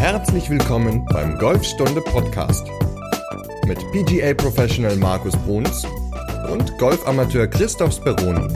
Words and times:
Herzlich 0.00 0.48
willkommen 0.48 1.04
beim 1.12 1.36
Golfstunde 1.36 2.00
Podcast 2.00 2.66
mit 3.66 3.78
PGA 3.92 4.32
Professional 4.32 4.96
Markus 4.96 5.36
Bruns 5.44 5.84
und 6.50 6.78
Golfamateur 6.78 7.46
Christoph 7.46 7.92
Speroni. 7.92 8.48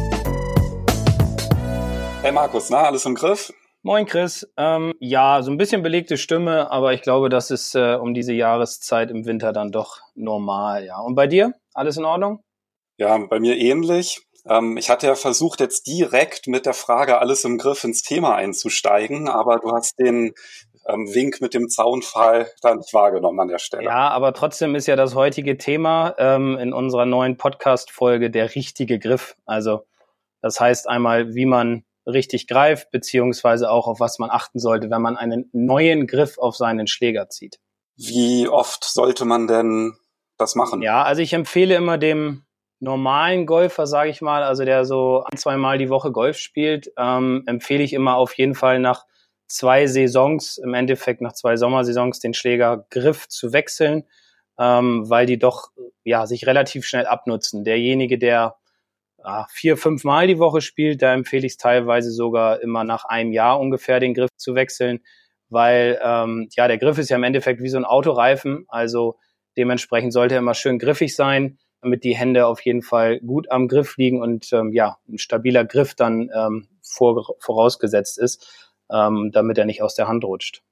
Hey 2.22 2.32
Markus, 2.32 2.70
na, 2.70 2.84
alles 2.84 3.04
im 3.04 3.14
Griff? 3.14 3.52
Moin 3.82 4.06
Chris. 4.06 4.50
Ähm, 4.56 4.94
ja, 5.00 5.42
so 5.42 5.50
ein 5.50 5.58
bisschen 5.58 5.82
belegte 5.82 6.16
Stimme, 6.16 6.70
aber 6.70 6.94
ich 6.94 7.02
glaube, 7.02 7.28
das 7.28 7.50
ist 7.50 7.74
äh, 7.74 7.96
um 7.96 8.14
diese 8.14 8.32
Jahreszeit 8.32 9.10
im 9.10 9.26
Winter 9.26 9.52
dann 9.52 9.70
doch 9.70 10.00
normal, 10.14 10.86
ja. 10.86 10.98
Und 10.98 11.14
bei 11.14 11.26
dir? 11.26 11.52
Alles 11.74 11.98
in 11.98 12.06
Ordnung? 12.06 12.40
Ja, 12.96 13.18
bei 13.18 13.38
mir 13.38 13.58
ähnlich. 13.58 14.22
Ähm, 14.46 14.76
ich 14.76 14.90
hatte 14.90 15.06
ja 15.06 15.14
versucht, 15.14 15.60
jetzt 15.60 15.86
direkt 15.86 16.46
mit 16.46 16.66
der 16.66 16.74
Frage 16.74 17.18
alles 17.18 17.44
im 17.44 17.58
Griff 17.58 17.84
ins 17.84 18.02
Thema 18.02 18.34
einzusteigen, 18.34 19.28
aber 19.28 19.58
du 19.58 19.72
hast 19.72 19.98
den 19.98 20.32
ähm, 20.86 21.06
Wink 21.12 21.40
mit 21.40 21.54
dem 21.54 21.68
Zaunfall 21.68 22.50
da 22.62 22.74
nicht 22.74 22.92
wahrgenommen 22.92 23.40
an 23.40 23.48
der 23.48 23.58
Stelle. 23.58 23.84
Ja, 23.84 24.08
aber 24.10 24.32
trotzdem 24.34 24.74
ist 24.74 24.86
ja 24.86 24.96
das 24.96 25.14
heutige 25.14 25.56
Thema 25.58 26.14
ähm, 26.18 26.58
in 26.58 26.72
unserer 26.72 27.06
neuen 27.06 27.36
Podcast-Folge 27.36 28.30
der 28.30 28.54
richtige 28.54 28.98
Griff. 28.98 29.36
Also 29.46 29.86
das 30.42 30.60
heißt 30.60 30.88
einmal, 30.88 31.34
wie 31.34 31.46
man 31.46 31.84
richtig 32.06 32.46
greift, 32.46 32.90
beziehungsweise 32.90 33.70
auch 33.70 33.86
auf 33.86 34.00
was 34.00 34.18
man 34.18 34.30
achten 34.30 34.58
sollte, 34.58 34.90
wenn 34.90 35.00
man 35.00 35.16
einen 35.16 35.48
neuen 35.52 36.06
Griff 36.06 36.38
auf 36.38 36.56
seinen 36.56 36.86
Schläger 36.86 37.28
zieht. 37.30 37.58
Wie 37.96 38.48
oft 38.48 38.84
sollte 38.84 39.24
man 39.24 39.46
denn 39.46 39.96
das 40.36 40.54
machen? 40.54 40.82
Ja, 40.82 41.02
also 41.02 41.22
ich 41.22 41.32
empfehle 41.32 41.74
immer 41.74 41.96
dem 41.96 42.44
normalen 42.80 43.46
Golfer, 43.46 43.86
sage 43.86 44.10
ich 44.10 44.20
mal, 44.20 44.42
also 44.42 44.64
der 44.64 44.84
so 44.84 45.24
ein, 45.30 45.38
zwei 45.38 45.56
Mal 45.56 45.78
die 45.78 45.88
Woche 45.88 46.12
Golf 46.12 46.38
spielt, 46.38 46.92
ähm, 46.98 47.44
empfehle 47.46 47.82
ich 47.82 47.92
immer 47.92 48.16
auf 48.16 48.34
jeden 48.34 48.54
Fall 48.54 48.78
nach 48.78 49.06
zwei 49.46 49.86
Saisons, 49.86 50.58
im 50.58 50.74
Endeffekt 50.74 51.20
nach 51.20 51.32
zwei 51.32 51.56
Sommersaisons, 51.56 52.20
den 52.20 52.34
Schlägergriff 52.34 53.28
zu 53.28 53.52
wechseln, 53.52 54.04
ähm, 54.58 55.08
weil 55.08 55.26
die 55.26 55.38
doch 55.38 55.70
ja 56.04 56.26
sich 56.26 56.46
relativ 56.46 56.86
schnell 56.86 57.06
abnutzen. 57.06 57.64
Derjenige, 57.64 58.18
der 58.18 58.56
ja, 59.24 59.46
vier, 59.50 59.76
fünf 59.76 60.04
Mal 60.04 60.26
die 60.26 60.38
Woche 60.38 60.60
spielt, 60.60 61.02
da 61.02 61.14
empfehle 61.14 61.46
ich 61.46 61.52
es 61.52 61.58
teilweise 61.58 62.10
sogar 62.10 62.60
immer 62.60 62.84
nach 62.84 63.04
einem 63.04 63.32
Jahr 63.32 63.58
ungefähr 63.58 64.00
den 64.00 64.14
Griff 64.14 64.30
zu 64.36 64.54
wechseln, 64.54 65.00
weil 65.48 65.98
ähm, 66.02 66.48
ja 66.54 66.68
der 66.68 66.78
Griff 66.78 66.98
ist 66.98 67.08
ja 67.10 67.16
im 67.16 67.22
Endeffekt 67.22 67.62
wie 67.62 67.68
so 67.68 67.78
ein 67.78 67.84
Autoreifen, 67.84 68.66
also 68.68 69.16
dementsprechend 69.56 70.12
sollte 70.12 70.34
er 70.34 70.40
immer 70.40 70.54
schön 70.54 70.78
griffig 70.78 71.16
sein, 71.16 71.58
damit 71.80 72.04
die 72.04 72.16
Hände 72.16 72.46
auf 72.46 72.60
jeden 72.60 72.82
Fall 72.82 73.20
gut 73.20 73.50
am 73.50 73.68
Griff 73.68 73.96
liegen 73.96 74.20
und 74.20 74.52
ähm, 74.52 74.72
ja 74.72 74.98
ein 75.08 75.18
stabiler 75.18 75.64
Griff 75.64 75.94
dann 75.94 76.30
ähm, 76.34 76.68
vor, 76.82 77.36
vorausgesetzt 77.40 78.18
ist, 78.18 78.72
ähm, 78.90 79.30
damit 79.32 79.58
er 79.58 79.64
nicht 79.64 79.82
aus 79.82 79.94
der 79.94 80.08
Hand 80.08 80.24
rutscht. 80.24 80.62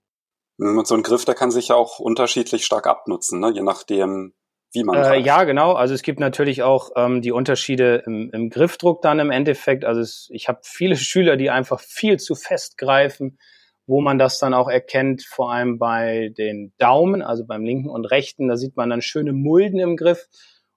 Und 0.59 0.87
so 0.87 0.95
ein 0.95 1.03
Griff, 1.03 1.25
der 1.25 1.35
kann 1.35 1.51
sich 1.51 1.69
ja 1.69 1.77
auch 1.77 1.99
unterschiedlich 1.99 2.65
stark 2.65 2.87
abnutzen, 2.87 3.41
ne? 3.41 3.51
je 3.53 3.63
nachdem, 3.63 4.35
wie 4.73 4.85
man 4.85 4.97
äh, 4.97 5.19
Ja, 5.19 5.45
genau. 5.45 5.73
Also 5.73 5.95
es 5.95 6.03
gibt 6.03 6.21
natürlich 6.21 6.63
auch 6.63 6.91
ähm, 6.97 7.21
die 7.21 7.33
Unterschiede 7.33 8.03
im, 8.07 8.31
im 8.33 8.51
Griffdruck 8.51 9.03
dann 9.03 9.19
im 9.19 9.31
Endeffekt. 9.31 9.85
Also 9.85 10.01
es, 10.01 10.29
ich 10.31 10.49
habe 10.49 10.61
viele 10.63 10.97
Schüler, 10.97 11.37
die 11.37 11.51
einfach 11.51 11.81
viel 11.81 12.19
zu 12.19 12.35
fest 12.35 12.79
greifen, 12.79 13.39
wo 13.87 14.01
man 14.01 14.19
das 14.19 14.39
dann 14.39 14.55
auch 14.55 14.69
erkennt, 14.69 15.23
vor 15.25 15.53
allem 15.53 15.79
bei 15.79 16.33
den 16.37 16.73
Daumen, 16.79 17.23
also 17.23 17.45
beim 17.45 17.65
linken 17.65 17.91
und 17.91 18.07
rechten. 18.07 18.49
Da 18.49 18.57
sieht 18.57 18.77
man 18.77 18.91
dann 18.91 19.03
schöne 19.03 19.33
Mulden 19.33 19.81
im 19.81 19.97
Griff. 19.97 20.29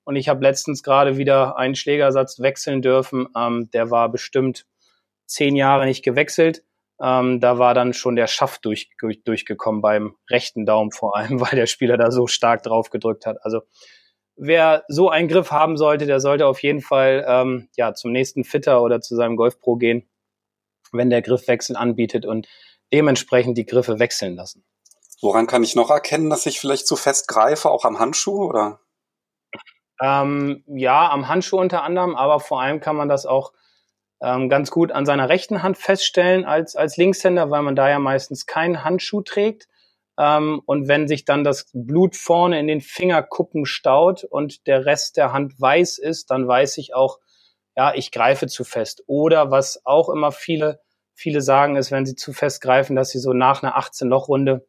Und 0.03 0.15
ich 0.15 0.29
habe 0.29 0.43
letztens 0.43 0.83
gerade 0.83 1.17
wieder 1.17 1.57
einen 1.57 1.75
Schlägersatz 1.75 2.39
wechseln 2.39 2.81
dürfen. 2.81 3.27
Ähm, 3.35 3.69
der 3.73 3.91
war 3.91 4.09
bestimmt 4.09 4.65
zehn 5.25 5.55
Jahre 5.55 5.85
nicht 5.85 6.03
gewechselt. 6.03 6.63
Ähm, 7.01 7.41
da 7.41 7.59
war 7.59 7.73
dann 7.73 7.93
schon 7.93 8.15
der 8.15 8.27
Schaft 8.27 8.63
durch, 8.65 8.89
durch, 8.99 9.23
durchgekommen 9.23 9.81
beim 9.81 10.15
rechten 10.29 10.65
Daumen 10.65 10.91
vor 10.91 11.17
allem, 11.17 11.39
weil 11.41 11.55
der 11.55 11.67
Spieler 11.67 11.97
da 11.97 12.11
so 12.11 12.27
stark 12.27 12.63
drauf 12.63 12.89
gedrückt 12.89 13.25
hat. 13.25 13.37
Also 13.43 13.61
wer 14.35 14.83
so 14.87 15.09
einen 15.09 15.27
Griff 15.27 15.51
haben 15.51 15.77
sollte, 15.77 16.05
der 16.05 16.19
sollte 16.19 16.47
auf 16.47 16.61
jeden 16.63 16.81
Fall 16.81 17.25
ähm, 17.27 17.69
ja 17.75 17.93
zum 17.93 18.11
nächsten 18.11 18.43
Fitter 18.43 18.81
oder 18.81 19.01
zu 19.01 19.15
seinem 19.15 19.35
Golf 19.35 19.59
Pro 19.59 19.75
gehen, 19.75 20.07
wenn 20.91 21.09
der 21.09 21.21
Griffwechsel 21.21 21.75
anbietet 21.75 22.25
und 22.25 22.47
dementsprechend 22.93 23.57
die 23.57 23.65
Griffe 23.65 23.99
wechseln 23.99 24.35
lassen. 24.35 24.63
Woran 25.21 25.47
kann 25.47 25.63
ich 25.63 25.75
noch 25.75 25.89
erkennen, 25.89 26.29
dass 26.29 26.45
ich 26.45 26.59
vielleicht 26.59 26.87
zu 26.87 26.95
fest 26.95 27.27
greife, 27.27 27.69
auch 27.69 27.85
am 27.85 27.99
Handschuh 27.99 28.45
oder? 28.45 28.79
Ähm, 30.01 30.63
ja, 30.67 31.09
am 31.09 31.27
Handschuh 31.27 31.57
unter 31.57 31.83
anderem, 31.83 32.15
aber 32.15 32.39
vor 32.39 32.61
allem 32.61 32.81
kann 32.81 32.95
man 32.95 33.07
das 33.07 33.25
auch 33.25 33.53
ähm, 34.21 34.49
ganz 34.49 34.71
gut 34.71 34.91
an 34.91 35.05
seiner 35.05 35.29
rechten 35.29 35.63
Hand 35.63 35.77
feststellen 35.77 36.45
als, 36.45 36.75
als 36.75 36.97
Linkshänder, 36.97 37.49
weil 37.49 37.61
man 37.61 37.75
da 37.75 37.89
ja 37.89 37.99
meistens 37.99 38.45
keinen 38.45 38.83
Handschuh 38.83 39.21
trägt. 39.21 39.67
Ähm, 40.17 40.61
und 40.65 40.87
wenn 40.87 41.07
sich 41.07 41.25
dann 41.25 41.43
das 41.43 41.69
Blut 41.73 42.15
vorne 42.15 42.59
in 42.59 42.67
den 42.67 42.81
Fingerkuppen 42.81 43.65
staut 43.65 44.23
und 44.23 44.67
der 44.67 44.85
Rest 44.85 45.17
der 45.17 45.33
Hand 45.33 45.59
weiß 45.59 45.97
ist, 45.97 46.31
dann 46.31 46.47
weiß 46.47 46.77
ich 46.77 46.95
auch, 46.95 47.19
ja, 47.75 47.93
ich 47.93 48.11
greife 48.11 48.47
zu 48.47 48.63
fest. 48.63 49.03
Oder 49.07 49.51
was 49.51 49.85
auch 49.85 50.09
immer 50.09 50.31
viele, 50.31 50.79
viele 51.13 51.41
sagen, 51.41 51.75
ist, 51.75 51.91
wenn 51.91 52.05
sie 52.05 52.15
zu 52.15 52.31
fest 52.31 52.61
greifen, 52.61 52.95
dass 52.95 53.09
sie 53.09 53.19
so 53.19 53.33
nach 53.33 53.61
einer 53.61 53.77
18-Loch-Runde, 53.77 54.65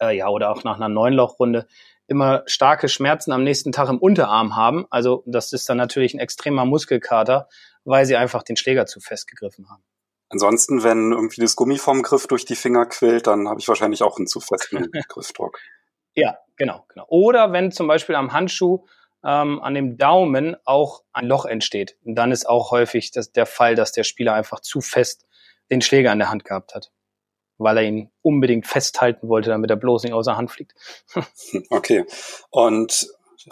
äh, 0.00 0.14
ja, 0.16 0.28
oder 0.28 0.50
auch 0.50 0.64
nach 0.64 0.78
einer 0.78 0.94
9-Loch-Runde 0.94 1.66
immer 2.06 2.42
starke 2.44 2.88
Schmerzen 2.88 3.32
am 3.32 3.44
nächsten 3.44 3.72
Tag 3.72 3.88
im 3.88 3.98
Unterarm 3.98 4.56
haben. 4.56 4.86
Also 4.90 5.22
das 5.26 5.54
ist 5.54 5.68
dann 5.70 5.78
natürlich 5.78 6.12
ein 6.12 6.20
extremer 6.20 6.66
Muskelkater, 6.66 7.48
weil 7.84 8.06
sie 8.06 8.16
einfach 8.16 8.42
den 8.42 8.56
Schläger 8.56 8.86
zu 8.86 9.00
fest 9.00 9.28
gegriffen 9.28 9.68
haben. 9.70 9.82
Ansonsten, 10.28 10.82
wenn 10.82 11.12
irgendwie 11.12 11.40
das 11.40 11.54
Gummi 11.54 11.78
vom 11.78 12.02
Griff 12.02 12.26
durch 12.26 12.44
die 12.44 12.56
Finger 12.56 12.86
quillt, 12.86 13.26
dann 13.26 13.48
habe 13.48 13.60
ich 13.60 13.68
wahrscheinlich 13.68 14.02
auch 14.02 14.16
einen 14.16 14.26
zu 14.26 14.40
festen 14.40 14.90
Griffdruck. 15.08 15.58
Ja, 16.14 16.38
genau, 16.56 16.84
genau. 16.88 17.06
Oder 17.08 17.52
wenn 17.52 17.72
zum 17.72 17.86
Beispiel 17.86 18.14
am 18.14 18.32
Handschuh 18.32 18.86
ähm, 19.24 19.60
an 19.60 19.74
dem 19.74 19.96
Daumen 19.96 20.56
auch 20.64 21.02
ein 21.12 21.26
Loch 21.26 21.44
entsteht, 21.44 21.96
dann 22.02 22.32
ist 22.32 22.48
auch 22.48 22.70
häufig 22.70 23.10
das, 23.10 23.32
der 23.32 23.46
Fall, 23.46 23.74
dass 23.74 23.92
der 23.92 24.04
Spieler 24.04 24.34
einfach 24.34 24.60
zu 24.60 24.80
fest 24.80 25.26
den 25.70 25.82
Schläger 25.82 26.12
in 26.12 26.18
der 26.18 26.30
Hand 26.30 26.44
gehabt 26.44 26.74
hat, 26.74 26.92
weil 27.58 27.78
er 27.78 27.84
ihn 27.84 28.10
unbedingt 28.22 28.66
festhalten 28.66 29.28
wollte, 29.28 29.50
damit 29.50 29.70
er 29.70 29.76
bloß 29.76 30.04
nicht 30.04 30.12
außer 30.12 30.36
Hand 30.36 30.50
fliegt. 30.50 30.74
okay. 31.70 32.04
Und 32.50 33.08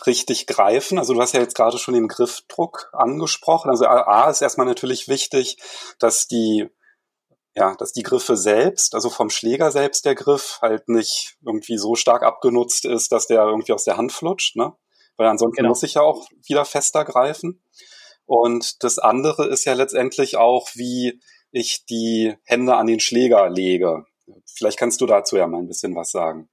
richtig 0.07 0.47
greifen? 0.47 0.99
Also 0.99 1.15
du 1.15 1.21
hast 1.21 1.35
ja 1.35 1.41
jetzt 1.41 1.55
gerade 1.55 1.79
schon 1.79 1.95
den 1.95 2.09
Griffdruck 2.09 2.91
angesprochen. 2.93 3.71
Also 3.71 3.87
A 3.87 4.31
ist 4.31 4.43
erstmal 4.43 4.67
natürlich 4.67 5.09
wichtig, 5.09 5.57
dass 5.99 6.27
die 6.27 6.69
ja, 7.55 7.75
dass 7.75 7.93
die 7.93 8.03
Griffe 8.03 8.37
selbst, 8.37 8.95
also 8.95 9.11
vom 9.11 9.29
Schläger 9.29 9.71
selbst 9.71 10.07
der 10.07 10.15
Griff 10.15 10.59
halt 10.63 10.89
nicht 10.89 11.37
irgendwie 11.45 11.77
so 11.77 11.95
stark 11.95 12.23
abgenutzt 12.23 12.87
ist, 12.87 13.13
dass 13.13 13.27
der 13.27 13.43
irgendwie 13.43 13.73
aus 13.73 13.85
der 13.85 13.99
Hand 13.99 14.13
flutscht, 14.13 14.57
ne? 14.57 14.73
Weil 15.17 15.27
ansonsten 15.27 15.57
genau. 15.57 15.69
muss 15.69 15.83
ich 15.83 15.95
ja 15.95 16.03
auch 16.03 16.27
wieder 16.47 16.65
fester 16.65 17.05
greifen. 17.05 17.63
Und 18.25 18.83
das 18.83 18.99
andere 18.99 19.47
ist 19.49 19.67
ja 19.67 19.75
letztendlich 19.75 20.37
auch, 20.39 20.71
wie 20.75 21.21
ich 21.51 21.85
die 21.85 22.35
Hände 22.45 22.77
an 22.77 22.87
den 22.87 23.01
Schläger 23.01 23.51
lege. 23.51 24.07
Vielleicht 24.47 24.79
kannst 24.79 25.03
du 25.03 25.07
dazu 25.07 25.37
ja 25.37 25.47
mal 25.47 25.59
ein 25.59 25.69
bisschen 25.69 25.95
was 25.95 26.11
sagen. 26.11 26.49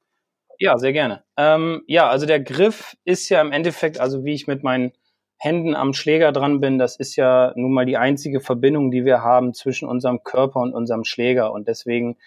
Ja, 0.60 0.78
sehr 0.78 0.92
gerne. 0.92 1.24
Ähm, 1.38 1.84
ja, 1.88 2.10
also 2.10 2.26
der 2.26 2.42
Griff 2.42 2.98
ist 3.06 3.30
ja 3.30 3.40
im 3.42 3.54
Endeffekt, 3.54 4.00
also 4.00 4.26
wie 4.26 4.34
ich 4.34 4.46
mit 4.46 4.62
meinen 4.62 4.92
Händen 5.38 5.74
am 5.74 5.94
Schläger 5.94 6.34
dran 6.34 6.60
bin, 6.60 6.78
das 6.78 6.98
ist 6.98 7.16
ja 7.16 7.54
nun 7.56 7.72
mal 7.72 7.86
die 7.86 7.96
einzige 7.96 8.42
Verbindung, 8.42 8.92
die 8.92 9.06
wir 9.06 9.22
haben 9.24 9.54
zwischen 9.54 9.88
unserem 9.88 10.22
Körper 10.24 10.60
und 10.60 10.74
unserem 10.74 11.06
Schläger. 11.06 11.54
Und 11.54 11.70
deswegen 11.70 12.18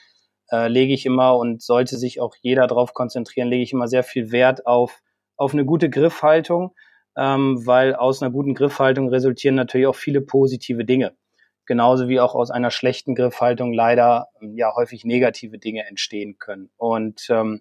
äh, 0.50 0.68
lege 0.68 0.94
ich 0.94 1.04
immer 1.04 1.36
und 1.36 1.62
sollte 1.62 1.98
sich 1.98 2.20
auch 2.20 2.34
jeder 2.40 2.66
darauf 2.66 2.94
konzentrieren, 2.94 3.48
lege 3.48 3.62
ich 3.64 3.72
immer 3.74 3.86
sehr 3.86 4.02
viel 4.02 4.32
Wert 4.32 4.66
auf, 4.66 5.02
auf 5.36 5.52
eine 5.52 5.66
gute 5.66 5.90
Griffhaltung, 5.90 6.74
ähm, 7.18 7.66
weil 7.66 7.94
aus 7.94 8.22
einer 8.22 8.32
guten 8.32 8.54
Griffhaltung 8.54 9.10
resultieren 9.10 9.56
natürlich 9.56 9.86
auch 9.86 9.94
viele 9.96 10.22
positive 10.22 10.86
Dinge. 10.86 11.14
Genauso 11.66 12.08
wie 12.08 12.18
auch 12.18 12.34
aus 12.34 12.50
einer 12.50 12.70
schlechten 12.70 13.14
Griffhaltung 13.14 13.74
leider 13.74 14.28
ja 14.40 14.74
häufig 14.74 15.04
negative 15.04 15.58
Dinge 15.58 15.86
entstehen 15.86 16.38
können. 16.38 16.70
Und 16.78 17.26
ähm, 17.28 17.60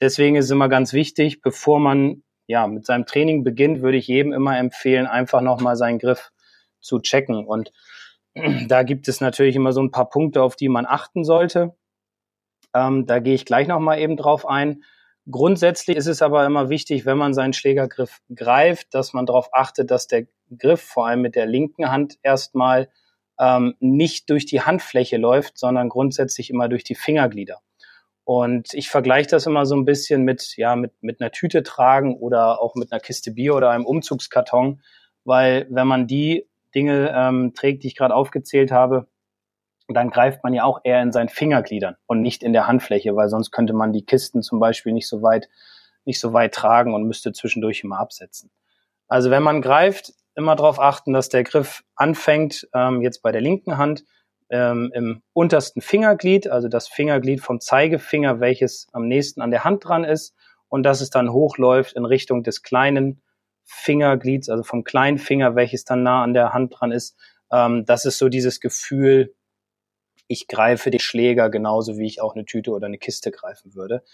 Deswegen 0.00 0.36
ist 0.36 0.46
es 0.46 0.50
immer 0.50 0.68
ganz 0.68 0.92
wichtig, 0.92 1.42
bevor 1.42 1.78
man 1.78 2.22
ja 2.46 2.66
mit 2.66 2.86
seinem 2.86 3.06
Training 3.06 3.44
beginnt, 3.44 3.82
würde 3.82 3.98
ich 3.98 4.08
jedem 4.08 4.32
immer 4.32 4.58
empfehlen, 4.58 5.06
einfach 5.06 5.40
nochmal 5.40 5.76
seinen 5.76 5.98
Griff 5.98 6.32
zu 6.80 6.98
checken. 7.00 7.46
Und 7.46 7.72
da 8.68 8.82
gibt 8.82 9.08
es 9.08 9.20
natürlich 9.20 9.56
immer 9.56 9.72
so 9.72 9.82
ein 9.82 9.90
paar 9.90 10.08
Punkte, 10.08 10.42
auf 10.42 10.56
die 10.56 10.68
man 10.68 10.86
achten 10.86 11.24
sollte. 11.24 11.76
Ähm, 12.74 13.06
da 13.06 13.18
gehe 13.18 13.34
ich 13.34 13.44
gleich 13.44 13.68
nochmal 13.68 13.98
eben 13.98 14.16
drauf 14.16 14.46
ein. 14.46 14.82
Grundsätzlich 15.30 15.96
ist 15.96 16.06
es 16.06 16.22
aber 16.22 16.44
immer 16.46 16.70
wichtig, 16.70 17.04
wenn 17.04 17.18
man 17.18 17.34
seinen 17.34 17.52
Schlägergriff 17.52 18.20
greift, 18.34 18.94
dass 18.94 19.12
man 19.12 19.26
darauf 19.26 19.50
achtet, 19.52 19.90
dass 19.90 20.06
der 20.06 20.26
Griff 20.56 20.80
vor 20.80 21.06
allem 21.06 21.20
mit 21.20 21.36
der 21.36 21.46
linken 21.46 21.90
Hand 21.90 22.18
erstmal 22.22 22.88
ähm, 23.38 23.74
nicht 23.80 24.30
durch 24.30 24.46
die 24.46 24.62
Handfläche 24.62 25.18
läuft, 25.18 25.58
sondern 25.58 25.88
grundsätzlich 25.88 26.50
immer 26.50 26.68
durch 26.68 26.84
die 26.84 26.94
Fingerglieder. 26.94 27.60
Und 28.24 28.74
ich 28.74 28.90
vergleiche 28.90 29.28
das 29.28 29.46
immer 29.46 29.66
so 29.66 29.74
ein 29.74 29.84
bisschen 29.84 30.22
mit, 30.22 30.56
ja, 30.56 30.76
mit, 30.76 30.92
mit 31.02 31.20
einer 31.20 31.32
Tüte 31.32 31.62
tragen 31.62 32.16
oder 32.16 32.60
auch 32.60 32.74
mit 32.74 32.92
einer 32.92 33.00
Kiste 33.00 33.32
Bier 33.32 33.54
oder 33.54 33.70
einem 33.70 33.86
Umzugskarton, 33.86 34.82
weil 35.24 35.66
wenn 35.70 35.86
man 35.86 36.06
die 36.06 36.46
Dinge 36.74 37.12
ähm, 37.14 37.54
trägt, 37.54 37.82
die 37.82 37.88
ich 37.88 37.96
gerade 37.96 38.14
aufgezählt 38.14 38.70
habe, 38.70 39.08
dann 39.88 40.10
greift 40.10 40.44
man 40.44 40.54
ja 40.54 40.64
auch 40.64 40.80
eher 40.84 41.02
in 41.02 41.12
seinen 41.12 41.28
Fingergliedern 41.28 41.96
und 42.06 42.20
nicht 42.20 42.42
in 42.42 42.52
der 42.52 42.66
Handfläche, 42.66 43.16
weil 43.16 43.28
sonst 43.28 43.50
könnte 43.50 43.72
man 43.72 43.92
die 43.92 44.04
Kisten 44.04 44.42
zum 44.42 44.60
Beispiel 44.60 44.92
nicht 44.92 45.08
so 45.08 45.22
weit, 45.22 45.48
nicht 46.04 46.20
so 46.20 46.32
weit 46.32 46.54
tragen 46.54 46.94
und 46.94 47.04
müsste 47.04 47.32
zwischendurch 47.32 47.82
immer 47.82 47.98
absetzen. 47.98 48.50
Also 49.08 49.30
wenn 49.30 49.42
man 49.42 49.62
greift, 49.62 50.12
immer 50.36 50.54
darauf 50.54 50.78
achten, 50.78 51.12
dass 51.12 51.28
der 51.28 51.42
Griff 51.42 51.82
anfängt, 51.96 52.68
ähm, 52.72 53.02
jetzt 53.02 53.22
bei 53.22 53.32
der 53.32 53.40
linken 53.40 53.76
Hand, 53.76 54.04
ähm, 54.50 54.90
im 54.94 55.22
untersten 55.32 55.80
Fingerglied, 55.80 56.48
also 56.48 56.68
das 56.68 56.88
Fingerglied 56.88 57.40
vom 57.40 57.60
Zeigefinger, 57.60 58.40
welches 58.40 58.88
am 58.92 59.06
nächsten 59.06 59.40
an 59.40 59.50
der 59.50 59.64
Hand 59.64 59.84
dran 59.84 60.04
ist, 60.04 60.34
und 60.68 60.82
dass 60.84 61.00
es 61.00 61.10
dann 61.10 61.32
hochläuft 61.32 61.94
in 61.94 62.04
Richtung 62.04 62.42
des 62.42 62.62
kleinen 62.62 63.22
Fingerglieds, 63.64 64.48
also 64.48 64.62
vom 64.62 64.84
kleinen 64.84 65.18
Finger, 65.18 65.54
welches 65.54 65.84
dann 65.84 66.02
nah 66.02 66.22
an 66.22 66.34
der 66.34 66.52
Hand 66.52 66.74
dran 66.78 66.92
ist. 66.92 67.16
Ähm, 67.52 67.84
das 67.86 68.04
ist 68.04 68.18
so 68.18 68.28
dieses 68.28 68.60
Gefühl, 68.60 69.34
ich 70.26 70.46
greife 70.46 70.90
den 70.90 71.00
Schläger 71.00 71.50
genauso, 71.50 71.98
wie 71.98 72.06
ich 72.06 72.20
auch 72.20 72.34
eine 72.34 72.44
Tüte 72.44 72.70
oder 72.70 72.86
eine 72.86 72.98
Kiste 72.98 73.30
greifen 73.30 73.74
würde. 73.74 74.04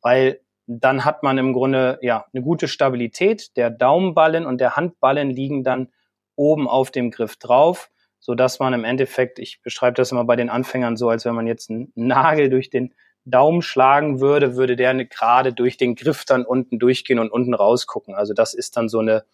Weil 0.00 0.40
dann 0.66 1.04
hat 1.04 1.22
man 1.22 1.38
im 1.38 1.52
Grunde 1.52 1.98
ja 2.02 2.26
eine 2.32 2.42
gute 2.42 2.68
Stabilität. 2.68 3.56
Der 3.56 3.70
Daumenballen 3.70 4.46
und 4.46 4.60
der 4.60 4.76
Handballen 4.76 5.30
liegen 5.30 5.64
dann 5.64 5.88
oben 6.36 6.68
auf 6.68 6.90
dem 6.90 7.10
Griff 7.10 7.36
drauf, 7.36 7.90
so 8.20 8.34
dass 8.34 8.58
man 8.58 8.72
im 8.74 8.84
Endeffekt, 8.84 9.38
ich 9.38 9.62
beschreibe 9.62 9.94
das 9.94 10.12
immer 10.12 10.24
bei 10.24 10.36
den 10.36 10.50
Anfängern 10.50 10.96
so, 10.96 11.08
als 11.08 11.24
wenn 11.24 11.34
man 11.34 11.46
jetzt 11.46 11.70
einen 11.70 11.92
Nagel 11.94 12.50
durch 12.50 12.70
den 12.70 12.94
Daumen 13.24 13.62
schlagen 13.62 14.20
würde, 14.20 14.56
würde 14.56 14.76
der 14.76 14.94
gerade 15.04 15.52
durch 15.52 15.76
den 15.76 15.94
Griff 15.94 16.24
dann 16.24 16.44
unten 16.44 16.78
durchgehen 16.78 17.18
und 17.18 17.30
unten 17.30 17.54
rausgucken. 17.54 18.14
Also 18.14 18.34
das 18.34 18.54
ist 18.54 18.76
dann 18.76 18.88
so 18.88 19.00
eine, 19.00 19.24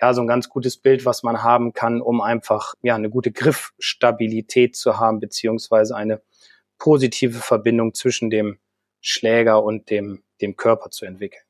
ja, 0.00 0.14
so 0.14 0.20
ein 0.20 0.26
ganz 0.26 0.48
gutes 0.48 0.76
Bild, 0.76 1.04
was 1.04 1.22
man 1.22 1.42
haben 1.42 1.72
kann, 1.72 2.00
um 2.00 2.20
einfach, 2.20 2.74
ja, 2.82 2.94
eine 2.94 3.10
gute 3.10 3.32
Griffstabilität 3.32 4.76
zu 4.76 4.98
haben, 4.98 5.20
beziehungsweise 5.20 5.96
eine 5.96 6.20
positive 6.78 7.38
Verbindung 7.38 7.94
zwischen 7.94 8.30
dem 8.30 8.58
Schläger 9.00 9.62
und 9.62 9.90
dem, 9.90 10.22
dem 10.40 10.56
Körper 10.56 10.90
zu 10.90 11.06
entwickeln. 11.06 11.42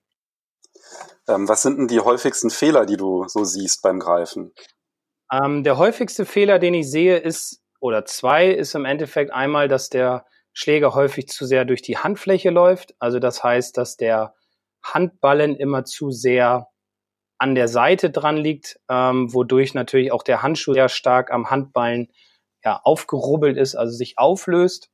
Ähm, 1.28 1.48
was 1.48 1.62
sind 1.62 1.78
denn 1.78 1.88
die 1.88 2.00
häufigsten 2.00 2.50
Fehler, 2.50 2.86
die 2.86 2.96
du 2.96 3.26
so 3.28 3.44
siehst 3.44 3.82
beim 3.82 4.00
Greifen? 4.00 4.52
Ähm, 5.32 5.62
der 5.64 5.78
häufigste 5.78 6.26
Fehler, 6.26 6.58
den 6.58 6.74
ich 6.74 6.90
sehe, 6.90 7.16
ist, 7.16 7.62
oder 7.80 8.04
zwei, 8.04 8.48
ist 8.48 8.74
im 8.74 8.84
Endeffekt 8.84 9.32
einmal, 9.32 9.68
dass 9.68 9.88
der 9.88 10.26
Schläger 10.52 10.94
häufig 10.94 11.28
zu 11.28 11.46
sehr 11.46 11.64
durch 11.64 11.82
die 11.82 11.96
Handfläche 11.96 12.50
läuft. 12.50 12.94
Also 12.98 13.18
das 13.18 13.42
heißt, 13.42 13.76
dass 13.76 13.96
der 13.96 14.34
Handballen 14.82 15.56
immer 15.56 15.84
zu 15.84 16.10
sehr 16.10 16.68
an 17.38 17.54
der 17.54 17.68
Seite 17.68 18.10
dran 18.10 18.36
liegt, 18.36 18.78
ähm, 18.90 19.32
wodurch 19.32 19.72
natürlich 19.72 20.12
auch 20.12 20.22
der 20.22 20.42
Handschuh 20.42 20.74
sehr 20.74 20.88
stark 20.88 21.30
am 21.30 21.50
Handballen 21.50 22.12
ja, 22.62 22.80
aufgerubbelt 22.82 23.56
ist, 23.56 23.76
also 23.76 23.96
sich 23.96 24.18
auflöst. 24.18 24.90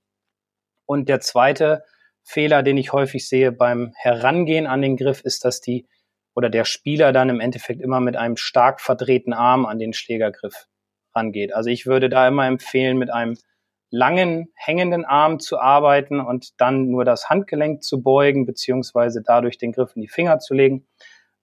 Und 0.84 1.08
der 1.08 1.20
zweite 1.20 1.82
Fehler, 2.22 2.62
den 2.62 2.76
ich 2.76 2.92
häufig 2.92 3.28
sehe 3.28 3.50
beim 3.50 3.92
Herangehen 3.96 4.66
an 4.66 4.82
den 4.82 4.96
Griff, 4.96 5.22
ist, 5.22 5.44
dass 5.44 5.60
die 5.60 5.88
oder 6.36 6.50
der 6.50 6.66
Spieler 6.66 7.12
dann 7.12 7.30
im 7.30 7.40
Endeffekt 7.40 7.80
immer 7.80 7.98
mit 7.98 8.16
einem 8.16 8.36
stark 8.36 8.80
verdrehten 8.80 9.32
Arm 9.32 9.64
an 9.64 9.78
den 9.78 9.94
Schlägergriff 9.94 10.66
rangeht. 11.14 11.54
Also 11.54 11.70
ich 11.70 11.86
würde 11.86 12.10
da 12.10 12.28
immer 12.28 12.46
empfehlen, 12.46 12.98
mit 12.98 13.10
einem 13.10 13.36
langen 13.90 14.52
hängenden 14.54 15.06
Arm 15.06 15.40
zu 15.40 15.58
arbeiten 15.58 16.20
und 16.20 16.60
dann 16.60 16.90
nur 16.90 17.06
das 17.06 17.30
Handgelenk 17.30 17.82
zu 17.82 18.02
beugen, 18.02 18.44
beziehungsweise 18.44 19.22
dadurch 19.22 19.56
den 19.56 19.72
Griff 19.72 19.96
in 19.96 20.02
die 20.02 20.08
Finger 20.08 20.38
zu 20.38 20.52
legen. 20.52 20.86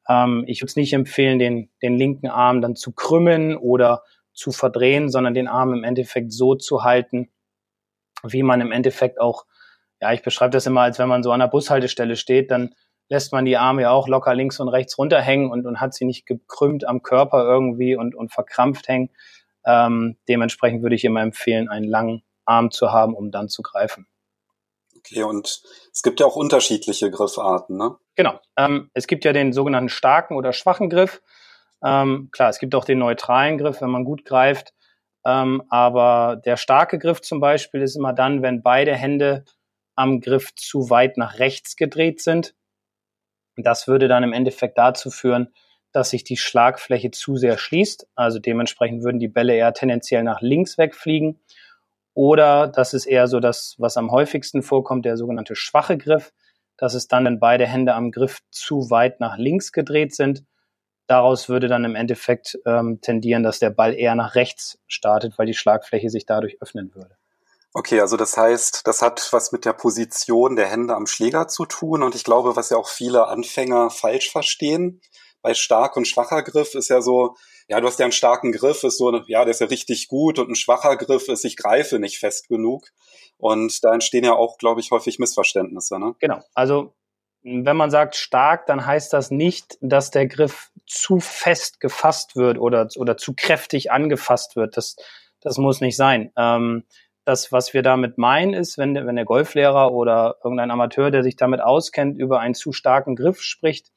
Ähm, 0.08 0.44
ich 0.46 0.62
würde 0.62 0.70
es 0.70 0.76
nicht 0.76 0.94
empfehlen, 0.94 1.40
den, 1.40 1.72
den 1.82 1.98
linken 1.98 2.28
Arm 2.28 2.62
dann 2.62 2.76
zu 2.76 2.92
krümmen 2.92 3.58
oder 3.58 4.04
zu 4.34 4.52
verdrehen, 4.52 5.10
sondern 5.10 5.34
den 5.34 5.48
Arm 5.48 5.74
im 5.74 5.84
Endeffekt 5.84 6.32
so 6.32 6.54
zu 6.54 6.84
halten, 6.84 7.32
wie 8.24 8.44
man 8.44 8.62
im 8.62 8.72
Endeffekt 8.72 9.20
auch, 9.20 9.46
ja, 10.02 10.14
ich 10.14 10.22
beschreibe 10.22 10.52
das 10.52 10.68
immer, 10.68 10.82
als 10.82 11.00
wenn 11.00 11.08
man 11.08 11.24
so 11.24 11.32
an 11.32 11.40
der 11.40 11.48
Bushaltestelle 11.48 12.16
steht, 12.16 12.52
dann 12.52 12.76
lässt 13.14 13.32
man 13.32 13.46
die 13.46 13.58
Arme 13.58 13.84
ja 13.84 13.92
auch 13.92 14.08
locker 14.08 14.34
links 14.34 14.60
und 14.60 14.70
rechts 14.70 14.98
runterhängen 14.98 15.52
und, 15.52 15.68
und 15.68 15.80
hat 15.80 15.94
sie 15.94 16.04
nicht 16.04 16.26
gekrümmt 16.26 16.84
am 16.84 17.04
Körper 17.04 17.44
irgendwie 17.44 17.96
und, 17.96 18.16
und 18.16 18.34
verkrampft 18.34 18.88
hängen. 18.88 19.12
Ähm, 19.66 20.18
dementsprechend 20.28 20.82
würde 20.82 20.96
ich 20.96 21.06
immer 21.06 21.22
empfehlen, 21.22 21.70
einen 21.70 21.88
langen 21.88 22.24
Arm 22.46 22.72
zu 22.72 22.92
haben, 22.92 23.14
um 23.14 23.30
dann 23.30 23.50
zu 23.50 23.62
greifen. 23.62 24.08
Okay, 24.98 25.22
und 25.22 25.62
es 25.92 26.02
gibt 26.02 26.22
ja 26.22 26.26
auch 26.26 26.36
unterschiedliche 26.36 27.12
Griffarten, 27.12 27.78
ne? 27.78 27.98
Genau. 28.16 28.40
Ähm, 28.58 28.90
es 28.96 29.06
gibt 29.06 29.26
ja 29.26 29.32
den 29.32 29.54
sogenannten 29.54 29.90
starken 29.90 30.36
oder 30.36 30.52
schwachen 30.52 30.90
Griff. 30.90 31.22
Ähm, 31.86 32.30
klar, 32.32 32.50
es 32.50 32.58
gibt 32.58 32.74
auch 32.74 32.86
den 32.86 32.98
neutralen 32.98 33.60
Griff, 33.60 33.80
wenn 33.82 33.92
man 33.92 34.06
gut 34.06 34.26
greift. 34.26 34.74
Ähm, 35.24 35.62
aber 35.70 36.42
der 36.44 36.58
starke 36.58 36.98
Griff 36.98 37.22
zum 37.22 37.40
Beispiel 37.40 37.84
ist 37.84 37.96
immer 37.96 38.14
dann, 38.14 38.42
wenn 38.42 38.64
beide 38.64 38.96
Hände 38.96 39.46
am 39.96 40.20
Griff 40.20 40.56
zu 40.56 40.90
weit 40.90 41.18
nach 41.18 41.38
rechts 41.38 41.76
gedreht 41.76 42.20
sind. 42.20 42.56
Das 43.56 43.88
würde 43.88 44.08
dann 44.08 44.24
im 44.24 44.34
Endeffekt 44.34 44.78
dazu 44.78 45.10
führen, 45.10 45.54
dass 45.92 46.10
sich 46.10 46.24
die 46.24 46.38
Schlagfläche 46.38 47.12
zu 47.12 47.38
sehr 47.38 47.58
schließt. 47.58 48.08
Also 48.16 48.40
dementsprechend 48.40 49.04
würden 49.04 49.20
die 49.20 49.28
Bälle 49.28 49.54
eher 49.56 49.74
tendenziell 49.74 50.24
nach 50.24 50.42
links 50.42 50.78
wegfliegen. 50.78 51.40
Oder 52.16 52.68
das 52.68 52.94
ist 52.94 53.06
eher 53.06 53.28
so 53.28 53.40
das, 53.40 53.76
was 53.78 53.98
am 53.98 54.12
häufigsten 54.12 54.62
vorkommt, 54.62 55.06
der 55.06 55.18
sogenannte 55.18 55.56
schwache 55.56 55.98
Griff. 55.98 56.34
Das 56.78 56.96
ist 56.96 57.12
dann, 57.12 57.26
wenn 57.26 57.40
beide 57.40 57.68
Hände 57.68 57.94
am 57.94 58.12
Griff 58.12 58.40
zu 58.50 58.90
weit 58.90 59.20
nach 59.20 59.38
links 59.38 59.72
gedreht 59.72 60.16
sind. 60.16 60.44
Daraus 61.08 61.50
würde 61.50 61.68
dann 61.68 61.86
im 61.86 61.96
Endeffekt 61.96 62.58
ähm, 62.66 63.00
tendieren, 63.02 63.44
dass 63.44 63.60
der 63.60 63.70
Ball 63.70 63.94
eher 63.94 64.16
nach 64.16 64.36
rechts 64.36 64.80
startet, 64.88 65.38
weil 65.38 65.46
die 65.46 65.54
Schlagfläche 65.54 66.10
sich 66.10 66.26
dadurch 66.26 66.62
öffnen 66.62 66.96
würde. 66.96 67.16
Okay, 67.74 68.00
also 68.00 68.18
das 68.18 68.38
heißt, 68.38 68.86
das 68.86 69.02
hat 69.02 69.30
was 69.32 69.52
mit 69.52 69.66
der 69.66 69.74
Position 69.74 70.56
der 70.56 70.68
Hände 70.68 70.96
am 70.96 71.08
Schläger 71.08 71.48
zu 71.48 71.66
tun 71.66 72.04
und 72.04 72.14
ich 72.14 72.24
glaube, 72.24 72.56
was 72.56 72.70
ja 72.70 72.78
auch 72.78 72.88
viele 72.88 73.28
Anfänger 73.28 73.90
falsch 73.90 74.32
verstehen, 74.32 75.02
bei 75.42 75.54
stark 75.54 75.98
und 75.98 76.08
schwacher 76.08 76.42
Griff 76.44 76.76
ist 76.76 76.90
ja 76.90 77.02
so, 77.02 77.36
ja, 77.68 77.82
du 77.82 77.88
hast 77.88 78.00
ja 78.00 78.06
einen 78.06 78.12
starken 78.12 78.52
Griff, 78.52 78.84
ist 78.84 78.98
so, 78.98 79.12
ja, 79.28 79.44
der 79.44 79.52
ist 79.52 79.60
ja 79.62 79.68
richtig 79.68 80.08
gut 80.08 80.40
und 80.40 80.50
ein 80.50 80.56
schwacher 80.56 80.96
Griff 80.98 81.28
ist, 81.28 81.46
ich 81.46 81.58
greife 81.58 82.00
nicht 82.00 82.20
fest 82.20 82.48
genug. 82.48 82.88
Und 83.38 83.84
da 83.84 83.94
entstehen 83.94 84.24
ja 84.24 84.34
auch, 84.34 84.58
glaube 84.58 84.80
ich, 84.80 84.92
häufig 84.92 85.20
Missverständnisse. 85.20 86.00
Ne? 86.00 86.16
Genau. 86.20 86.42
Also 86.54 86.94
wenn 87.44 87.76
man 87.76 87.92
sagt 87.92 88.16
stark, 88.16 88.68
dann 88.68 88.86
heißt 88.86 89.12
das 89.12 89.32
nicht, 89.32 89.78
dass 89.82 90.12
der 90.12 90.28
Griff 90.28 90.72
zu 90.88 91.20
fest 91.20 91.82
gefasst 91.82 92.38
wird 92.38 92.58
oder, 92.58 92.88
oder 92.96 93.18
zu 93.18 93.34
kräftig 93.36 93.92
angefasst 93.92 94.56
wird. 94.56 94.78
Das, 94.78 94.96
das 95.42 95.58
muss 95.58 95.82
nicht 95.82 95.98
sein. 95.98 96.32
Ähm, 96.38 96.86
das, 97.26 97.52
was 97.52 97.74
wir 97.74 97.84
damit 97.84 98.18
meinen, 98.18 98.54
ist, 98.54 98.78
wenn, 98.78 98.96
wenn 98.96 99.16
der 99.16 99.26
Golflehrer 99.26 99.92
oder 99.92 100.38
irgendein 100.44 100.72
Amateur, 100.72 101.12
der 101.12 101.24
sich 101.24 101.36
damit 101.36 101.62
auskennt, 101.62 102.20
über 102.20 102.40
einen 102.40 102.54
zu 102.54 102.74
starken 102.74 103.16
Griff 103.16 103.42
spricht, 103.42 103.92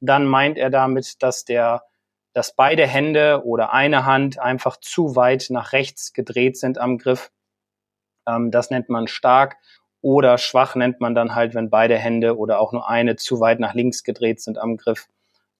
dann 0.00 0.26
meint 0.26 0.58
er 0.58 0.70
damit, 0.70 1.22
dass 1.22 1.44
der, 1.44 1.84
dass 2.32 2.56
beide 2.56 2.86
Hände 2.86 3.44
oder 3.44 3.72
eine 3.72 4.04
Hand 4.04 4.38
einfach 4.40 4.76
zu 4.78 5.14
weit 5.14 5.46
nach 5.50 5.72
rechts 5.72 6.12
gedreht 6.12 6.56
sind 6.56 6.78
am 6.78 6.98
Griff. 6.98 7.30
Ähm, 8.26 8.50
das 8.50 8.70
nennt 8.70 8.88
man 8.88 9.06
stark. 9.06 9.56
Oder 10.00 10.36
schwach 10.36 10.74
nennt 10.74 11.00
man 11.00 11.14
dann 11.14 11.36
halt, 11.36 11.54
wenn 11.54 11.70
beide 11.70 11.96
Hände 11.96 12.36
oder 12.36 12.58
auch 12.58 12.72
nur 12.72 12.88
eine 12.88 13.14
zu 13.14 13.38
weit 13.38 13.60
nach 13.60 13.74
links 13.74 14.02
gedreht 14.02 14.40
sind 14.40 14.58
am 14.58 14.76
Griff. 14.76 15.06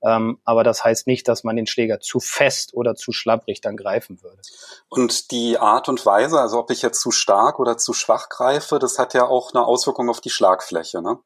Ähm, 0.05 0.39
aber 0.45 0.65
das 0.65 0.85
heißt 0.85 1.07
nicht, 1.07 1.29
dass 1.29 1.45
man 1.45 1.57
den 1.57 1.67
Schläger 1.67 2.01
zu 2.01 2.19
fest 2.19 2.75
oder 2.75 2.95
zu 2.95 3.13
schlapprig 3.13 3.61
dann 3.61 3.77
greifen 3.77 4.21
würde. 4.23 4.43
Und 4.89 5.31
die 5.31 5.59
Art 5.59 5.89
und 5.89 6.05
Weise, 6.05 6.41
also 6.41 6.59
ob 6.59 6.71
ich 6.71 6.83
jetzt 6.83 7.01
zu 7.01 7.13
stark 7.13 7.61
oder 7.61 7.77
zu 7.77 7.93
schwach 7.93 8.29
greife, 8.29 8.79
das 8.79 8.99
hat 8.99 9.15
ja 9.15 9.27
auch 9.27 9.55
eine 9.55 9.65
Auswirkung 9.65 10.11
auf 10.11 10.21
die 10.21 10.31
Schlagfläche, 10.31 11.03
ne? 11.03 11.19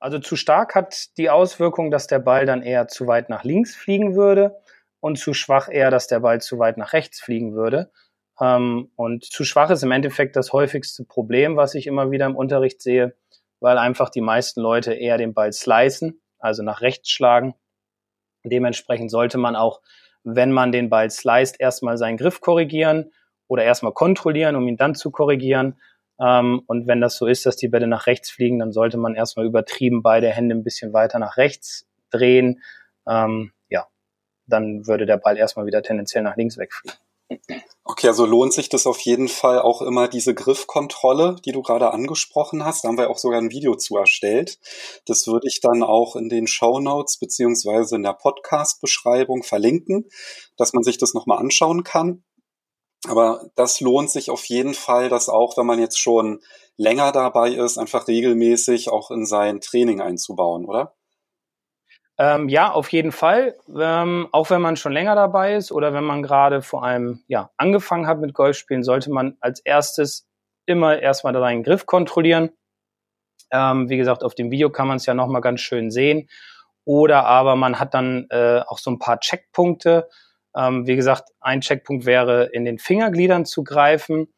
Also 0.00 0.18
zu 0.18 0.34
stark 0.34 0.74
hat 0.74 1.16
die 1.18 1.28
Auswirkung, 1.28 1.90
dass 1.90 2.06
der 2.06 2.20
Ball 2.20 2.46
dann 2.46 2.62
eher 2.62 2.88
zu 2.88 3.06
weit 3.06 3.28
nach 3.28 3.44
links 3.44 3.76
fliegen 3.76 4.16
würde 4.16 4.56
und 5.00 5.18
zu 5.18 5.34
schwach 5.34 5.68
eher, 5.68 5.90
dass 5.90 6.06
der 6.06 6.20
Ball 6.20 6.40
zu 6.40 6.58
weit 6.58 6.78
nach 6.78 6.94
rechts 6.94 7.20
fliegen 7.20 7.54
würde. 7.54 7.92
Ähm, 8.40 8.90
und 8.96 9.24
zu 9.24 9.44
schwach 9.44 9.70
ist 9.70 9.82
im 9.82 9.92
Endeffekt 9.92 10.36
das 10.36 10.52
häufigste 10.52 11.04
Problem, 11.04 11.56
was 11.56 11.74
ich 11.74 11.86
immer 11.86 12.10
wieder 12.10 12.26
im 12.26 12.34
Unterricht 12.34 12.80
sehe, 12.80 13.14
weil 13.60 13.76
einfach 13.76 14.08
die 14.08 14.22
meisten 14.22 14.62
Leute 14.62 14.94
eher 14.94 15.18
den 15.18 15.34
Ball 15.34 15.52
slicen, 15.52 16.22
also 16.38 16.62
nach 16.62 16.80
rechts 16.80 17.10
schlagen. 17.10 17.54
Dementsprechend 18.44 19.10
sollte 19.10 19.38
man 19.38 19.56
auch, 19.56 19.80
wenn 20.24 20.52
man 20.52 20.72
den 20.72 20.90
Ball 20.90 21.10
sliced, 21.10 21.60
erstmal 21.60 21.96
seinen 21.96 22.16
Griff 22.16 22.40
korrigieren 22.40 23.12
oder 23.48 23.64
erstmal 23.64 23.92
kontrollieren, 23.92 24.56
um 24.56 24.68
ihn 24.68 24.76
dann 24.76 24.94
zu 24.94 25.10
korrigieren 25.10 25.76
ähm, 26.20 26.62
und 26.66 26.86
wenn 26.86 27.00
das 27.00 27.16
so 27.16 27.26
ist, 27.26 27.46
dass 27.46 27.56
die 27.56 27.68
Bälle 27.68 27.86
nach 27.86 28.06
rechts 28.06 28.30
fliegen, 28.30 28.58
dann 28.58 28.72
sollte 28.72 28.98
man 28.98 29.14
erstmal 29.14 29.46
übertrieben 29.46 30.02
beide 30.02 30.28
Hände 30.28 30.54
ein 30.54 30.62
bisschen 30.62 30.92
weiter 30.92 31.18
nach 31.18 31.38
rechts 31.38 31.88
drehen. 32.10 32.62
Ähm, 33.08 33.52
ja, 33.70 33.86
dann 34.46 34.86
würde 34.86 35.06
der 35.06 35.16
Ball 35.16 35.38
erstmal 35.38 35.66
wieder 35.66 35.82
tendenziell 35.82 36.22
nach 36.22 36.36
links 36.36 36.58
wegfliegen. 36.58 36.98
Okay, 37.84 38.08
also 38.08 38.26
lohnt 38.26 38.52
sich 38.52 38.68
das 38.68 38.86
auf 38.86 39.00
jeden 39.00 39.28
Fall 39.28 39.60
auch 39.60 39.82
immer 39.82 40.08
diese 40.08 40.34
Griffkontrolle, 40.34 41.36
die 41.44 41.52
du 41.52 41.62
gerade 41.62 41.92
angesprochen 41.92 42.64
hast. 42.64 42.84
Da 42.84 42.88
haben 42.88 42.98
wir 42.98 43.10
auch 43.10 43.18
sogar 43.18 43.40
ein 43.40 43.50
Video 43.50 43.74
zu 43.76 43.96
erstellt. 43.96 44.58
Das 45.06 45.26
würde 45.26 45.48
ich 45.48 45.60
dann 45.60 45.82
auch 45.82 46.16
in 46.16 46.28
den 46.28 46.46
Show 46.46 46.80
Notes 46.80 47.18
beziehungsweise 47.18 47.96
in 47.96 48.02
der 48.02 48.12
Podcast-Beschreibung 48.12 49.42
verlinken, 49.42 50.08
dass 50.56 50.72
man 50.72 50.82
sich 50.82 50.98
das 50.98 51.14
nochmal 51.14 51.38
anschauen 51.38 51.84
kann. 51.84 52.24
Aber 53.08 53.50
das 53.54 53.80
lohnt 53.80 54.10
sich 54.10 54.30
auf 54.30 54.44
jeden 54.44 54.74
Fall, 54.74 55.08
dass 55.08 55.28
auch, 55.28 55.56
wenn 55.56 55.66
man 55.66 55.80
jetzt 55.80 55.98
schon 55.98 56.40
länger 56.76 57.12
dabei 57.12 57.50
ist, 57.50 57.78
einfach 57.78 58.08
regelmäßig 58.08 58.90
auch 58.90 59.10
in 59.10 59.24
sein 59.24 59.60
Training 59.60 60.00
einzubauen, 60.00 60.66
oder? 60.66 60.94
Ähm, 62.20 62.50
ja, 62.50 62.70
auf 62.70 62.92
jeden 62.92 63.12
Fall. 63.12 63.56
Ähm, 63.74 64.28
auch 64.32 64.50
wenn 64.50 64.60
man 64.60 64.76
schon 64.76 64.92
länger 64.92 65.14
dabei 65.14 65.54
ist 65.54 65.72
oder 65.72 65.94
wenn 65.94 66.04
man 66.04 66.22
gerade 66.22 66.60
vor 66.60 66.84
allem 66.84 67.24
ja, 67.28 67.50
angefangen 67.56 68.06
hat 68.06 68.20
mit 68.20 68.34
Golfspielen, 68.34 68.84
sollte 68.84 69.10
man 69.10 69.38
als 69.40 69.60
erstes 69.60 70.28
immer 70.66 71.00
erstmal 71.00 71.32
seinen 71.32 71.62
Griff 71.62 71.86
kontrollieren. 71.86 72.50
Ähm, 73.50 73.88
wie 73.88 73.96
gesagt, 73.96 74.22
auf 74.22 74.34
dem 74.34 74.50
Video 74.50 74.68
kann 74.68 74.86
man 74.86 74.98
es 74.98 75.06
ja 75.06 75.14
nochmal 75.14 75.40
ganz 75.40 75.62
schön 75.62 75.90
sehen. 75.90 76.28
Oder 76.84 77.24
aber 77.24 77.56
man 77.56 77.80
hat 77.80 77.94
dann 77.94 78.26
äh, 78.28 78.60
auch 78.66 78.78
so 78.78 78.90
ein 78.90 78.98
paar 78.98 79.18
Checkpunkte. 79.18 80.06
Ähm, 80.54 80.86
wie 80.86 80.96
gesagt, 80.96 81.30
ein 81.40 81.62
Checkpunkt 81.62 82.04
wäre, 82.04 82.50
in 82.52 82.66
den 82.66 82.78
Fingergliedern 82.78 83.46
zu 83.46 83.64
greifen. 83.64 84.28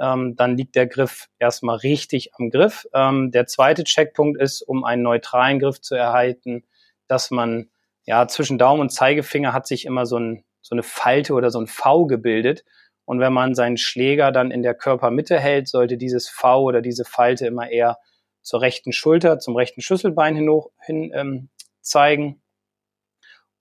Ähm, 0.00 0.36
dann 0.36 0.56
liegt 0.56 0.76
der 0.76 0.86
Griff 0.86 1.26
erstmal 1.40 1.78
richtig 1.78 2.30
am 2.38 2.50
Griff. 2.50 2.86
Ähm, 2.94 3.32
der 3.32 3.46
zweite 3.46 3.82
Checkpunkt 3.82 4.40
ist, 4.40 4.62
um 4.62 4.84
einen 4.84 5.02
neutralen 5.02 5.58
Griff 5.58 5.80
zu 5.80 5.96
erhalten, 5.96 6.62
dass 7.08 7.30
man, 7.30 7.70
ja, 8.04 8.26
zwischen 8.28 8.58
Daumen 8.58 8.80
und 8.80 8.90
Zeigefinger 8.90 9.52
hat 9.52 9.66
sich 9.66 9.84
immer 9.84 10.06
so, 10.06 10.18
ein, 10.18 10.44
so 10.60 10.74
eine 10.74 10.82
Falte 10.82 11.34
oder 11.34 11.50
so 11.50 11.60
ein 11.60 11.66
V 11.66 12.06
gebildet. 12.06 12.64
Und 13.04 13.20
wenn 13.20 13.32
man 13.32 13.54
seinen 13.54 13.76
Schläger 13.76 14.32
dann 14.32 14.50
in 14.50 14.62
der 14.62 14.74
Körpermitte 14.74 15.38
hält, 15.38 15.68
sollte 15.68 15.96
dieses 15.96 16.28
V 16.28 16.62
oder 16.62 16.80
diese 16.80 17.04
Falte 17.04 17.46
immer 17.46 17.68
eher 17.70 17.98
zur 18.42 18.60
rechten 18.60 18.92
Schulter, 18.92 19.38
zum 19.38 19.56
rechten 19.56 19.80
Schlüsselbein 19.80 20.36
hin, 20.36 20.50
hin 20.80 21.12
ähm, 21.14 21.48
zeigen. 21.80 22.42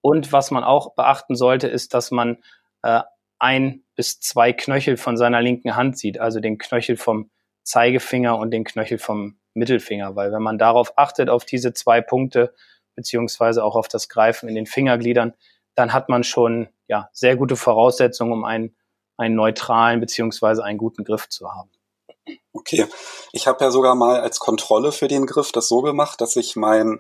Und 0.02 0.32
was 0.32 0.52
man 0.52 0.64
auch 0.64 0.96
beachten 0.96 1.36
sollte, 1.36 1.68
ist, 1.68 1.94
dass 1.94 2.12
man 2.12 2.38
äh, 2.82 3.02
ein 3.40 3.84
bis 3.96 4.20
zwei 4.20 4.54
Knöchel 4.54 4.98
von 4.98 5.18
seiner 5.18 5.42
linken 5.42 5.76
Hand 5.76 5.98
sieht, 5.98 6.20
also 6.20 6.40
den 6.40 6.58
Knöchel 6.58 6.98
vom 6.98 7.32
Zeigefinger 7.64 8.38
und 8.38 8.52
den 8.52 8.64
Knöchel 8.64 8.98
vom 8.98 9.40
Mittelfinger, 9.54 10.16
weil 10.16 10.32
wenn 10.32 10.42
man 10.42 10.58
darauf 10.58 10.98
achtet, 10.98 11.30
auf 11.30 11.46
diese 11.46 11.74
zwei 11.74 12.02
Punkte, 12.02 12.54
beziehungsweise 13.02 13.64
auch 13.64 13.76
auf 13.76 13.88
das 13.88 14.10
Greifen 14.10 14.48
in 14.48 14.56
den 14.56 14.66
Fingergliedern, 14.66 15.34
dann 15.76 15.94
hat 15.94 16.10
man 16.10 16.24
schon 16.24 16.70
ja, 16.88 17.10
sehr 17.12 17.36
gute 17.36 17.56
Voraussetzungen, 17.56 18.32
um 18.32 18.46
einen, 18.46 18.76
einen 19.18 19.36
neutralen 19.36 20.00
beziehungsweise 20.00 20.64
einen 20.64 20.78
guten 20.78 21.04
Griff 21.04 21.30
zu 21.30 21.52
haben. 21.52 21.72
Okay, 22.54 22.86
ich 23.32 23.48
habe 23.48 23.64
ja 23.64 23.72
sogar 23.72 23.96
mal 23.96 24.20
als 24.20 24.40
Kontrolle 24.40 24.92
für 24.92 25.08
den 25.08 25.26
Griff 25.26 25.52
das 25.52 25.68
so 25.68 25.82
gemacht, 25.82 26.22
dass 26.22 26.36
ich 26.36 26.56
mein 26.56 27.00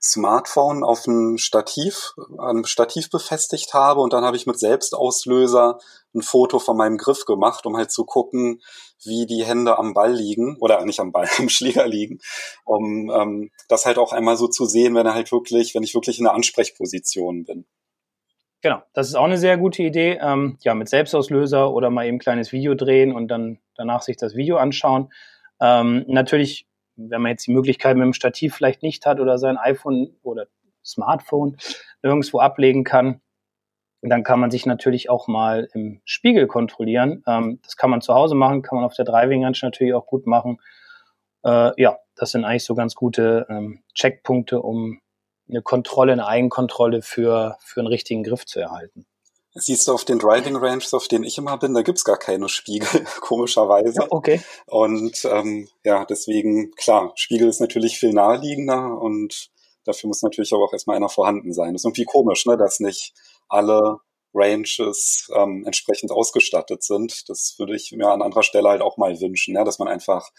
Smartphone 0.00 0.82
auf 0.82 1.06
ein 1.06 1.38
Stativ, 1.38 2.14
ein 2.38 2.64
Stativ 2.64 3.10
befestigt 3.10 3.74
habe 3.74 4.00
und 4.00 4.12
dann 4.12 4.24
habe 4.24 4.36
ich 4.36 4.46
mit 4.46 4.58
Selbstauslöser 4.58 5.78
ein 6.14 6.22
Foto 6.22 6.58
von 6.58 6.76
meinem 6.76 6.98
Griff 6.98 7.24
gemacht, 7.24 7.66
um 7.66 7.76
halt 7.76 7.90
zu 7.90 8.04
gucken, 8.04 8.62
wie 9.04 9.26
die 9.26 9.44
Hände 9.44 9.78
am 9.78 9.94
Ball 9.94 10.12
liegen 10.12 10.56
oder 10.60 10.84
nicht 10.84 11.00
am 11.00 11.12
Ball, 11.12 11.28
am 11.38 11.48
Schläger 11.48 11.86
liegen, 11.86 12.20
um 12.64 13.10
ähm, 13.10 13.50
das 13.68 13.86
halt 13.86 13.98
auch 13.98 14.12
einmal 14.12 14.36
so 14.36 14.48
zu 14.48 14.64
sehen, 14.64 14.94
wenn 14.94 15.06
er 15.06 15.14
halt 15.14 15.32
wirklich, 15.32 15.74
wenn 15.74 15.82
ich 15.82 15.94
wirklich 15.94 16.18
in 16.18 16.24
der 16.24 16.34
Ansprechposition 16.34 17.44
bin. 17.44 17.66
Genau, 18.62 18.80
das 18.92 19.08
ist 19.08 19.16
auch 19.16 19.24
eine 19.24 19.38
sehr 19.38 19.58
gute 19.58 19.82
Idee. 19.82 20.18
Ähm, 20.22 20.56
ja, 20.60 20.74
mit 20.74 20.88
Selbstauslöser 20.88 21.72
oder 21.72 21.90
mal 21.90 22.06
eben 22.06 22.16
ein 22.16 22.20
kleines 22.20 22.52
Video 22.52 22.76
drehen 22.76 23.12
und 23.12 23.26
dann 23.26 23.58
danach 23.74 24.02
sich 24.02 24.16
das 24.16 24.36
Video 24.36 24.56
anschauen. 24.56 25.12
Ähm, 25.60 26.04
natürlich, 26.06 26.68
wenn 26.94 27.22
man 27.22 27.32
jetzt 27.32 27.48
die 27.48 27.52
Möglichkeit 27.52 27.96
mit 27.96 28.04
dem 28.04 28.12
Stativ 28.12 28.54
vielleicht 28.54 28.84
nicht 28.84 29.04
hat 29.04 29.18
oder 29.18 29.36
sein 29.38 29.58
iPhone 29.58 30.14
oder 30.22 30.46
Smartphone 30.84 31.56
irgendwo 32.02 32.38
ablegen 32.38 32.84
kann, 32.84 33.20
dann 34.00 34.22
kann 34.22 34.38
man 34.38 34.52
sich 34.52 34.64
natürlich 34.64 35.10
auch 35.10 35.26
mal 35.26 35.68
im 35.74 36.00
Spiegel 36.04 36.46
kontrollieren. 36.46 37.24
Ähm, 37.26 37.58
das 37.64 37.76
kann 37.76 37.90
man 37.90 38.00
zu 38.00 38.14
Hause 38.14 38.36
machen, 38.36 38.62
kann 38.62 38.76
man 38.76 38.84
auf 38.84 38.94
der 38.94 39.04
Driving 39.04 39.42
Range 39.44 39.58
natürlich 39.62 39.94
auch 39.94 40.06
gut 40.06 40.26
machen. 40.26 40.60
Äh, 41.44 41.80
ja, 41.82 41.98
das 42.14 42.30
sind 42.30 42.44
eigentlich 42.44 42.64
so 42.64 42.76
ganz 42.76 42.94
gute 42.94 43.44
ähm, 43.48 43.82
Checkpunkte, 43.94 44.60
um 44.60 45.00
eine 45.52 45.62
Kontrolle, 45.62 46.12
eine 46.12 46.26
Eigenkontrolle 46.26 47.02
für, 47.02 47.56
für 47.60 47.80
einen 47.80 47.88
richtigen 47.88 48.22
Griff 48.24 48.44
zu 48.46 48.60
erhalten. 48.60 49.06
Siehst 49.54 49.86
du 49.86 49.92
auf 49.92 50.06
den 50.06 50.18
Driving 50.18 50.56
Ranges, 50.56 50.94
auf 50.94 51.08
denen 51.08 51.24
ich 51.24 51.36
immer 51.36 51.58
bin, 51.58 51.74
da 51.74 51.82
gibt's 51.82 52.04
gar 52.04 52.16
keine 52.16 52.48
Spiegel, 52.48 53.04
komischerweise. 53.20 54.00
Ja, 54.00 54.06
okay. 54.08 54.40
Und 54.66 55.24
ähm, 55.26 55.68
ja, 55.84 56.06
deswegen, 56.06 56.70
klar, 56.72 57.12
Spiegel 57.16 57.48
ist 57.48 57.60
natürlich 57.60 57.98
viel 57.98 58.14
naheliegender 58.14 58.98
und 58.98 59.50
dafür 59.84 60.08
muss 60.08 60.22
natürlich 60.22 60.54
aber 60.54 60.64
auch 60.64 60.72
erstmal 60.72 60.96
einer 60.96 61.10
vorhanden 61.10 61.52
sein. 61.52 61.74
Das 61.74 61.82
ist 61.82 61.84
irgendwie 61.84 62.06
komisch, 62.06 62.46
ne, 62.46 62.56
dass 62.56 62.80
nicht 62.80 63.12
alle 63.48 63.98
Ranges 64.32 65.30
ähm, 65.34 65.64
entsprechend 65.66 66.12
ausgestattet 66.12 66.82
sind. 66.82 67.28
Das 67.28 67.56
würde 67.58 67.76
ich 67.76 67.92
mir 67.92 68.08
an 68.08 68.22
anderer 68.22 68.42
Stelle 68.42 68.70
halt 68.70 68.80
auch 68.80 68.96
mal 68.96 69.20
wünschen, 69.20 69.54
ja, 69.54 69.64
dass 69.64 69.78
man 69.78 69.88
einfach 69.88 70.30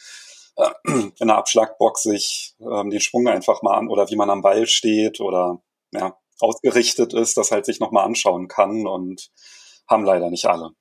in 0.85 1.27
der 1.27 1.37
Abschlagbox 1.37 2.03
sich 2.03 2.55
ähm, 2.59 2.89
den 2.89 2.99
Schwung 2.99 3.27
einfach 3.27 3.61
mal 3.61 3.75
an 3.75 3.89
oder 3.89 4.09
wie 4.09 4.15
man 4.15 4.29
am 4.29 4.41
Ball 4.41 4.67
steht 4.67 5.19
oder 5.19 5.61
ja, 5.91 6.17
ausgerichtet 6.39 7.13
ist, 7.13 7.37
das 7.37 7.51
halt 7.51 7.65
sich 7.65 7.79
nochmal 7.79 8.05
anschauen 8.05 8.47
kann 8.47 8.87
und 8.87 9.29
haben 9.87 10.05
leider 10.05 10.29
nicht 10.29 10.45
alle. 10.45 10.71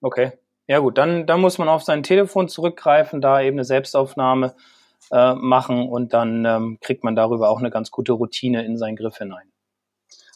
Okay. 0.00 0.32
Ja 0.66 0.78
gut, 0.78 0.98
dann, 0.98 1.26
dann 1.26 1.40
muss 1.40 1.58
man 1.58 1.68
auf 1.68 1.82
sein 1.82 2.04
Telefon 2.04 2.48
zurückgreifen, 2.48 3.20
da 3.20 3.40
eben 3.40 3.56
eine 3.56 3.64
Selbstaufnahme 3.64 4.54
äh, 5.10 5.34
machen 5.34 5.88
und 5.88 6.12
dann 6.12 6.44
ähm, 6.44 6.78
kriegt 6.80 7.02
man 7.02 7.16
darüber 7.16 7.50
auch 7.50 7.58
eine 7.58 7.70
ganz 7.70 7.90
gute 7.90 8.12
Routine 8.12 8.64
in 8.64 8.78
seinen 8.78 8.96
Griff 8.96 9.16
hinein. 9.16 9.50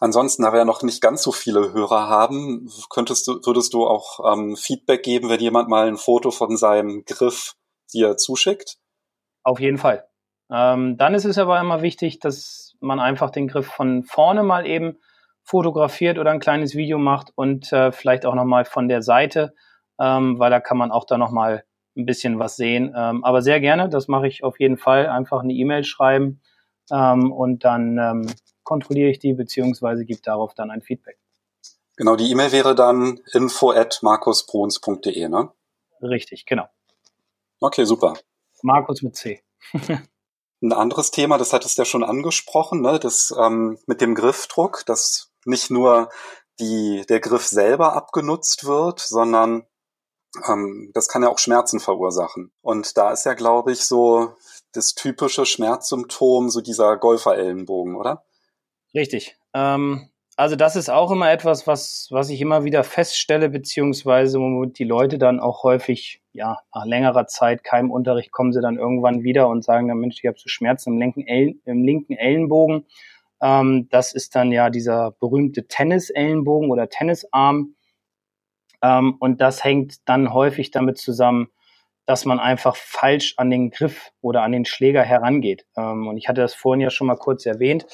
Ansonsten, 0.01 0.43
da 0.43 0.53
wir 0.53 0.59
ja 0.59 0.65
noch 0.65 0.83
nicht 0.83 1.01
ganz 1.01 1.23
so 1.23 1.31
viele 1.31 1.73
Hörer 1.73 2.09
haben, 2.09 2.69
könntest 2.91 3.29
du, 3.29 3.41
würdest 3.45 3.75
du 3.75 3.87
auch 3.87 4.33
ähm, 4.33 4.57
Feedback 4.57 5.03
geben, 5.03 5.29
wenn 5.29 5.41
jemand 5.41 5.69
mal 5.69 5.87
ein 5.87 5.97
Foto 5.97 6.31
von 6.33 6.57
seinem 6.57 7.05
Griff 7.05 7.55
dir 7.93 8.17
zuschickt? 8.17 8.77
Auf 9.43 9.61
jeden 9.61 9.79
Fall. 9.79 10.07
Ähm, 10.51 10.97
dann 10.97 11.15
ist 11.15 11.25
es 11.25 11.39
aber 11.39 11.61
immer 11.61 11.83
wichtig, 11.83 12.19
dass 12.19 12.77
man 12.81 13.01
einfach 13.01 13.31
den 13.31 13.49
Griff 13.49 13.67
von 13.67 14.05
vorne 14.05 14.43
mal 14.43 14.67
eben 14.67 14.99
fotografiert 15.43 16.19
oder 16.19 16.31
ein 16.31 16.41
kleines 16.41 16.75
Video 16.75 16.99
macht 16.99 17.31
und 17.35 17.73
äh, 17.73 17.93
vielleicht 17.93 18.27
auch 18.27 18.35
nochmal 18.35 18.65
von 18.65 18.89
der 18.89 19.03
Seite, 19.03 19.55
ähm, 20.01 20.39
weil 20.39 20.51
da 20.51 20.61
kann 20.61 20.79
man 20.79 20.91
auch 20.91 21.05
da 21.05 21.19
nochmal 21.19 21.65
ein 21.97 22.07
bisschen 22.07 22.39
was 22.39 22.57
sehen. 22.57 22.95
Ähm, 22.97 23.25
aber 23.25 23.43
sehr 23.43 23.61
gerne, 23.61 23.89
das 23.89 24.09
mache 24.09 24.27
ich 24.27 24.43
auf 24.43 24.59
jeden 24.59 24.79
Fall. 24.79 25.09
Einfach 25.09 25.43
eine 25.43 25.53
E-Mail 25.53 25.85
schreiben 25.85 26.41
ähm, 26.91 27.33
und 27.33 27.65
dann 27.65 27.99
ähm, 27.99 28.35
kontrolliere 28.65 29.11
ich 29.11 29.19
die 29.19 29.35
beziehungsweise 29.35 30.05
gebe 30.05 30.21
darauf 30.23 30.55
dann 30.55 30.71
ein 30.71 30.83
Feedback. 30.83 31.19
Genau, 31.97 32.17
die 32.17 32.31
E-Mail 32.31 32.51
wäre 32.51 32.75
dann 32.75 33.21
info 33.33 33.71
at 33.71 34.01
markusbruns.de, 34.03 35.29
ne? 35.29 35.51
Richtig, 36.03 36.45
genau. 36.45 36.67
Okay, 37.65 37.87
super. 37.87 38.13
Markus 38.61 39.01
mit 39.01 39.17
C. 39.17 39.43
Ein 39.73 40.73
anderes 40.75 41.11
Thema, 41.11 41.39
das 41.39 41.55
hattest 41.55 41.79
du 41.79 41.81
ja 41.81 41.87
schon 41.87 42.05
angesprochen, 42.05 42.83
ne, 42.83 42.99
das 42.99 43.35
ähm, 43.41 43.79
mit 43.87 44.03
dem 44.03 44.15
Griffdruck, 44.15 44.85
dass 44.85 45.33
nicht 45.47 45.71
nur 45.71 46.11
die, 46.61 47.07
der 47.09 47.21
Griff 47.21 47.47
selber 47.47 47.95
abgenutzt 47.95 48.67
wird, 48.67 49.01
sondern 49.01 49.67
ähm, 50.47 50.91
das 50.93 51.09
kann 51.09 51.23
ja 51.23 51.31
auch 51.31 51.39
Schmerzen 51.39 51.81
verursachen. 51.81 52.53
Und 52.61 52.99
da 52.99 53.13
ist 53.13 53.25
ja, 53.25 53.33
glaube 53.33 53.73
ich, 53.73 53.87
so 53.87 54.37
das 54.73 54.95
typische 54.95 55.47
Schmerzsymptom, 55.47 56.51
so 56.51 56.61
dieser 56.61 56.99
Golferellenbogen, 56.99 57.97
oder? 57.97 58.27
Richtig. 58.95 59.39
Ähm, 59.55 60.11
also 60.37 60.55
das 60.55 60.77
ist 60.77 60.91
auch 60.91 61.11
immer 61.11 61.33
etwas, 61.33 61.67
was, 61.67 62.09
was 62.11 62.29
ich 62.29 62.43
immer 62.43 62.65
wieder 62.65 62.85
feststelle, 62.85 63.49
beziehungsweise 63.49 64.39
womit 64.39 64.79
die 64.79 64.85
Leute 64.85 65.17
dann 65.17 65.41
auch 65.41 65.63
häufig, 65.63 66.21
ja, 66.35 66.59
nach 66.75 66.85
längerer 66.85 67.27
Zeit 67.27 67.63
keinem 67.65 67.91
Unterricht 67.91 68.33
kommen 68.33 68.53
sie 68.53 68.61
dann 68.61 68.77
irgendwann 68.77 69.23
wieder 69.23 69.49
und 69.49 69.65
sagen 69.65 69.89
dann, 69.89 69.99
Mensch, 69.99 70.17
ich 70.19 70.27
habe 70.27 70.39
so 70.39 70.49
Schmerzen 70.49 70.95
im 70.95 70.99
linken, 70.99 71.27
Ellen, 71.27 71.61
im 71.65 71.85
linken 71.85 72.15
Ellenbogen. 72.15 72.87
Ähm, 73.41 73.89
das 73.91 74.13
ist 74.13 74.35
dann 74.35 74.51
ja 74.51 74.69
dieser 74.69 75.13
berühmte 75.13 75.67
Tennis-Ellenbogen 75.69 76.71
oder 76.71 76.89
Tennisarm. 76.89 77.77
Ähm, 78.83 79.17
und 79.21 79.41
das 79.41 79.63
hängt 79.63 80.09
dann 80.09 80.35
häufig 80.35 80.73
damit 80.73 80.99
zusammen, 80.99 81.49
dass 82.05 82.25
man 82.25 82.41
einfach 82.41 82.75
falsch 82.75 83.35
an 83.37 83.49
den 83.51 83.71
Griff 83.71 84.11
oder 84.21 84.43
an 84.43 84.53
den 84.53 84.65
Schläger 84.65 85.03
herangeht. 85.03 85.67
Ähm, 85.77 86.09
und 86.09 86.17
ich 86.17 86.29
hatte 86.29 86.41
das 86.41 86.55
vorhin 86.55 86.81
ja 86.81 86.91
schon 86.91 87.07
mal 87.07 87.17
kurz 87.17 87.47
erwähnt, 87.47 87.87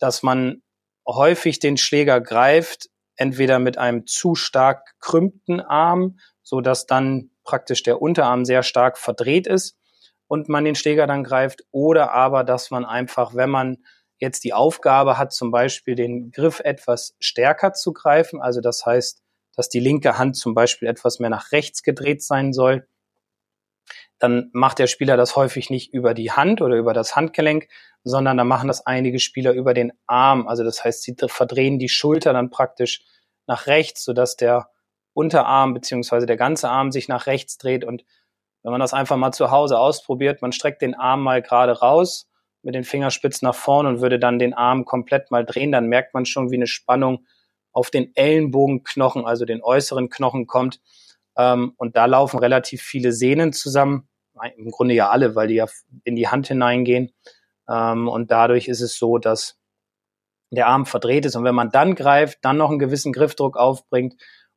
dass 0.00 0.24
man 0.24 0.62
häufig 1.06 1.60
den 1.60 1.76
Schläger 1.76 2.20
greift, 2.20 2.88
entweder 3.16 3.60
mit 3.60 3.78
einem 3.78 4.06
zu 4.06 4.34
stark 4.34 4.84
gekrümmten 4.86 5.60
Arm, 5.60 6.18
so 6.42 6.60
dass 6.60 6.86
dann 6.86 7.30
praktisch 7.44 7.82
der 7.82 8.02
Unterarm 8.02 8.44
sehr 8.44 8.62
stark 8.62 8.98
verdreht 8.98 9.46
ist 9.46 9.78
und 10.26 10.48
man 10.48 10.64
den 10.64 10.74
Schläger 10.74 11.06
dann 11.06 11.24
greift, 11.24 11.62
oder 11.70 12.12
aber, 12.12 12.44
dass 12.44 12.70
man 12.70 12.84
einfach, 12.84 13.34
wenn 13.34 13.50
man 13.50 13.78
jetzt 14.18 14.44
die 14.44 14.52
Aufgabe 14.52 15.18
hat, 15.18 15.32
zum 15.32 15.50
Beispiel 15.50 15.94
den 15.94 16.30
Griff 16.30 16.60
etwas 16.60 17.14
stärker 17.20 17.72
zu 17.72 17.92
greifen, 17.92 18.40
also 18.40 18.60
das 18.60 18.86
heißt, 18.86 19.22
dass 19.56 19.68
die 19.68 19.80
linke 19.80 20.18
Hand 20.18 20.36
zum 20.36 20.54
Beispiel 20.54 20.88
etwas 20.88 21.20
mehr 21.20 21.30
nach 21.30 21.52
rechts 21.52 21.82
gedreht 21.82 22.22
sein 22.22 22.52
soll, 22.52 22.88
dann 24.18 24.50
macht 24.52 24.78
der 24.78 24.86
Spieler 24.86 25.16
das 25.16 25.36
häufig 25.36 25.70
nicht 25.70 25.92
über 25.92 26.14
die 26.14 26.32
Hand 26.32 26.62
oder 26.62 26.76
über 26.76 26.94
das 26.94 27.16
Handgelenk, 27.16 27.68
sondern 28.04 28.36
da 28.36 28.44
machen 28.44 28.68
das 28.68 28.86
einige 28.86 29.18
Spieler 29.18 29.52
über 29.52 29.74
den 29.74 29.92
Arm. 30.06 30.46
Also 30.46 30.64
das 30.64 30.84
heißt, 30.84 31.02
sie 31.02 31.16
verdrehen 31.26 31.78
die 31.78 31.88
Schulter 31.88 32.32
dann 32.32 32.50
praktisch 32.50 33.04
nach 33.46 33.66
rechts, 33.66 34.04
sodass 34.04 34.36
der 34.36 34.70
Unterarm 35.14 35.72
beziehungsweise 35.72 36.26
der 36.26 36.36
ganze 36.36 36.68
Arm 36.68 36.92
sich 36.92 37.08
nach 37.08 37.26
rechts 37.26 37.56
dreht. 37.56 37.84
Und 37.84 38.04
wenn 38.62 38.72
man 38.72 38.80
das 38.80 38.92
einfach 38.92 39.16
mal 39.16 39.32
zu 39.32 39.50
Hause 39.50 39.78
ausprobiert, 39.78 40.42
man 40.42 40.52
streckt 40.52 40.82
den 40.82 40.94
Arm 40.94 41.22
mal 41.22 41.40
gerade 41.40 41.72
raus 41.72 42.28
mit 42.62 42.74
den 42.74 42.84
Fingerspitzen 42.84 43.46
nach 43.46 43.54
vorne 43.54 43.88
und 43.88 44.00
würde 44.00 44.18
dann 44.18 44.38
den 44.38 44.54
Arm 44.54 44.84
komplett 44.84 45.30
mal 45.30 45.44
drehen, 45.44 45.70
dann 45.70 45.86
merkt 45.86 46.14
man 46.14 46.24
schon, 46.26 46.50
wie 46.50 46.56
eine 46.56 46.66
Spannung 46.66 47.26
auf 47.72 47.90
den 47.90 48.14
Ellenbogenknochen, 48.14 49.24
also 49.24 49.44
den 49.44 49.62
äußeren 49.62 50.08
Knochen 50.08 50.46
kommt. 50.46 50.80
Ähm, 51.36 51.74
und 51.76 51.96
da 51.96 52.06
laufen 52.06 52.38
relativ 52.38 52.82
viele 52.82 53.12
Sehnen 53.12 53.52
zusammen. 53.52 54.08
Im 54.56 54.70
Grunde 54.70 54.94
ja 54.94 55.10
alle, 55.10 55.34
weil 55.34 55.48
die 55.48 55.54
ja 55.54 55.66
in 56.04 56.16
die 56.16 56.28
Hand 56.28 56.48
hineingehen. 56.48 57.12
Ähm, 57.68 58.08
und 58.08 58.30
dadurch 58.30 58.68
ist 58.68 58.80
es 58.80 58.98
so, 58.98 59.18
dass 59.18 59.58
der 60.50 60.68
Arm 60.68 60.86
verdreht 60.86 61.26
ist. 61.26 61.36
Und 61.36 61.44
wenn 61.44 61.54
man 61.54 61.70
dann 61.70 61.94
greift, 61.94 62.38
dann 62.42 62.56
noch 62.56 62.70
einen 62.70 62.78
gewissen 62.78 63.12
Griffdruck 63.12 63.56
aufbringt 63.56 64.14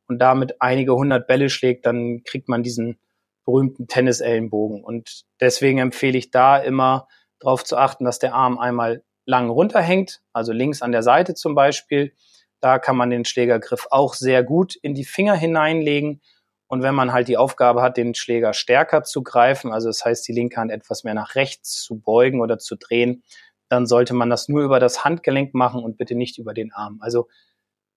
und 0.08 0.18
damit 0.18 0.60
einige 0.60 0.94
hundert 0.94 1.26
Bälle 1.26 1.50
schlägt, 1.50 1.86
dann 1.86 2.22
kriegt 2.24 2.48
man 2.48 2.62
diesen 2.62 2.98
berühmten 3.44 3.86
Tennisellenbogen. 3.86 4.82
Und 4.82 5.22
deswegen 5.40 5.78
empfehle 5.78 6.18
ich 6.18 6.30
da 6.30 6.58
immer 6.58 7.08
darauf 7.38 7.64
zu 7.64 7.76
achten, 7.76 8.04
dass 8.04 8.18
der 8.18 8.34
Arm 8.34 8.58
einmal 8.58 9.02
lang 9.24 9.50
runterhängt, 9.50 10.20
also 10.32 10.52
links 10.52 10.82
an 10.82 10.92
der 10.92 11.02
Seite 11.02 11.34
zum 11.34 11.54
Beispiel. 11.54 12.14
Da 12.60 12.78
kann 12.78 12.96
man 12.96 13.10
den 13.10 13.24
Schlägergriff 13.24 13.86
auch 13.90 14.14
sehr 14.14 14.42
gut 14.42 14.74
in 14.76 14.94
die 14.94 15.04
Finger 15.04 15.34
hineinlegen. 15.34 16.20
Und 16.66 16.82
wenn 16.82 16.94
man 16.94 17.12
halt 17.12 17.28
die 17.28 17.36
Aufgabe 17.36 17.80
hat, 17.80 17.96
den 17.96 18.14
Schläger 18.14 18.52
stärker 18.52 19.02
zu 19.02 19.22
greifen, 19.22 19.72
also 19.72 19.88
das 19.88 20.04
heißt, 20.04 20.26
die 20.28 20.32
linke 20.32 20.56
Hand 20.56 20.70
etwas 20.70 21.04
mehr 21.04 21.14
nach 21.14 21.34
rechts 21.34 21.82
zu 21.82 22.00
beugen 22.00 22.40
oder 22.40 22.58
zu 22.58 22.76
drehen, 22.76 23.22
dann 23.68 23.86
sollte 23.86 24.14
man 24.14 24.30
das 24.30 24.48
nur 24.48 24.62
über 24.62 24.80
das 24.80 25.04
Handgelenk 25.04 25.54
machen 25.54 25.82
und 25.82 25.96
bitte 25.96 26.14
nicht 26.14 26.38
über 26.38 26.54
den 26.54 26.72
Arm. 26.72 26.98
Also 27.00 27.28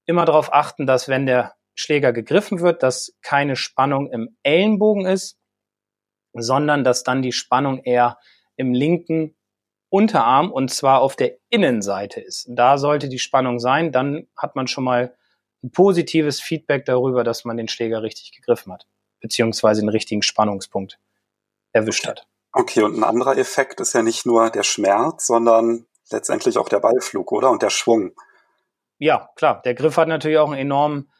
immer 0.05 0.25
darauf 0.25 0.53
achten, 0.53 0.85
dass 0.85 1.07
wenn 1.09 1.25
der 1.25 1.55
Schläger 1.81 2.13
gegriffen 2.13 2.61
wird, 2.61 2.83
dass 2.83 3.17
keine 3.21 3.55
Spannung 3.55 4.11
im 4.11 4.37
Ellenbogen 4.43 5.05
ist, 5.05 5.37
sondern 6.33 6.83
dass 6.83 7.03
dann 7.03 7.21
die 7.21 7.31
Spannung 7.31 7.83
eher 7.83 8.17
im 8.55 8.73
linken 8.73 9.35
Unterarm 9.89 10.51
und 10.51 10.71
zwar 10.71 11.01
auf 11.01 11.15
der 11.15 11.37
Innenseite 11.49 12.21
ist. 12.21 12.47
Da 12.49 12.77
sollte 12.77 13.09
die 13.09 13.19
Spannung 13.19 13.59
sein, 13.59 13.91
dann 13.91 14.27
hat 14.37 14.55
man 14.55 14.67
schon 14.67 14.85
mal 14.85 15.15
ein 15.63 15.71
positives 15.71 16.39
Feedback 16.39 16.85
darüber, 16.85 17.23
dass 17.23 17.43
man 17.43 17.57
den 17.57 17.67
Schläger 17.67 18.01
richtig 18.01 18.31
gegriffen 18.31 18.71
hat, 18.71 18.87
beziehungsweise 19.19 19.81
den 19.81 19.89
richtigen 19.89 20.21
Spannungspunkt 20.21 20.97
erwischt 21.73 22.07
hat. 22.07 22.25
Okay, 22.53 22.83
und 22.83 22.97
ein 22.97 23.03
anderer 23.03 23.37
Effekt 23.37 23.79
ist 23.79 23.93
ja 23.93 24.01
nicht 24.01 24.25
nur 24.25 24.49
der 24.49 24.63
Schmerz, 24.63 25.27
sondern 25.27 25.85
letztendlich 26.09 26.57
auch 26.57 26.69
der 26.69 26.79
Ballflug, 26.79 27.31
oder? 27.31 27.49
Und 27.49 27.61
der 27.61 27.69
Schwung. 27.69 28.13
Ja, 28.97 29.29
klar. 29.35 29.61
Der 29.63 29.73
Griff 29.73 29.97
hat 29.97 30.07
natürlich 30.07 30.37
auch 30.37 30.51
einen 30.51 30.59
enormen 30.59 31.11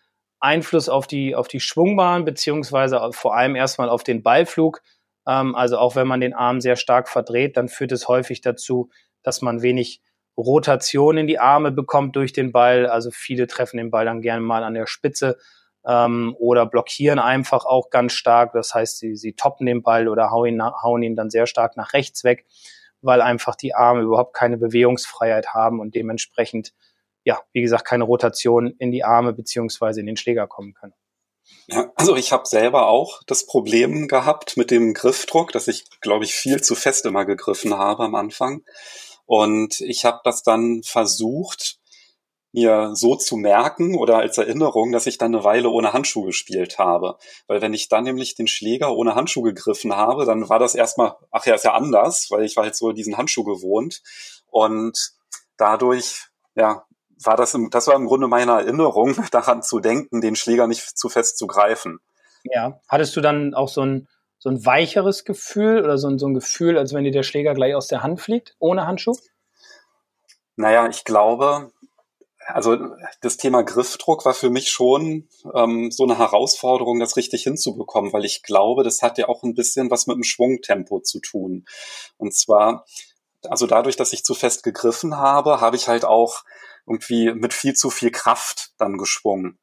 Einfluss 0.42 0.90
auf 0.90 1.08
die, 1.08 1.36
auf 1.36 1.48
die 1.48 1.60
Schwungbahn, 1.60 2.26
beziehungsweise 2.26 3.00
vor 3.14 3.36
allem 3.36 3.56
erstmal 3.56 3.90
auf 3.90 4.04
den 4.04 4.24
Ballflug. 4.24 4.82
Ähm, 5.28 5.56
also 5.56 5.78
auch 5.78 5.96
wenn 5.96 6.08
man 6.08 6.22
den 6.22 6.34
Arm 6.34 6.62
sehr 6.62 6.76
stark 6.76 7.08
verdreht, 7.08 7.58
dann 7.58 7.70
führt 7.70 7.92
es 7.92 8.08
häufig 8.08 8.42
dazu, 8.42 8.90
dass 9.24 9.42
man 9.42 9.62
wenig 9.62 10.02
Rotation 10.38 11.18
in 11.18 11.28
die 11.28 11.40
Arme 11.40 11.72
bekommt 11.72 12.16
durch 12.16 12.34
den 12.34 12.52
Ball. 12.52 12.88
Also 12.88 13.12
viele 13.12 13.48
treffen 13.48 13.78
den 13.78 13.92
Ball 13.92 14.06
dann 14.06 14.22
gerne 14.22 14.42
mal 14.42 14.64
an 14.64 14.74
der 14.74 14.88
Spitze 14.88 15.38
ähm, 15.86 16.36
oder 16.40 16.66
blockieren 16.66 17.20
einfach 17.20 17.66
auch 17.66 17.90
ganz 17.90 18.14
stark. 18.14 18.54
Das 18.54 18.74
heißt, 18.74 19.00
sie, 19.00 19.16
sie 19.16 19.34
toppen 19.34 19.66
den 19.66 19.84
Ball 19.84 20.08
oder 20.08 20.32
hauen 20.32 20.48
ihn, 20.48 20.64
hauen 20.64 21.04
ihn 21.04 21.16
dann 21.16 21.30
sehr 21.30 21.48
stark 21.48 21.78
nach 21.78 21.94
rechts 21.94 22.24
weg, 22.24 22.46
weil 23.02 23.22
einfach 23.22 23.56
die 23.56 23.76
Arme 23.76 24.02
überhaupt 24.02 24.34
keine 24.34 24.58
Bewegungsfreiheit 24.58 25.54
haben 25.54 25.80
und 25.80 25.96
dementsprechend, 25.96 26.74
ja, 27.24 27.42
wie 27.54 27.62
gesagt, 27.62 27.86
keine 27.86 28.04
Rotation 28.04 28.74
in 28.80 28.92
die 28.92 29.04
Arme 29.04 29.34
beziehungsweise 29.34 30.00
in 30.00 30.06
den 30.06 30.18
Schläger 30.18 30.48
kommen 30.48 30.74
können. 30.74 30.94
Ja, 31.68 31.92
also 31.96 32.16
ich 32.16 32.32
habe 32.32 32.48
selber 32.48 32.88
auch 32.88 33.22
das 33.28 33.46
Problem 33.46 34.08
gehabt 34.08 34.58
mit 34.58 34.72
dem 34.72 34.94
Griffdruck, 34.94 35.52
dass 35.52 35.68
ich, 35.68 35.86
glaube 36.02 36.26
ich, 36.26 36.34
viel 36.34 36.62
zu 36.62 36.76
fest 36.76 37.06
immer 37.06 37.26
gegriffen 37.26 37.78
habe 37.78 38.04
am 38.04 38.16
Anfang. 38.16 38.64
Und 39.26 39.80
ich 39.82 40.06
habe 40.06 40.20
das 40.24 40.44
dann 40.44 40.82
versucht, 40.84 41.78
mir 42.54 42.92
so 42.96 43.16
zu 43.16 43.38
merken 43.38 43.96
oder 43.98 44.18
als 44.18 44.38
Erinnerung, 44.38 44.92
dass 44.92 45.08
ich 45.08 45.18
dann 45.18 45.34
eine 45.34 45.44
Weile 45.44 45.70
ohne 45.70 45.94
Handschuhe 45.94 46.26
gespielt 46.26 46.80
habe. 46.80 47.18
Weil 47.48 47.62
wenn 47.62 47.74
ich 47.74 47.88
dann 47.88 48.04
nämlich 48.04 48.36
den 48.36 48.48
Schläger 48.48 48.94
ohne 48.94 49.16
Handschuh 49.16 49.42
gegriffen 49.42 49.96
habe, 49.96 50.26
dann 50.26 50.50
war 50.50 50.60
das 50.60 50.76
erstmal, 50.76 51.16
ach 51.32 51.46
ja, 51.46 51.56
ist 51.56 51.64
ja 51.64 51.74
anders, 51.74 52.28
weil 52.30 52.44
ich 52.44 52.58
war 52.58 52.66
halt 52.66 52.76
so 52.76 52.92
diesen 52.92 53.18
Handschuh 53.18 53.46
gewohnt. 53.46 54.02
Und 54.48 55.14
dadurch, 55.58 56.28
ja, 56.56 56.86
war 57.24 57.38
das, 57.38 57.54
im, 57.54 57.70
das 57.70 57.88
war 57.88 57.96
im 57.96 58.08
Grunde 58.08 58.28
meine 58.28 58.52
Erinnerung, 58.52 59.16
daran 59.32 59.64
zu 59.64 59.80
denken, 59.80 60.22
den 60.22 60.36
Schläger 60.36 60.68
nicht 60.68 60.98
zu 60.98 61.10
fest 61.10 61.38
zu 61.38 61.48
greifen. 61.48 62.00
Ja. 62.44 62.80
Hattest 62.88 63.16
du 63.16 63.22
dann 63.22 63.54
auch 63.54 63.70
so 63.70 63.82
ein, 63.82 64.08
so 64.40 64.50
ein 64.50 64.66
weicheres 64.66 65.24
Gefühl 65.24 65.84
oder 65.84 65.98
so 65.98 66.08
ein, 66.08 66.18
so 66.18 66.28
ein 66.28 66.34
Gefühl, 66.34 66.78
als 66.78 66.94
wenn 66.94 67.04
dir 67.04 67.12
der 67.12 67.24
Schläger 67.24 67.54
gleich 67.54 67.76
aus 67.76 67.88
der 67.88 68.02
Hand 68.02 68.22
fliegt, 68.22 68.56
ohne 68.60 68.88
Handschuh? 68.88 69.16
Naja, 70.56 70.88
ich 70.90 71.06
glaube, 71.06 71.72
also 72.48 72.78
das 73.22 73.38
Thema 73.38 73.64
Griffdruck 73.64 74.26
war 74.26 74.34
für 74.34 74.50
mich 74.50 74.70
schon 74.70 75.28
ähm, 75.54 75.92
so 75.92 76.04
eine 76.04 76.18
Herausforderung, 76.18 77.00
das 77.00 77.18
richtig 77.18 77.44
hinzubekommen, 77.44 78.14
weil 78.14 78.26
ich 78.26 78.44
glaube, 78.44 78.84
das 78.84 79.02
hat 79.02 79.18
ja 79.18 79.30
auch 79.30 79.44
ein 79.44 79.54
bisschen 79.54 79.92
was 79.92 80.08
mit 80.08 80.16
dem 80.16 80.24
Schwungtempo 80.24 81.02
zu 81.02 81.20
tun. 81.20 81.66
Und 82.18 82.34
zwar, 82.34 82.86
also 83.48 83.68
dadurch, 83.68 83.96
dass 83.96 84.14
ich 84.14 84.24
zu 84.24 84.34
fest 84.34 84.64
gegriffen 84.64 85.18
habe, 85.18 85.62
habe 85.62 85.76
ich 85.76 85.88
halt 85.88 86.06
auch 86.06 86.44
irgendwie 86.88 87.34
mit 87.34 87.54
viel 87.54 87.74
zu 87.74 87.90
viel 87.90 88.12
Kraft 88.12 88.72
dann 88.78 88.98
geschwungen. 88.98 89.60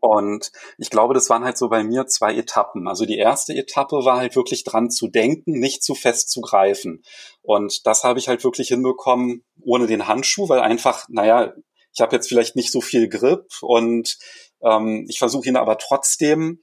Und 0.00 0.52
ich 0.76 0.90
glaube, 0.90 1.14
das 1.14 1.30
waren 1.30 1.44
halt 1.44 1.56
so 1.56 1.68
bei 1.68 1.82
mir 1.82 2.06
zwei 2.06 2.34
Etappen. 2.34 2.88
Also 2.88 3.06
die 3.06 3.16
erste 3.16 3.54
Etappe 3.54 4.04
war 4.04 4.18
halt 4.18 4.36
wirklich 4.36 4.64
dran 4.64 4.90
zu 4.90 5.08
denken, 5.08 5.52
nicht 5.52 5.82
zu 5.82 5.94
fest 5.94 6.30
zu 6.30 6.40
greifen. 6.40 7.02
Und 7.42 7.86
das 7.86 8.04
habe 8.04 8.18
ich 8.18 8.28
halt 8.28 8.44
wirklich 8.44 8.68
hinbekommen 8.68 9.44
ohne 9.62 9.86
den 9.86 10.06
Handschuh, 10.06 10.48
weil 10.48 10.60
einfach, 10.60 11.06
naja, 11.08 11.54
ich 11.94 12.00
habe 12.00 12.14
jetzt 12.14 12.28
vielleicht 12.28 12.54
nicht 12.54 12.70
so 12.70 12.80
viel 12.80 13.08
Grip 13.08 13.46
und 13.62 14.18
ähm, 14.62 15.06
ich 15.08 15.18
versuche 15.18 15.48
ihn 15.48 15.56
aber 15.56 15.78
trotzdem, 15.78 16.62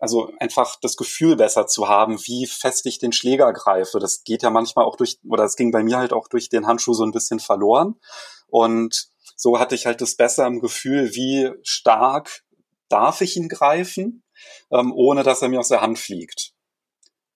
also 0.00 0.30
einfach 0.40 0.76
das 0.80 0.96
Gefühl 0.96 1.36
besser 1.36 1.66
zu 1.66 1.88
haben, 1.88 2.18
wie 2.26 2.46
fest 2.46 2.86
ich 2.86 2.98
den 2.98 3.12
Schläger 3.12 3.52
greife. 3.52 3.98
Das 3.98 4.24
geht 4.24 4.42
ja 4.42 4.50
manchmal 4.50 4.84
auch 4.84 4.96
durch, 4.96 5.18
oder 5.28 5.44
es 5.44 5.56
ging 5.56 5.70
bei 5.70 5.82
mir 5.82 5.98
halt 5.98 6.12
auch 6.12 6.28
durch 6.28 6.48
den 6.48 6.66
Handschuh 6.66 6.94
so 6.94 7.04
ein 7.04 7.12
bisschen 7.12 7.40
verloren. 7.40 7.96
Und 8.48 9.08
so 9.36 9.58
hatte 9.58 9.74
ich 9.74 9.86
halt 9.86 10.00
das 10.00 10.16
besser 10.16 10.46
im 10.46 10.60
Gefühl, 10.60 11.14
wie 11.14 11.50
stark 11.62 12.44
darf 12.88 13.20
ich 13.20 13.36
ihn 13.36 13.48
greifen, 13.48 14.22
ähm, 14.70 14.92
ohne 14.92 15.22
dass 15.22 15.42
er 15.42 15.48
mir 15.48 15.60
aus 15.60 15.68
der 15.68 15.80
Hand 15.80 15.98
fliegt. 15.98 16.52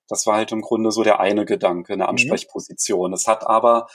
Das 0.09 0.27
war 0.27 0.37
halt 0.37 0.53
im 0.53 0.63
Grunde 0.63 0.91
so 0.91 1.03
der 1.03 1.21
eine 1.21 1.45
Gedanke, 1.45 1.93
eine 1.93 2.05
mhm. 2.05 2.11
Ansprechposition. 2.11 3.13
Es 3.13 3.27
hat 3.27 3.47
aber 3.47 3.89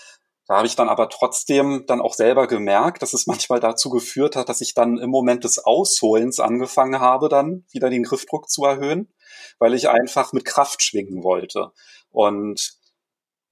da 0.48 0.58
habe 0.58 0.68
ich 0.68 0.76
dann 0.76 0.90
aber 0.90 1.10
trotzdem 1.10 1.86
dann 1.88 2.02
auch 2.02 2.14
selber 2.14 2.48
gemerkt, 2.48 3.02
dass 3.02 3.14
es 3.14 3.28
manchmal 3.28 3.62
dazu 3.62 3.90
geführt 3.90 4.36
hat, 4.36 4.50
dass 4.50 4.62
ich 4.62 4.74
dann 4.74 4.98
im 4.98 5.10
Moment 5.10 5.46
des 5.46 5.60
Ausholens 5.60 6.40
angefangen 6.40 7.00
habe, 7.00 7.30
dann 7.30 7.66
wieder 7.72 7.90
den 7.90 8.04
Griffdruck 8.04 8.50
zu 8.50 8.66
erhöhen, 8.66 9.14
weil 9.58 9.74
ich 9.74 9.88
einfach 9.90 10.34
mit 10.34 10.44
Kraft 10.44 10.84
schwingen 10.84 11.24
wollte. 11.24 11.72
Und 12.12 12.78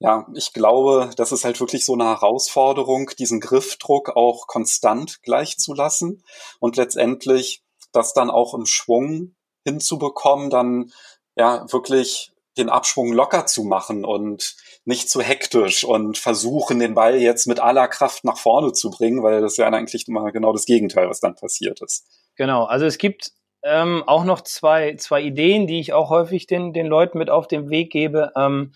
ja, 0.02 0.26
ich 0.34 0.52
glaube, 0.52 1.10
das 1.16 1.30
ist 1.30 1.44
halt 1.44 1.60
wirklich 1.60 1.86
so 1.86 1.94
eine 1.94 2.06
Herausforderung, 2.06 3.10
diesen 3.18 3.38
Griffdruck 3.38 4.16
auch 4.16 4.48
konstant 4.48 5.22
gleich 5.22 5.58
zu 5.58 5.74
lassen 5.74 6.24
und 6.58 6.76
letztendlich 6.76 7.62
das 7.92 8.12
dann 8.12 8.28
auch 8.28 8.52
im 8.54 8.66
Schwung 8.66 9.36
hinzubekommen, 9.64 10.50
dann 10.50 10.90
ja 11.36 11.64
wirklich 11.70 12.32
den 12.58 12.68
Abschwung 12.68 13.12
locker 13.12 13.46
zu 13.46 13.62
machen 13.62 14.04
und 14.04 14.56
nicht 14.84 15.08
zu 15.08 15.22
hektisch 15.22 15.84
und 15.84 16.18
versuchen, 16.18 16.80
den 16.80 16.94
Ball 16.94 17.20
jetzt 17.20 17.46
mit 17.46 17.60
aller 17.60 17.86
Kraft 17.86 18.24
nach 18.24 18.38
vorne 18.38 18.72
zu 18.72 18.90
bringen, 18.90 19.22
weil 19.22 19.40
das 19.40 19.56
ja 19.56 19.68
eigentlich 19.68 20.08
immer 20.08 20.32
genau 20.32 20.52
das 20.52 20.66
Gegenteil, 20.66 21.08
was 21.08 21.20
dann 21.20 21.36
passiert 21.36 21.80
ist. 21.80 22.08
Genau, 22.34 22.64
also 22.64 22.86
es 22.86 22.98
gibt 22.98 23.30
ähm, 23.62 24.02
auch 24.08 24.24
noch 24.24 24.40
zwei, 24.40 24.96
zwei 24.96 25.22
Ideen, 25.22 25.68
die 25.68 25.78
ich 25.78 25.92
auch 25.92 26.10
häufig 26.10 26.48
den, 26.48 26.72
den 26.72 26.86
Leuten 26.86 27.18
mit 27.18 27.30
auf 27.30 27.46
den 27.46 27.70
Weg 27.70 27.92
gebe. 27.92 28.32
Ähm, 28.36 28.72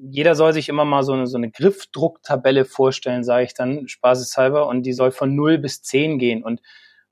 jeder 0.00 0.34
soll 0.34 0.52
sich 0.52 0.68
immer 0.68 0.84
mal 0.84 1.02
so 1.02 1.12
eine, 1.12 1.26
so 1.26 1.36
eine 1.36 1.50
Griffdrucktabelle 1.50 2.64
vorstellen, 2.64 3.24
sage 3.24 3.44
ich 3.44 3.54
dann 3.54 3.88
spaßeshalber, 3.88 4.66
und 4.66 4.82
die 4.84 4.92
soll 4.92 5.10
von 5.10 5.34
0 5.34 5.58
bis 5.58 5.82
10 5.82 6.18
gehen. 6.18 6.44
Und 6.44 6.60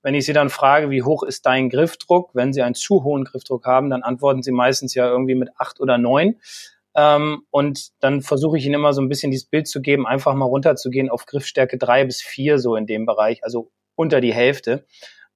wenn 0.03 0.15
ich 0.15 0.25
Sie 0.25 0.33
dann 0.33 0.51
frage, 0.51 0.91
wie 0.91 1.03
hoch 1.03 1.25
ist 1.25 1.47
dein 1.47 1.69
Griffdruck, 1.69 2.31
wenn 2.35 2.53
Sie 2.53 2.63
einen 2.63 2.77
zu 2.77 3.03
hohen 3.03 3.25
Griffdruck 3.25 3.67
haben, 3.67 3.91
dann 3.91 4.03
antworten 4.03 4.43
Sie 4.43 4.53
meistens 4.53 4.95
ja 4.95 5.09
irgendwie 5.09 5.35
mit 5.35 5.51
8 5.59 5.81
oder 5.81 5.99
9. 5.99 6.37
Ähm, 6.95 7.43
und 7.51 7.91
dann 8.01 8.23
versuche 8.23 8.57
ich 8.57 8.65
ihnen 8.65 8.77
immer 8.77 8.93
so 8.93 9.03
ein 9.03 9.09
bisschen 9.09 9.33
dieses 9.33 9.49
Bild 9.49 9.67
zu 9.67 9.83
geben, 9.83 10.07
einfach 10.07 10.35
mal 10.35 10.47
runterzugehen 10.47 11.11
auf 11.11 11.27
Griffstärke 11.27 11.77
drei 11.77 12.05
bis 12.05 12.23
vier 12.23 12.59
so 12.59 12.77
in 12.77 12.87
dem 12.87 13.05
Bereich, 13.05 13.43
also 13.43 13.71
unter 13.97 14.21
die 14.21 14.33
Hälfte. 14.33 14.87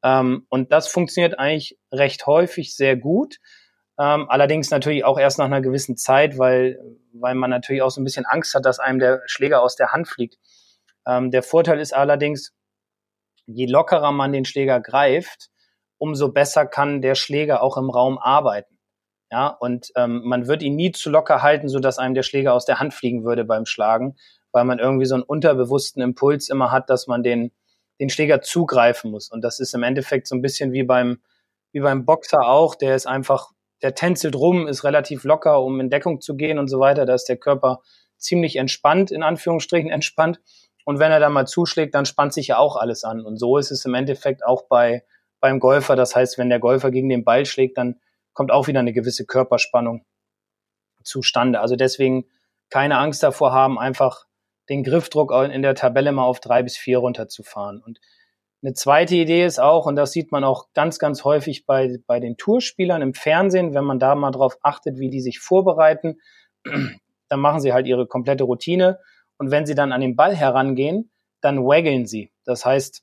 Ähm, 0.03 0.47
und 0.49 0.73
das 0.73 0.87
funktioniert 0.89 1.39
eigentlich 1.39 1.79
recht 1.93 2.27
häufig 2.27 2.75
sehr 2.75 2.97
gut. 2.97 3.39
Ähm, 4.01 4.31
allerdings 4.31 4.71
natürlich 4.71 5.05
auch 5.05 5.19
erst 5.19 5.39
nach 5.39 5.45
einer 5.45 5.61
gewissen 5.61 5.95
Zeit, 5.95 6.39
weil, 6.39 6.81
weil 7.13 7.35
man 7.35 7.51
natürlich 7.51 7.83
auch 7.83 7.91
so 7.91 8.01
ein 8.01 8.05
bisschen 8.05 8.25
Angst 8.25 8.55
hat, 8.55 8.65
dass 8.65 8.79
einem 8.79 8.99
der 8.99 9.21
Schläger 9.27 9.61
aus 9.61 9.77
der 9.77 9.93
Hand 9.93 10.09
fliegt. 10.09 10.39
Ähm, 11.07 11.31
der 11.31 11.43
Vorteil 11.43 11.79
ist 11.79 11.95
allerdings, 11.95 12.55
je 13.45 13.67
lockerer 13.67 14.11
man 14.11 14.33
den 14.33 14.47
Schläger 14.47 14.81
greift, 14.81 15.51
umso 15.99 16.33
besser 16.33 16.65
kann 16.65 17.03
der 17.03 17.15
Schläger 17.15 17.63
auch 17.63 17.77
im 17.77 17.91
Raum 17.91 18.19
arbeiten. 18.19 18.79
Ja, 19.31 19.49
und 19.49 19.93
ähm, 19.97 20.23
man 20.25 20.49
wird 20.49 20.63
ihn 20.63 20.77
nie 20.77 20.93
zu 20.93 21.11
locker 21.11 21.43
halten, 21.43 21.69
so 21.69 21.79
dass 21.79 21.99
einem 21.99 22.15
der 22.15 22.23
Schläger 22.23 22.55
aus 22.55 22.65
der 22.65 22.81
Hand 22.81 22.95
fliegen 22.95 23.23
würde 23.23 23.45
beim 23.45 23.67
Schlagen, 23.67 24.17
weil 24.51 24.65
man 24.65 24.79
irgendwie 24.79 25.05
so 25.05 25.15
einen 25.15 25.25
unterbewussten 25.25 26.03
Impuls 26.03 26.49
immer 26.49 26.73
hat, 26.73 26.89
dass 26.89 27.07
man 27.07 27.23
den, 27.23 27.53
den 28.01 28.09
Schläger 28.09 28.41
zugreifen 28.41 29.11
muss. 29.11 29.31
Und 29.31 29.43
das 29.43 29.61
ist 29.61 29.75
im 29.75 29.83
Endeffekt 29.83 30.27
so 30.27 30.35
ein 30.35 30.43
bisschen 30.43 30.73
wie 30.73 30.85
beim, 30.85 31.21
wie 31.73 31.81
beim 31.81 32.07
Boxer 32.07 32.49
auch. 32.49 32.75
Der 32.75 32.97
ist 32.97 33.07
einfach, 33.07 33.53
der 33.83 33.95
tänzelt 33.95 34.37
rum, 34.37 34.69
ist 34.69 34.85
relativ 34.85 35.25
locker, 35.25 35.62
um 35.62 35.81
in 35.81 35.90
Deckung 35.90 36.21
zu 36.21 36.37
gehen 36.37 36.59
und 36.59 36.69
so 36.69 36.81
weiter. 36.81 37.07
Da 37.07 37.14
ist 37.14 37.29
der 37.29 37.37
Körper 37.37 37.81
ziemlich 38.19 38.57
entspannt, 38.57 39.11
in 39.11 39.23
Anführungsstrichen 39.23 39.90
entspannt. 39.90 40.40
Und 40.85 40.99
wenn 40.99 41.12
er 41.12 41.21
dann 41.21 41.33
mal 41.33 41.47
zuschlägt, 41.47 41.95
dann 41.95 42.07
spannt 42.07 42.33
sich 42.33 42.49
ja 42.49 42.59
auch 42.59 42.77
alles 42.77 43.05
an. 43.05 43.25
Und 43.25 43.38
so 43.38 43.57
ist 43.57 43.71
es 43.71 43.85
im 43.85 43.95
Endeffekt 43.95 44.45
auch 44.45 44.64
bei, 44.69 45.05
beim 45.40 45.61
Golfer. 45.61 45.97
Das 45.97 46.14
heißt, 46.14 46.38
wenn 46.38 46.49
der 46.49 46.61
Golfer 46.61 46.90
gegen 46.90 47.09
den 47.09 47.25
Ball 47.25 47.47
schlägt, 47.47 47.79
dann 47.79 48.01
kommt 48.33 48.51
auch 48.51 48.66
wieder 48.66 48.81
eine 48.81 48.93
gewisse 48.93 49.27
Körperspannung 49.27 50.05
zustande. 51.03 51.61
Also 51.61 51.77
deswegen 51.77 52.27
keine 52.69 52.99
Angst 52.99 53.23
davor 53.23 53.53
haben, 53.53 53.79
einfach 53.79 54.27
den 54.69 54.85
Griffdruck 54.85 55.33
in 55.33 55.62
der 55.62 55.75
Tabelle 55.75 56.12
mal 56.12 56.25
auf 56.25 56.40
drei 56.40 56.62
bis 56.62 56.77
vier 56.77 56.99
runterzufahren. 56.99 57.83
Und 57.83 58.01
eine 58.62 58.75
zweite 58.75 59.14
Idee 59.14 59.44
ist 59.44 59.59
auch, 59.59 59.87
und 59.87 59.96
das 59.96 60.12
sieht 60.12 60.33
man 60.33 60.44
auch 60.44 60.66
ganz, 60.75 60.99
ganz 60.99 61.25
häufig 61.25 61.64
bei, 61.64 61.99
bei 62.07 62.20
den 62.20 62.37
Tourspielern 62.37 63.01
im 63.01 63.14
Fernsehen, 63.14 63.75
wenn 63.75 63.85
man 63.85 63.99
da 63.99 64.14
mal 64.14 64.31
drauf 64.31 64.59
achtet, 64.62 64.99
wie 64.99 65.09
die 65.09 65.20
sich 65.20 65.38
vorbereiten, 65.38 66.18
dann 67.29 67.40
machen 67.40 67.61
sie 67.61 67.73
halt 67.73 67.87
ihre 67.87 68.07
komplette 68.07 68.44
Routine. 68.44 68.99
Und 69.38 69.51
wenn 69.51 69.64
sie 69.64 69.75
dann 69.75 69.92
an 69.92 70.03
den 70.03 70.16
Ball 70.16 70.37
herangehen, 70.37 71.11
dann 71.40 71.64
waggeln 71.64 72.05
sie. 72.07 72.31
Das 72.44 72.66
heißt, 72.66 73.03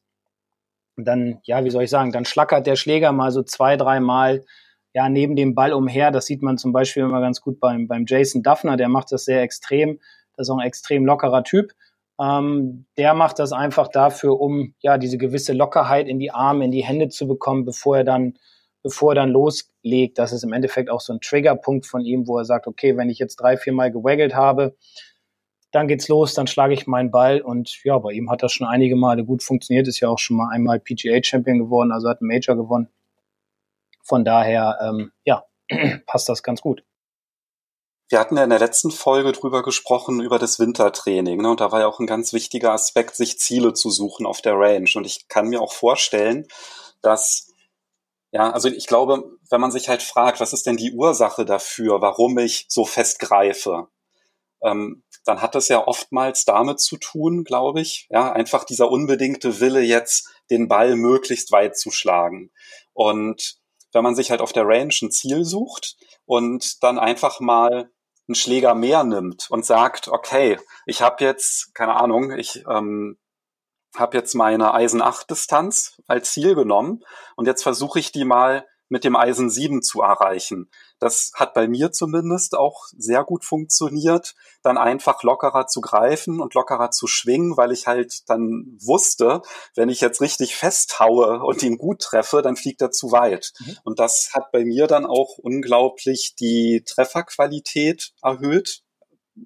dann, 0.96 1.40
ja, 1.44 1.64
wie 1.64 1.70
soll 1.72 1.84
ich 1.84 1.90
sagen, 1.90 2.12
dann 2.12 2.26
schlackert 2.26 2.68
der 2.68 2.76
Schläger 2.76 3.12
mal 3.12 3.32
so 3.32 3.42
zwei, 3.42 3.78
drei 3.78 4.00
Mal 4.00 4.46
ja, 4.94 5.10
neben 5.10 5.36
dem 5.36 5.56
Ball 5.56 5.74
umher. 5.74 6.12
Das 6.12 6.26
sieht 6.26 6.42
man 6.42 6.58
zum 6.58 6.72
Beispiel 6.72 7.04
immer 7.04 7.22
ganz 7.22 7.42
gut 7.42 7.60
beim, 7.60 7.88
beim 7.88 8.06
Jason 8.08 8.44
Duffner, 8.44 8.78
der 8.78 8.90
macht 8.90 9.12
das 9.12 9.26
sehr 9.26 9.42
extrem. 9.42 10.00
Das 10.36 10.48
ist 10.48 10.52
auch 10.52 10.58
ein 10.58 10.68
extrem 10.68 11.06
lockerer 11.06 11.44
Typ. 11.44 11.72
Ähm, 12.20 12.86
der 12.98 13.14
macht 13.14 13.40
das 13.40 13.52
einfach 13.52 13.88
dafür, 13.88 14.40
um 14.40 14.74
ja 14.80 14.98
diese 14.98 15.18
gewisse 15.18 15.54
Lockerheit 15.54 16.08
in 16.08 16.20
die 16.20 16.32
Arme, 16.32 16.66
in 16.66 16.72
die 16.72 16.84
Hände 16.84 17.10
zu 17.10 17.28
bekommen, 17.28 17.66
bevor 17.66 17.98
er 17.98 18.04
dann, 18.04 18.38
bevor 18.84 19.12
er 19.12 19.16
dann 19.16 19.30
loslegt. 19.30 20.18
Das 20.18 20.34
ist 20.34 20.44
im 20.44 20.54
Endeffekt 20.54 20.90
auch 20.90 21.02
so 21.02 21.14
ein 21.14 21.22
Triggerpunkt 21.22 21.86
von 21.86 22.02
ihm, 22.02 22.28
wo 22.28 22.38
er 22.38 22.46
sagt, 22.46 22.68
okay, 22.68 22.98
wenn 22.98 23.10
ich 23.10 23.20
jetzt 23.20 23.38
drei, 23.38 23.58
vier 23.58 23.74
Mal 23.74 23.92
gewaggelt 23.92 24.36
habe, 24.36 24.76
dann 25.72 25.88
geht's 25.88 26.08
los, 26.08 26.34
dann 26.34 26.48
schlage 26.48 26.74
ich 26.74 26.88
meinen 26.88 27.12
Ball 27.12 27.42
und 27.42 27.84
ja, 27.84 27.98
bei 28.00 28.12
ihm 28.14 28.32
hat 28.32 28.42
das 28.42 28.54
schon 28.54 28.68
einige 28.68 28.96
Male 28.96 29.26
gut 29.26 29.44
funktioniert, 29.44 29.88
ist 29.88 30.00
ja 30.00 30.10
auch 30.10 30.20
schon 30.20 30.38
mal 30.38 30.50
einmal 30.50 30.80
PGA 30.80 31.22
Champion 31.22 31.60
geworden, 31.60 31.92
also 31.92 32.10
hat 32.10 32.22
einen 32.22 32.30
Major 32.30 32.56
gewonnen. 32.56 32.90
Von 34.02 34.24
daher, 34.24 34.80
ähm, 34.82 35.12
ja, 35.26 35.44
passt 36.08 36.30
das 36.30 36.42
ganz 36.42 36.62
gut. 36.62 36.84
Wir 38.10 38.20
hatten 38.20 38.38
ja 38.38 38.44
in 38.44 38.50
der 38.50 38.60
letzten 38.60 38.90
Folge 38.90 39.34
drüber 39.34 39.64
gesprochen, 39.64 40.22
über 40.22 40.40
das 40.40 40.60
Wintertraining. 40.60 41.42
Ne? 41.42 41.50
Und 41.50 41.60
da 41.60 41.72
war 41.72 41.82
ja 41.82 41.88
auch 41.88 42.00
ein 42.00 42.08
ganz 42.08 42.32
wichtiger 42.32 42.72
Aspekt, 42.72 43.16
sich 43.16 43.38
Ziele 43.38 43.74
zu 43.74 43.90
suchen 43.90 44.26
auf 44.26 44.42
der 44.42 44.54
Range. 44.54 44.90
Und 44.96 45.06
ich 45.06 45.28
kann 45.28 45.50
mir 45.50 45.62
auch 45.62 45.74
vorstellen, 45.74 46.48
dass, 47.02 47.54
ja, 48.32 48.50
also 48.52 48.70
ich 48.70 48.88
glaube, 48.88 49.38
wenn 49.50 49.60
man 49.60 49.72
sich 49.72 49.90
halt 49.90 50.04
fragt, 50.04 50.40
was 50.40 50.54
ist 50.54 50.66
denn 50.66 50.78
die 50.78 50.94
Ursache 50.94 51.44
dafür, 51.44 52.02
warum 52.02 52.38
ich 52.38 52.66
so 52.70 52.86
fest 52.86 53.20
greife, 53.20 53.90
ähm, 54.62 55.04
dann 55.26 55.42
hat 55.42 55.56
das 55.56 55.68
ja 55.68 55.86
oftmals 55.86 56.46
damit 56.46 56.80
zu 56.80 56.96
tun, 56.98 57.44
glaube 57.44 57.82
ich, 57.82 58.08
ja, 58.10 58.32
einfach 58.32 58.64
dieser 58.64 58.90
unbedingte 58.90 59.60
Wille 59.60 59.82
jetzt, 59.82 60.30
den 60.50 60.70
Ball 60.70 60.96
möglichst 60.96 61.52
weit 61.52 61.78
zu 61.78 61.92
schlagen. 61.92 62.52
Und 62.94 63.58
wenn 63.92 64.04
man 64.04 64.16
sich 64.16 64.32
halt 64.32 64.40
auf 64.42 64.54
der 64.54 64.66
Range 64.66 64.94
ein 65.02 65.12
Ziel 65.12 65.44
sucht 65.44 65.98
und 66.26 66.82
dann 66.84 67.00
einfach 67.00 67.42
mal 67.42 67.92
einen 68.28 68.36
Schläger 68.36 68.76
mehr 68.76 69.04
nimmt 69.04 69.48
und 69.50 69.66
sagt, 69.66 70.08
okay, 70.08 70.60
ich 70.86 71.02
habe 71.02 71.24
jetzt, 71.24 71.74
keine 71.74 71.96
Ahnung, 71.96 72.32
ich 72.32 72.64
ähm, 72.70 73.18
habe 73.96 74.18
jetzt 74.18 74.36
meine 74.36 74.74
Eisen 74.74 75.02
8 75.02 75.30
Distanz 75.30 76.02
als 76.08 76.34
Ziel 76.34 76.56
genommen 76.56 77.04
und 77.36 77.46
jetzt 77.46 77.64
versuche 77.64 78.00
ich 78.00 78.12
die 78.12 78.26
mal 78.26 78.66
mit 78.90 79.04
dem 79.04 79.16
Eisen 79.16 79.50
7 79.50 79.82
zu 79.82 80.02
erreichen. 80.02 80.70
Das 81.00 81.32
hat 81.36 81.54
bei 81.54 81.68
mir 81.68 81.92
zumindest 81.92 82.56
auch 82.56 82.86
sehr 82.98 83.24
gut 83.24 83.46
funktioniert, 83.46 84.36
dann 84.64 84.78
einfach 84.78 85.24
lockerer 85.24 85.68
zu 85.68 85.82
greifen 85.82 86.42
und 86.42 86.54
lockerer 86.54 86.92
zu 86.92 87.08
schwingen, 87.08 87.58
weil 87.58 87.72
ich 87.72 87.88
halt 87.88 88.30
dann 88.30 88.78
wusste, 88.82 89.42
wenn 89.76 89.90
ich 89.90 90.02
jetzt 90.02 90.22
richtig 90.22 90.56
festhaue 90.56 91.44
und 91.44 91.62
ihn 91.64 91.78
gut 91.78 92.02
treffe, 92.02 92.42
dann 92.42 92.56
fliegt 92.56 92.82
er 92.82 92.92
zu 92.92 93.12
weit. 93.12 93.54
Mhm. 93.60 93.78
Und 93.84 94.00
das 94.00 94.32
hat 94.34 94.52
bei 94.52 94.66
mir 94.66 94.88
dann 94.88 95.06
auch 95.06 95.38
unglaublich 95.38 96.36
die 96.40 96.84
Trefferqualität 96.86 98.14
erhöht, 98.22 98.84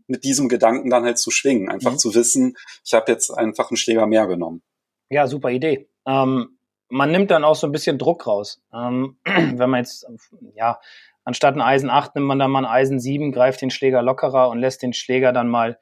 mit 0.07 0.23
diesem 0.23 0.47
Gedanken 0.47 0.89
dann 0.89 1.03
halt 1.03 1.19
zu 1.19 1.31
schwingen, 1.31 1.69
einfach 1.69 1.93
mhm. 1.93 1.97
zu 1.97 2.15
wissen, 2.15 2.55
ich 2.85 2.93
habe 2.93 3.11
jetzt 3.11 3.29
einfach 3.31 3.69
einen 3.69 3.77
Schläger 3.77 4.07
mehr 4.07 4.27
genommen. 4.27 4.61
Ja, 5.09 5.27
super 5.27 5.49
Idee. 5.49 5.89
Ähm, 6.05 6.57
man 6.91 7.11
nimmt 7.11 7.31
dann 7.31 7.43
auch 7.43 7.55
so 7.55 7.67
ein 7.67 7.71
bisschen 7.71 7.97
Druck 7.97 8.27
raus. 8.27 8.61
Ähm, 8.73 9.17
wenn 9.25 9.69
man 9.69 9.79
jetzt, 9.79 10.05
ja, 10.53 10.79
anstatt 11.23 11.55
ein 11.55 11.61
Eisen 11.61 11.89
8 11.89 12.15
nimmt 12.15 12.27
man 12.27 12.39
dann 12.39 12.51
mal 12.51 12.65
ein 12.65 12.71
Eisen 12.71 12.99
7, 12.99 13.31
greift 13.31 13.61
den 13.61 13.71
Schläger 13.71 14.01
lockerer 14.01 14.49
und 14.49 14.59
lässt 14.59 14.83
den 14.83 14.93
Schläger 14.93 15.31
dann 15.31 15.47
mal 15.47 15.79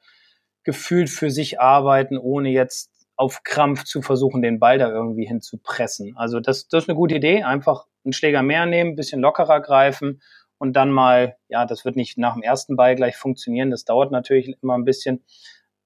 gefühlt 0.62 1.10
für 1.10 1.30
sich 1.30 1.60
arbeiten, 1.60 2.16
ohne 2.16 2.50
jetzt 2.50 2.90
auf 3.16 3.42
Krampf 3.42 3.84
zu 3.84 4.02
versuchen, 4.02 4.40
den 4.40 4.60
Ball 4.60 4.78
da 4.78 4.88
irgendwie 4.88 5.26
hinzupressen. 5.26 6.16
Also 6.16 6.40
das, 6.40 6.68
das 6.68 6.84
ist 6.84 6.88
eine 6.88 6.96
gute 6.96 7.16
Idee. 7.16 7.42
Einfach 7.42 7.86
einen 8.04 8.12
Schläger 8.12 8.42
mehr 8.42 8.64
nehmen, 8.66 8.96
bisschen 8.96 9.20
lockerer 9.20 9.60
greifen 9.60 10.22
und 10.58 10.74
dann 10.74 10.90
mal, 10.90 11.36
ja, 11.48 11.66
das 11.66 11.84
wird 11.84 11.96
nicht 11.96 12.18
nach 12.18 12.34
dem 12.34 12.42
ersten 12.42 12.76
Ball 12.76 12.94
gleich 12.94 13.16
funktionieren. 13.16 13.70
Das 13.70 13.84
dauert 13.84 14.12
natürlich 14.12 14.56
immer 14.62 14.78
ein 14.78 14.84
bisschen 14.84 15.24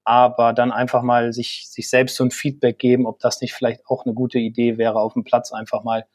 aber 0.05 0.53
dann 0.53 0.71
einfach 0.71 1.01
mal 1.01 1.33
sich, 1.33 1.67
sich 1.67 1.89
selbst 1.89 2.15
so 2.15 2.23
ein 2.23 2.31
Feedback 2.31 2.79
geben, 2.79 3.07
ob 3.07 3.19
das 3.19 3.41
nicht 3.41 3.53
vielleicht 3.53 3.85
auch 3.87 4.05
eine 4.05 4.13
gute 4.13 4.39
Idee 4.39 4.77
wäre, 4.77 4.99
auf 4.99 5.13
dem 5.13 5.23
Platz 5.23 5.51
einfach 5.51 5.83
mal 5.83 6.05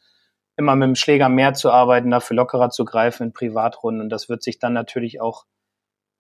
immer 0.56 0.76
mit 0.76 0.86
dem 0.86 0.94
Schläger 0.94 1.28
mehr 1.28 1.54
zu 1.54 1.70
arbeiten, 1.70 2.10
dafür 2.10 2.36
lockerer 2.36 2.70
zu 2.70 2.84
greifen 2.84 3.24
in 3.24 3.32
Privatrunden. 3.32 4.02
Und 4.02 4.10
das 4.10 4.28
wird 4.28 4.42
sich 4.42 4.58
dann 4.58 4.72
natürlich 4.72 5.20
auch 5.20 5.46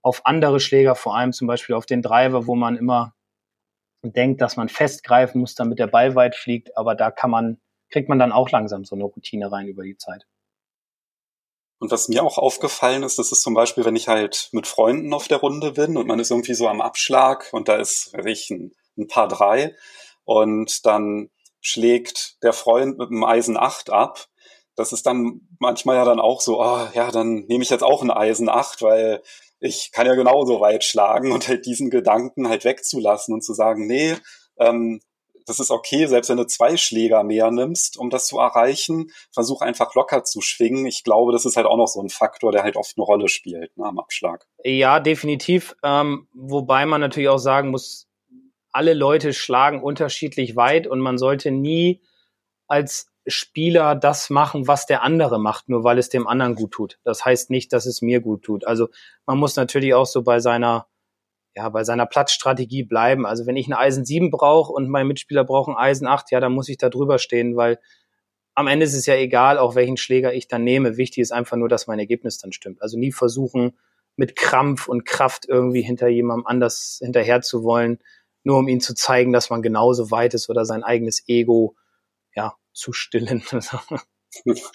auf 0.02 0.26
andere 0.26 0.60
Schläger, 0.60 0.94
vor 0.94 1.16
allem 1.16 1.32
zum 1.32 1.46
Beispiel 1.46 1.76
auf 1.76 1.86
den 1.86 2.02
Driver, 2.02 2.46
wo 2.46 2.56
man 2.56 2.76
immer 2.76 3.14
denkt, 4.02 4.40
dass 4.40 4.56
man 4.56 4.68
festgreifen 4.68 5.40
muss, 5.40 5.54
damit 5.54 5.78
der 5.78 5.86
Ball 5.86 6.14
weit 6.14 6.34
fliegt, 6.34 6.76
aber 6.76 6.94
da 6.94 7.10
kann 7.10 7.30
man, 7.30 7.60
kriegt 7.90 8.08
man 8.08 8.18
dann 8.18 8.32
auch 8.32 8.50
langsam 8.50 8.84
so 8.84 8.96
eine 8.96 9.04
Routine 9.04 9.52
rein 9.52 9.68
über 9.68 9.84
die 9.84 9.96
Zeit. 9.96 10.26
Und 11.80 11.90
was 11.90 12.08
mir 12.08 12.22
auch 12.22 12.36
aufgefallen 12.36 13.02
ist, 13.02 13.18
das 13.18 13.32
ist 13.32 13.40
zum 13.40 13.54
Beispiel, 13.54 13.86
wenn 13.86 13.96
ich 13.96 14.06
halt 14.06 14.50
mit 14.52 14.66
Freunden 14.66 15.14
auf 15.14 15.28
der 15.28 15.38
Runde 15.38 15.72
bin 15.72 15.96
und 15.96 16.06
man 16.06 16.20
ist 16.20 16.30
irgendwie 16.30 16.52
so 16.52 16.68
am 16.68 16.82
Abschlag 16.82 17.48
und 17.52 17.68
da 17.68 17.76
ist, 17.76 18.12
ich, 18.26 18.50
ein, 18.50 18.74
ein 18.98 19.08
paar 19.08 19.28
drei 19.28 19.74
und 20.24 20.84
dann 20.84 21.30
schlägt 21.62 22.36
der 22.42 22.52
Freund 22.52 22.98
mit 22.98 23.08
dem 23.08 23.24
Eisen 23.24 23.56
8 23.56 23.88
ab. 23.88 24.28
Das 24.76 24.92
ist 24.92 25.06
dann 25.06 25.48
manchmal 25.58 25.96
ja 25.96 26.04
dann 26.04 26.20
auch 26.20 26.42
so, 26.42 26.62
oh, 26.62 26.86
ja, 26.92 27.10
dann 27.10 27.46
nehme 27.46 27.62
ich 27.62 27.70
jetzt 27.70 27.82
auch 27.82 28.02
ein 28.02 28.10
Eisen 28.10 28.50
8, 28.50 28.82
weil 28.82 29.22
ich 29.58 29.90
kann 29.90 30.06
ja 30.06 30.14
genauso 30.14 30.60
weit 30.60 30.84
schlagen 30.84 31.32
und 31.32 31.48
halt 31.48 31.64
diesen 31.64 31.88
Gedanken 31.88 32.48
halt 32.48 32.64
wegzulassen 32.64 33.32
und 33.32 33.42
zu 33.42 33.54
sagen, 33.54 33.86
nee, 33.86 34.16
ähm, 34.58 35.00
das 35.50 35.58
ist 35.58 35.70
okay, 35.70 36.06
selbst 36.06 36.30
wenn 36.30 36.36
du 36.36 36.46
zwei 36.46 36.76
Schläger 36.76 37.24
mehr 37.24 37.50
nimmst, 37.50 37.98
um 37.98 38.08
das 38.08 38.26
zu 38.26 38.38
erreichen, 38.38 39.10
versuch 39.32 39.60
einfach 39.60 39.94
locker 39.94 40.22
zu 40.24 40.40
schwingen. 40.40 40.86
Ich 40.86 41.02
glaube, 41.04 41.32
das 41.32 41.44
ist 41.44 41.56
halt 41.56 41.66
auch 41.66 41.76
noch 41.76 41.88
so 41.88 42.00
ein 42.00 42.08
Faktor, 42.08 42.52
der 42.52 42.62
halt 42.62 42.76
oft 42.76 42.96
eine 42.96 43.04
Rolle 43.04 43.28
spielt 43.28 43.76
ne, 43.76 43.84
am 43.84 43.98
Abschlag. 43.98 44.46
Ja, 44.64 45.00
definitiv. 45.00 45.74
Ähm, 45.82 46.28
wobei 46.32 46.86
man 46.86 47.00
natürlich 47.00 47.28
auch 47.28 47.38
sagen 47.38 47.70
muss, 47.70 48.08
alle 48.72 48.94
Leute 48.94 49.32
schlagen 49.32 49.82
unterschiedlich 49.82 50.54
weit 50.54 50.86
und 50.86 51.00
man 51.00 51.18
sollte 51.18 51.50
nie 51.50 52.00
als 52.68 53.10
Spieler 53.26 53.96
das 53.96 54.30
machen, 54.30 54.68
was 54.68 54.86
der 54.86 55.02
andere 55.02 55.40
macht, 55.40 55.68
nur 55.68 55.82
weil 55.82 55.98
es 55.98 56.08
dem 56.08 56.26
anderen 56.26 56.54
gut 56.54 56.70
tut. 56.70 56.98
Das 57.02 57.24
heißt 57.24 57.50
nicht, 57.50 57.72
dass 57.72 57.86
es 57.86 58.00
mir 58.00 58.20
gut 58.20 58.44
tut. 58.44 58.64
Also 58.64 58.88
man 59.26 59.38
muss 59.38 59.56
natürlich 59.56 59.94
auch 59.94 60.06
so 60.06 60.22
bei 60.22 60.38
seiner 60.38 60.86
ja, 61.54 61.68
bei 61.68 61.84
seiner 61.84 62.06
Platzstrategie 62.06 62.84
bleiben. 62.84 63.26
Also 63.26 63.46
wenn 63.46 63.56
ich 63.56 63.66
ein 63.66 63.72
Eisen 63.72 64.04
7 64.04 64.30
brauche 64.30 64.72
und 64.72 64.88
mein 64.88 65.06
Mitspieler 65.06 65.44
braucht 65.44 65.68
ein 65.68 65.76
Eisen 65.76 66.06
8, 66.06 66.30
ja, 66.30 66.40
dann 66.40 66.52
muss 66.52 66.68
ich 66.68 66.78
da 66.78 66.88
drüber 66.88 67.18
stehen, 67.18 67.56
weil 67.56 67.78
am 68.54 68.66
Ende 68.66 68.84
ist 68.84 68.94
es 68.94 69.06
ja 69.06 69.14
egal, 69.14 69.58
auch 69.58 69.74
welchen 69.74 69.96
Schläger 69.96 70.34
ich 70.34 70.48
dann 70.48 70.64
nehme. 70.64 70.96
Wichtig 70.96 71.22
ist 71.22 71.32
einfach 71.32 71.56
nur, 71.56 71.68
dass 71.68 71.86
mein 71.86 71.98
Ergebnis 71.98 72.38
dann 72.38 72.52
stimmt. 72.52 72.82
Also 72.82 72.98
nie 72.98 73.12
versuchen, 73.12 73.78
mit 74.16 74.36
Krampf 74.36 74.88
und 74.88 75.06
Kraft 75.06 75.46
irgendwie 75.48 75.82
hinter 75.82 76.08
jemandem 76.08 76.46
anders 76.46 76.98
hinterher 77.02 77.40
zu 77.40 77.62
wollen, 77.64 77.98
nur 78.42 78.58
um 78.58 78.68
ihm 78.68 78.80
zu 78.80 78.94
zeigen, 78.94 79.32
dass 79.32 79.50
man 79.50 79.62
genauso 79.62 80.10
weit 80.10 80.34
ist 80.34 80.50
oder 80.50 80.64
sein 80.64 80.82
eigenes 80.82 81.26
Ego, 81.28 81.76
ja, 82.34 82.54
zu 82.72 82.92
stillen. 82.92 83.42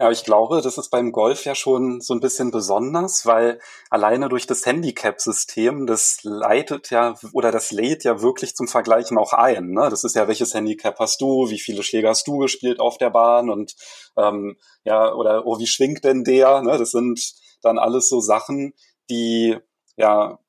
Ja, 0.00 0.10
ich 0.10 0.24
glaube, 0.24 0.60
das 0.60 0.76
ist 0.76 0.90
beim 0.90 1.12
Golf 1.12 1.44
ja 1.44 1.54
schon 1.54 2.00
so 2.00 2.14
ein 2.14 2.20
bisschen 2.20 2.50
besonders, 2.50 3.26
weil 3.26 3.60
alleine 3.90 4.28
durch 4.28 4.44
das 4.44 4.66
Handicap-System, 4.66 5.86
das 5.86 6.18
leitet 6.24 6.90
ja 6.90 7.14
oder 7.32 7.52
das 7.52 7.70
lädt 7.70 8.02
ja 8.02 8.20
wirklich 8.20 8.56
zum 8.56 8.66
Vergleichen 8.66 9.18
auch 9.18 9.32
ein. 9.32 9.70
Ne? 9.70 9.88
Das 9.90 10.02
ist 10.02 10.16
ja, 10.16 10.26
welches 10.26 10.52
Handicap 10.52 10.98
hast 10.98 11.20
du, 11.20 11.48
wie 11.48 11.60
viele 11.60 11.84
Schläge 11.84 12.08
hast 12.08 12.26
du 12.26 12.38
gespielt 12.38 12.80
auf 12.80 12.98
der 12.98 13.10
Bahn 13.10 13.50
und 13.50 13.76
ähm, 14.16 14.56
ja, 14.82 15.14
oder 15.14 15.46
oh, 15.46 15.60
wie 15.60 15.68
schwingt 15.68 16.04
denn 16.04 16.24
der? 16.24 16.62
Ne? 16.62 16.76
Das 16.76 16.90
sind 16.90 17.20
dann 17.62 17.78
alles 17.78 18.08
so 18.08 18.18
Sachen, 18.20 18.74
die 19.08 19.56
ja 19.96 20.40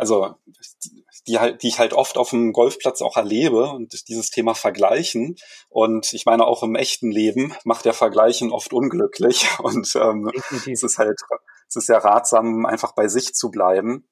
also 0.00 0.34
die 1.26 1.38
halt, 1.38 1.62
die 1.62 1.68
ich 1.68 1.78
halt 1.78 1.92
oft 1.92 2.16
auf 2.16 2.30
dem 2.30 2.52
Golfplatz 2.52 3.02
auch 3.02 3.16
erlebe 3.16 3.70
und 3.70 4.08
dieses 4.08 4.30
Thema 4.30 4.54
Vergleichen. 4.54 5.36
Und 5.68 6.12
ich 6.12 6.24
meine, 6.24 6.46
auch 6.46 6.62
im 6.62 6.74
echten 6.74 7.10
Leben 7.10 7.54
macht 7.64 7.84
der 7.84 7.92
Vergleichen 7.92 8.50
oft 8.50 8.72
unglücklich. 8.72 9.46
Und 9.60 9.94
ähm, 9.96 10.30
es 10.66 10.82
ist 10.82 10.98
halt, 10.98 11.20
es 11.68 11.76
ist 11.76 11.88
ja 11.88 11.98
ratsam, 11.98 12.64
einfach 12.64 12.92
bei 12.92 13.08
sich 13.08 13.34
zu 13.34 13.50
bleiben. 13.50 14.08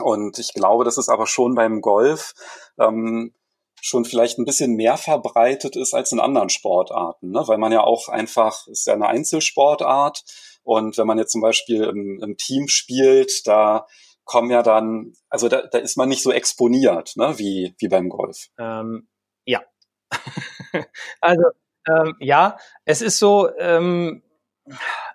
Und 0.00 0.38
ich 0.38 0.52
glaube, 0.52 0.84
dass 0.84 0.98
es 0.98 1.08
aber 1.08 1.26
schon 1.26 1.54
beim 1.54 1.80
Golf 1.80 2.32
ähm, 2.78 3.34
schon 3.80 4.04
vielleicht 4.04 4.38
ein 4.38 4.44
bisschen 4.44 4.74
mehr 4.74 4.96
verbreitet 4.96 5.76
ist 5.76 5.94
als 5.94 6.12
in 6.12 6.20
anderen 6.20 6.48
Sportarten, 6.48 7.30
ne? 7.30 7.42
weil 7.46 7.58
man 7.58 7.72
ja 7.72 7.82
auch 7.82 8.08
einfach, 8.08 8.66
ist 8.68 8.86
ja 8.86 8.94
eine 8.94 9.08
Einzelsportart 9.08 10.24
und 10.62 10.96
wenn 10.98 11.06
man 11.06 11.18
jetzt 11.18 11.32
zum 11.32 11.40
Beispiel 11.40 11.82
im, 11.84 12.20
im 12.22 12.36
Team 12.36 12.68
spielt, 12.68 13.46
da 13.46 13.86
kommen 14.24 14.50
ja 14.50 14.62
dann, 14.62 15.12
also 15.28 15.48
da, 15.48 15.62
da 15.62 15.78
ist 15.78 15.96
man 15.96 16.08
nicht 16.08 16.22
so 16.22 16.32
exponiert, 16.32 17.16
ne, 17.16 17.38
wie, 17.38 17.74
wie 17.78 17.88
beim 17.88 18.08
Golf. 18.08 18.48
Ähm, 18.58 19.08
ja. 19.44 19.62
also 21.20 21.44
ähm, 21.88 22.16
ja, 22.20 22.58
es 22.84 23.02
ist 23.02 23.18
so, 23.18 23.50
ähm, 23.58 24.22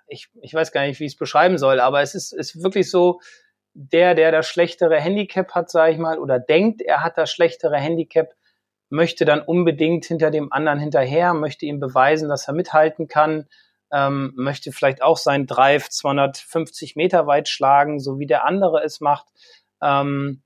ich, 0.06 0.28
ich 0.42 0.54
weiß 0.54 0.72
gar 0.72 0.86
nicht, 0.86 1.00
wie 1.00 1.04
ich 1.04 1.12
es 1.12 1.18
beschreiben 1.18 1.58
soll, 1.58 1.80
aber 1.80 2.02
es 2.02 2.14
ist, 2.14 2.32
ist 2.32 2.62
wirklich 2.62 2.90
so, 2.90 3.20
der, 3.74 4.14
der 4.14 4.32
das 4.32 4.48
schlechtere 4.48 4.98
Handicap 5.00 5.52
hat, 5.54 5.70
sage 5.70 5.92
ich 5.92 5.98
mal, 5.98 6.18
oder 6.18 6.38
denkt, 6.38 6.82
er 6.82 7.04
hat 7.04 7.16
das 7.16 7.30
schlechtere 7.30 7.76
Handicap, 7.76 8.34
möchte 8.90 9.24
dann 9.24 9.40
unbedingt 9.40 10.04
hinter 10.04 10.30
dem 10.30 10.52
anderen 10.52 10.80
hinterher, 10.80 11.34
möchte 11.34 11.66
ihm 11.66 11.78
beweisen, 11.78 12.28
dass 12.28 12.48
er 12.48 12.54
mithalten 12.54 13.06
kann, 13.06 13.46
ähm, 13.92 14.32
möchte 14.36 14.72
vielleicht 14.72 15.02
auch 15.02 15.16
sein 15.16 15.46
Drive 15.46 15.88
250 15.88 16.96
Meter 16.96 17.26
weit 17.26 17.48
schlagen, 17.48 18.00
so 18.00 18.18
wie 18.18 18.26
der 18.26 18.44
andere 18.44 18.82
es 18.82 19.00
macht. 19.00 19.26
Ähm, 19.82 20.42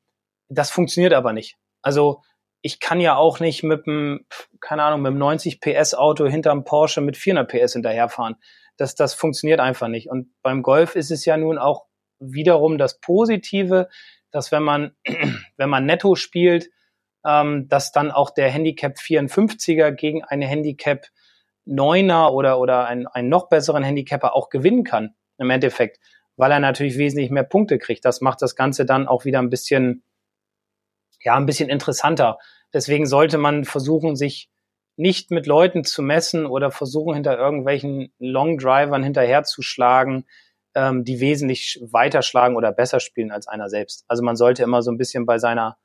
das 0.48 0.70
funktioniert 0.70 1.14
aber 1.14 1.32
nicht. 1.32 1.56
Also 1.82 2.22
ich 2.60 2.78
kann 2.78 3.00
ja 3.00 3.16
auch 3.16 3.40
nicht 3.40 3.64
mit 3.64 3.86
einem, 3.86 4.26
keine 4.60 4.84
Ahnung, 4.84 5.02
mit 5.02 5.10
einem 5.10 5.18
90 5.18 5.60
PS 5.60 5.94
Auto 5.94 6.26
hinterm 6.26 6.64
Porsche 6.64 7.00
mit 7.00 7.16
400 7.16 7.50
PS 7.50 7.72
hinterherfahren. 7.72 8.36
Das, 8.76 8.94
das 8.94 9.14
funktioniert 9.14 9.60
einfach 9.60 9.88
nicht. 9.88 10.08
Und 10.08 10.32
beim 10.42 10.62
Golf 10.62 10.94
ist 10.94 11.10
es 11.10 11.24
ja 11.24 11.36
nun 11.36 11.58
auch 11.58 11.86
wiederum 12.20 12.78
das 12.78 13.00
Positive, 13.00 13.88
dass 14.30 14.52
wenn 14.52 14.62
man, 14.62 14.94
wenn 15.56 15.68
man 15.68 15.84
netto 15.84 16.14
spielt, 16.14 16.70
ähm, 17.24 17.68
dass 17.68 17.92
dann 17.92 18.10
auch 18.10 18.30
der 18.30 18.50
Handicap 18.50 18.96
54er 18.96 19.90
gegen 19.92 20.22
eine 20.24 20.46
Handicap 20.46 21.06
Neuner 21.64 22.32
oder, 22.32 22.58
oder 22.58 22.86
einen, 22.86 23.06
einen 23.06 23.28
noch 23.28 23.48
besseren 23.48 23.82
Handicapper 23.82 24.34
auch 24.34 24.48
gewinnen 24.48 24.84
kann, 24.84 25.14
im 25.38 25.50
Endeffekt, 25.50 25.98
weil 26.36 26.50
er 26.50 26.60
natürlich 26.60 26.98
wesentlich 26.98 27.30
mehr 27.30 27.44
Punkte 27.44 27.78
kriegt. 27.78 28.04
Das 28.04 28.20
macht 28.20 28.42
das 28.42 28.56
Ganze 28.56 28.84
dann 28.84 29.06
auch 29.06 29.24
wieder 29.24 29.38
ein 29.38 29.50
bisschen, 29.50 30.02
ja, 31.20 31.36
ein 31.36 31.46
bisschen 31.46 31.68
interessanter. 31.68 32.38
Deswegen 32.72 33.06
sollte 33.06 33.38
man 33.38 33.64
versuchen, 33.64 34.16
sich 34.16 34.50
nicht 34.96 35.30
mit 35.30 35.46
Leuten 35.46 35.84
zu 35.84 36.02
messen 36.02 36.46
oder 36.46 36.70
versuchen, 36.70 37.14
hinter 37.14 37.38
irgendwelchen 37.38 38.12
Long 38.18 38.58
Drivern 38.58 39.02
hinterherzuschlagen, 39.02 40.26
ähm, 40.74 41.04
die 41.04 41.20
wesentlich 41.20 41.80
weiter 41.90 42.22
schlagen 42.22 42.56
oder 42.56 42.72
besser 42.72 43.00
spielen 43.00 43.30
als 43.30 43.48
einer 43.48 43.68
selbst. 43.68 44.04
Also 44.08 44.22
man 44.22 44.36
sollte 44.36 44.62
immer 44.62 44.82
so 44.82 44.90
ein 44.90 44.98
bisschen 44.98 45.26
bei 45.26 45.38
seiner 45.38 45.78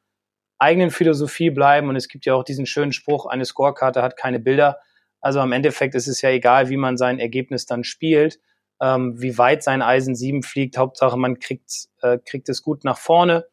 eigenen 0.60 0.92
Philosophie 0.92 1.50
bleiben. 1.50 1.90
Und 1.90 1.96
es 1.96 2.08
gibt 2.08 2.26
ja 2.26 2.34
auch 2.34 2.44
diesen 2.44 2.66
schönen 2.66 2.92
Spruch, 2.92 3.26
eine 3.26 3.46
Scorekarte 3.46 4.02
hat 4.02 4.18
keine 4.18 4.40
Bilder. 4.40 4.80
Also 5.22 5.40
am 5.40 5.52
Endeffekt 5.52 5.96
ist 5.96 6.08
es 6.08 6.22
ja 6.22 6.30
egal, 6.30 6.70
wie 6.70 6.78
man 6.78 6.98
sein 6.98 7.20
Ergebnis 7.20 7.66
dann 7.66 7.84
spielt, 7.84 8.40
ähm, 8.82 9.20
wie 9.20 9.38
weit 9.38 9.64
sein 9.64 9.82
Eisen 9.82 10.16
7 10.16 10.44
fliegt. 10.44 10.78
Hauptsache, 10.78 11.18
man 11.18 11.40
kriegt, 11.40 11.90
äh, 12.02 12.20
kriegt 12.24 12.50
es 12.50 12.62
gut 12.62 12.84
nach 12.84 12.98
vorne, 12.98 13.48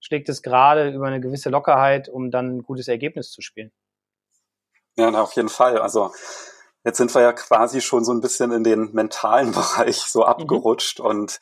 schlägt 0.00 0.28
es 0.28 0.42
gerade 0.42 0.90
über 0.90 1.06
eine 1.06 1.20
gewisse 1.20 1.50
Lockerheit, 1.50 2.08
um 2.08 2.30
dann 2.30 2.56
ein 2.56 2.62
gutes 2.62 2.88
Ergebnis 2.88 3.30
zu 3.30 3.42
spielen. 3.42 3.72
Ja, 4.96 5.10
auf 5.10 5.34
jeden 5.34 5.48
Fall. 5.48 5.78
Also 5.78 6.12
jetzt 6.84 6.98
sind 6.98 7.14
wir 7.14 7.22
ja 7.22 7.32
quasi 7.32 7.80
schon 7.80 8.04
so 8.04 8.12
ein 8.12 8.20
bisschen 8.20 8.52
in 8.52 8.64
den 8.64 8.92
mentalen 8.92 9.52
Bereich 9.52 9.98
so 9.98 10.20
mhm. 10.20 10.26
abgerutscht 10.26 11.00
mhm. 11.00 11.06
und 11.06 11.40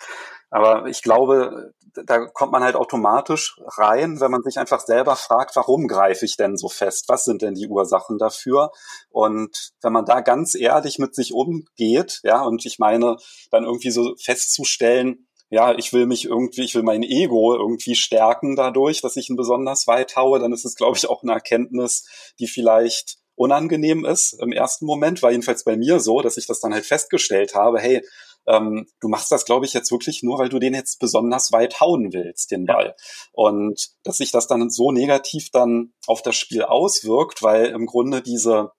aber 0.51 0.87
ich 0.87 1.03
glaube, 1.03 1.75
da 2.07 2.27
kommt 2.27 2.53
man 2.53 2.63
halt 2.63 2.77
automatisch 2.77 3.61
rein, 3.77 4.21
wenn 4.21 4.31
man 4.31 4.43
sich 4.43 4.59
einfach 4.59 4.81
selber 4.81 5.17
fragt, 5.17 5.57
warum 5.57 5.89
greife 5.89 6.25
ich 6.25 6.37
denn 6.37 6.57
so 6.57 6.69
fest? 6.69 7.09
Was 7.09 7.25
sind 7.25 7.43
denn 7.43 7.55
die 7.55 7.69
Ursachen 7.69 8.19
dafür? 8.19 8.71
Und 9.11 9.73
wenn 9.83 9.93
man 9.93 10.05
da 10.05 10.21
ganz 10.21 10.55
ehrlich 10.55 10.99
mit 10.99 11.15
sich 11.15 11.35
umgeht, 11.35 12.21
ja, 12.23 12.43
und 12.43 12.65
ich 12.65 12.79
meine, 12.79 13.17
dann 13.51 13.65
irgendwie 13.65 13.91
so 13.91 14.15
festzustellen, 14.23 15.29
ja, 15.51 15.75
ich 15.75 15.93
will 15.93 16.07
mich 16.07 16.27
irgendwie, 16.27 16.63
ich 16.63 16.75
will 16.75 16.83
mein 16.83 17.03
Ego 17.03 17.55
irgendwie 17.55 17.95
stärken 17.95 18.55
dadurch, 18.55 19.01
dass 19.01 19.17
ich 19.17 19.31
ihn 19.31 19.37
besonders 19.37 19.87
weit 19.87 20.15
haue, 20.17 20.39
dann 20.39 20.53
ist 20.53 20.67
es, 20.67 20.75
glaube 20.75 20.97
ich, 20.97 21.09
auch 21.09 21.23
eine 21.23 21.33
Erkenntnis, 21.33 22.07
die 22.39 22.47
vielleicht 22.47 23.18
unangenehm 23.39 24.05
ist 24.05 24.35
im 24.41 24.53
ersten 24.53 24.87
Moment, 24.87 25.23
war 25.23 25.31
jedenfalls 25.31 25.65
bei 25.65 25.77
mir 25.77 26.01
so, 26.01 26.21
dass 26.21 26.37
ich 26.37 26.47
das 26.47 26.61
dann 26.61 26.75
halt 26.75 26.85
festgestellt 26.85 27.55
habe, 27.55 27.79
hey, 27.81 28.03
ähm, 28.47 28.87
du 29.01 29.09
machst 29.09 29.31
das, 29.31 29.45
glaube 29.45 29.67
ich, 29.67 29.75
jetzt 29.75 29.93
wirklich 29.93 30.23
nur, 30.23 30.39
weil 30.39 30.49
du 30.49 30.59
den 30.59 30.75
jetzt 30.75 30.99
besonders 30.99 31.53
weit 31.53 31.81
hauen 31.81 32.13
willst, 32.13 32.51
den 32.51 32.65
Ball. 32.65 32.97
Und 33.33 33.91
dass 34.05 34.19
sich 34.19 34.33
das 34.33 34.47
dann 34.47 34.71
so 34.71 34.91
negativ 34.91 35.51
dann 35.51 35.93
auf 36.07 36.23
das 36.23 36.37
Spiel 36.37 36.63
auswirkt, 36.63 37.43
weil 37.43 37.67
im 37.67 37.87
Grunde 37.87 38.23
diese 38.23 38.73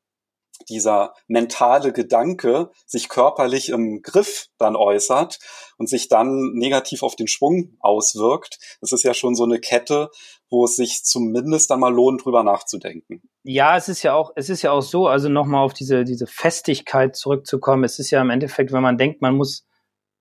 dieser 0.67 1.13
mentale 1.27 1.93
Gedanke 1.93 2.71
sich 2.85 3.09
körperlich 3.09 3.69
im 3.69 4.01
Griff 4.01 4.47
dann 4.57 4.75
äußert 4.75 5.39
und 5.77 5.87
sich 5.87 6.09
dann 6.09 6.51
negativ 6.53 7.03
auf 7.03 7.15
den 7.15 7.27
Schwung 7.27 7.77
auswirkt. 7.79 8.59
Das 8.81 8.91
ist 8.91 9.03
ja 9.03 9.13
schon 9.13 9.35
so 9.35 9.43
eine 9.43 9.59
Kette, 9.59 10.09
wo 10.49 10.65
es 10.65 10.75
sich 10.75 11.03
zumindest 11.03 11.71
dann 11.71 11.79
lohnt, 11.79 12.25
drüber 12.25 12.43
nachzudenken. 12.43 13.21
Ja, 13.43 13.77
es 13.77 13.87
ist 13.87 14.03
ja 14.03 14.13
auch, 14.13 14.31
es 14.35 14.49
ist 14.49 14.61
ja 14.61 14.71
auch 14.71 14.81
so, 14.81 15.07
also 15.07 15.29
nochmal 15.29 15.63
auf 15.63 15.73
diese, 15.73 16.03
diese 16.03 16.27
Festigkeit 16.27 17.15
zurückzukommen. 17.15 17.83
Es 17.83 17.99
ist 17.99 18.11
ja 18.11 18.21
im 18.21 18.29
Endeffekt, 18.29 18.71
wenn 18.71 18.83
man 18.83 18.97
denkt, 18.97 19.21
man 19.21 19.35
muss 19.35 19.65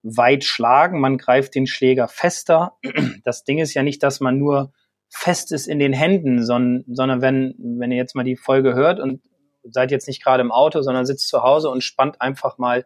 weit 0.03 0.45
schlagen, 0.45 1.01
man 1.01 1.19
greift 1.19 1.55
den 1.55 1.67
Schläger 1.67 2.09
fester. 2.09 2.79
Das 3.25 3.45
Ding 3.45 3.59
ist 3.59 3.75
ja 3.75 3.83
nicht, 3.83 4.03
dass 4.03 4.21
man 4.21 4.39
nur 4.39 4.73
fest 5.11 5.53
ist 5.53 5.67
in 5.67 5.79
den 5.79 5.93
Händen, 5.93 6.45
sondern, 6.45 6.85
sondern 6.95 7.23
wenn, 7.23 7.55
wenn 7.59 7.91
ihr 7.91 7.97
jetzt 7.97 8.15
mal 8.15 8.25
die 8.25 8.37
Folge 8.37 8.75
hört 8.75 9.01
und 9.01 9.23
seid 9.71 9.91
jetzt 9.91 10.09
nicht 10.09 10.23
gerade 10.23 10.43
im 10.43 10.53
Auto, 10.53 10.83
sondern 10.83 11.07
sitzt 11.07 11.29
zu 11.29 11.43
Hause 11.43 11.71
und 11.71 11.83
spannt 11.83 12.21
einfach 12.21 12.59
mal 12.59 12.85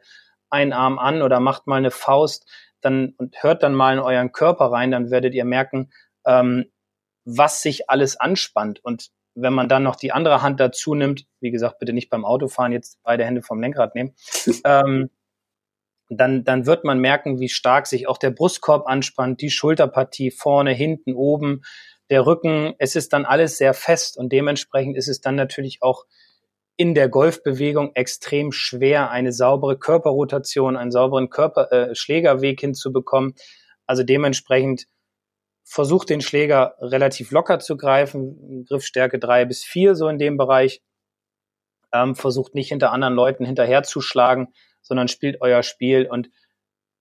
einen 0.51 0.73
Arm 0.73 0.99
an 0.99 1.23
oder 1.23 1.40
macht 1.40 1.66
mal 1.66 1.77
eine 1.77 1.90
Faust, 1.90 2.49
dann 2.81 3.14
und 3.16 3.42
hört 3.42 3.62
dann 3.62 3.75
mal 3.75 3.95
in 3.95 4.01
euren 4.01 4.33
Körper 4.33 4.66
rein, 4.66 4.90
dann 4.90 5.11
werdet 5.11 5.35
ihr 5.35 5.45
merken, 5.45 5.90
ähm, 6.27 6.66
was 7.25 7.62
sich 7.62 7.88
alles 7.88 8.18
anspannt. 8.18 8.81
Und 8.85 9.11
wenn 9.35 9.55
man 9.55 9.68
dann 9.68 9.83
noch 9.83 9.97
die 9.97 10.12
andere 10.12 10.42
Hand 10.42 10.61
dazu 10.61 10.95
nimmt, 10.95 11.25
wie 11.40 11.51
gesagt, 11.51 11.79
bitte 11.79 11.92
nicht 11.92 12.11
beim 12.11 12.25
Autofahren 12.25 12.73
jetzt 12.73 12.99
beide 13.03 13.25
Hände 13.25 13.42
vom 13.42 13.61
Lenkrad 13.61 13.95
nehmen, 13.95 14.14
ähm, 14.64 15.11
dann, 16.09 16.45
dann 16.45 16.66
wird 16.66 16.85
man 16.85 16.99
merken, 16.99 17.40
wie 17.40 17.49
stark 17.49 17.87
sich 17.87 18.07
auch 18.07 18.18
der 18.18 18.31
Brustkorb 18.31 18.87
anspannt, 18.87 19.40
die 19.40 19.51
Schulterpartie 19.51 20.31
vorne, 20.31 20.73
hinten, 20.73 21.14
oben, 21.14 21.62
der 22.11 22.27
Rücken. 22.27 22.75
Es 22.79 22.97
ist 22.97 23.14
dann 23.14 23.25
alles 23.25 23.57
sehr 23.57 23.73
fest 23.73 24.18
und 24.18 24.31
dementsprechend 24.31 24.97
ist 24.97 25.09
es 25.09 25.23
dann 25.23 25.37
natürlich 25.37 25.79
auch 25.81 26.05
in 26.77 26.95
der 26.95 27.09
Golfbewegung 27.09 27.93
extrem 27.95 28.53
schwer, 28.53 29.11
eine 29.11 29.33
saubere 29.33 29.79
Körperrotation, 29.79 30.77
einen 30.77 30.91
sauberen 30.91 31.31
Körper, 31.31 31.71
äh, 31.71 31.95
Schlägerweg 31.95 32.61
hinzubekommen. 32.61 33.35
Also 33.87 34.03
dementsprechend 34.03 34.87
versucht 35.65 36.11
den 36.11 36.21
Schläger 36.21 36.75
relativ 36.81 37.31
locker 37.31 37.59
zu 37.59 37.77
greifen, 37.77 38.65
Griffstärke 38.67 39.19
drei 39.19 39.45
bis 39.45 39.65
vier 39.65 39.95
so 39.95 40.09
in 40.09 40.19
dem 40.19 40.37
Bereich. 40.37 40.83
Ähm, 41.93 42.15
versucht 42.15 42.55
nicht 42.55 42.69
hinter 42.69 42.91
anderen 42.91 43.15
Leuten 43.15 43.45
hinterherzuschlagen, 43.45 44.49
sondern 44.81 45.09
spielt 45.09 45.43
euer 45.43 45.63
Spiel. 45.63 46.07
Und 46.11 46.31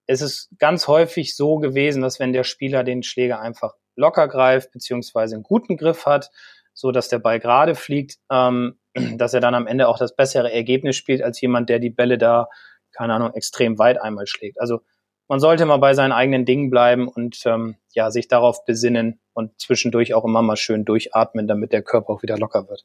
es 0.06 0.22
ist 0.22 0.50
ganz 0.60 0.88
häufig 0.88 1.36
so 1.36 1.58
gewesen, 1.58 2.02
dass 2.02 2.20
wenn 2.20 2.34
der 2.34 2.44
Spieler 2.44 2.84
den 2.84 3.02
Schläger 3.02 3.40
einfach 3.40 3.74
locker 3.96 4.28
greift, 4.28 4.72
beziehungsweise 4.72 5.36
einen 5.36 5.44
guten 5.44 5.78
Griff 5.78 6.06
hat, 6.06 6.30
so 6.74 6.92
dass 6.92 7.08
der 7.08 7.20
Ball 7.20 7.40
gerade 7.40 7.76
fliegt, 7.76 8.18
ähm, 8.30 8.81
dass 8.93 9.34
er 9.34 9.39
dann 9.39 9.56
am 9.56 9.67
Ende 9.67 9.88
auch 9.88 9.97
das 9.97 10.15
bessere 10.15 10.51
Ergebnis 10.51 10.95
spielt 10.95 11.21
als 11.21 11.39
jemand, 11.41 11.69
der 11.69 11.80
die 11.80 11.89
Bälle 11.89 12.17
da, 12.17 12.49
keine 12.91 13.13
Ahnung, 13.13 13.34
extrem 13.34 13.80
weit 13.80 14.01
einmal 14.01 14.27
schlägt. 14.27 14.60
Also 14.60 14.82
man 15.27 15.39
sollte 15.39 15.65
mal 15.65 15.77
bei 15.77 15.93
seinen 15.93 16.12
eigenen 16.12 16.45
Dingen 16.45 16.69
bleiben 16.69 17.08
und 17.08 17.41
ähm, 17.45 17.77
ja, 17.93 18.12
sich 18.12 18.27
darauf 18.27 18.65
besinnen 18.65 19.21
und 19.34 19.60
zwischendurch 19.62 20.13
auch 20.13 20.25
immer 20.25 20.41
mal 20.41 20.58
schön 20.58 20.84
durchatmen, 20.84 21.47
damit 21.47 21.71
der 21.71 21.84
Körper 21.84 22.10
auch 22.10 22.21
wieder 22.21 22.38
locker 22.38 22.67
wird. 22.67 22.84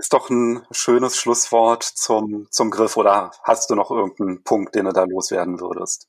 ist 0.00 0.12
doch 0.12 0.30
ein 0.30 0.62
schönes 0.70 1.16
Schlusswort 1.16 1.82
zum, 1.82 2.46
zum 2.50 2.70
Griff. 2.70 2.96
Oder 2.96 3.32
hast 3.42 3.70
du 3.70 3.74
noch 3.74 3.90
irgendeinen 3.90 4.44
Punkt, 4.44 4.74
den 4.74 4.86
du 4.86 4.92
da 4.92 5.04
loswerden 5.04 5.60
würdest? 5.60 6.08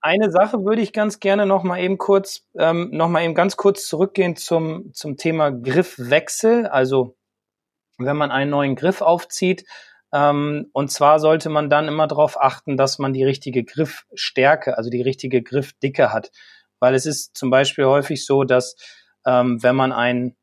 Eine 0.00 0.30
Sache 0.30 0.64
würde 0.64 0.82
ich 0.82 0.92
ganz 0.92 1.18
gerne 1.18 1.46
noch 1.46 1.64
mal 1.64 1.80
eben 1.80 1.98
kurz, 1.98 2.46
ähm, 2.56 2.90
noch 2.92 3.08
mal 3.08 3.24
eben 3.24 3.34
ganz 3.34 3.56
kurz 3.56 3.86
zurückgehen 3.86 4.36
zum, 4.36 4.92
zum 4.94 5.16
Thema 5.16 5.50
Griffwechsel. 5.50 6.66
Also, 6.66 7.15
wenn 7.98 8.16
man 8.16 8.30
einen 8.30 8.50
neuen 8.50 8.76
Griff 8.76 9.00
aufzieht, 9.00 9.64
ähm, 10.12 10.70
und 10.72 10.90
zwar 10.90 11.18
sollte 11.18 11.48
man 11.48 11.68
dann 11.68 11.88
immer 11.88 12.06
darauf 12.06 12.40
achten, 12.40 12.76
dass 12.76 12.98
man 12.98 13.12
die 13.12 13.24
richtige 13.24 13.64
Griffstärke, 13.64 14.76
also 14.76 14.88
die 14.90 15.02
richtige 15.02 15.42
Griffdicke 15.42 16.12
hat. 16.12 16.30
Weil 16.78 16.94
es 16.94 17.06
ist 17.06 17.36
zum 17.36 17.50
Beispiel 17.50 17.86
häufig 17.86 18.24
so, 18.24 18.44
dass 18.44 18.76
ähm, 19.26 19.62
wenn 19.62 19.74
man 19.76 19.92
einen, 19.92 20.36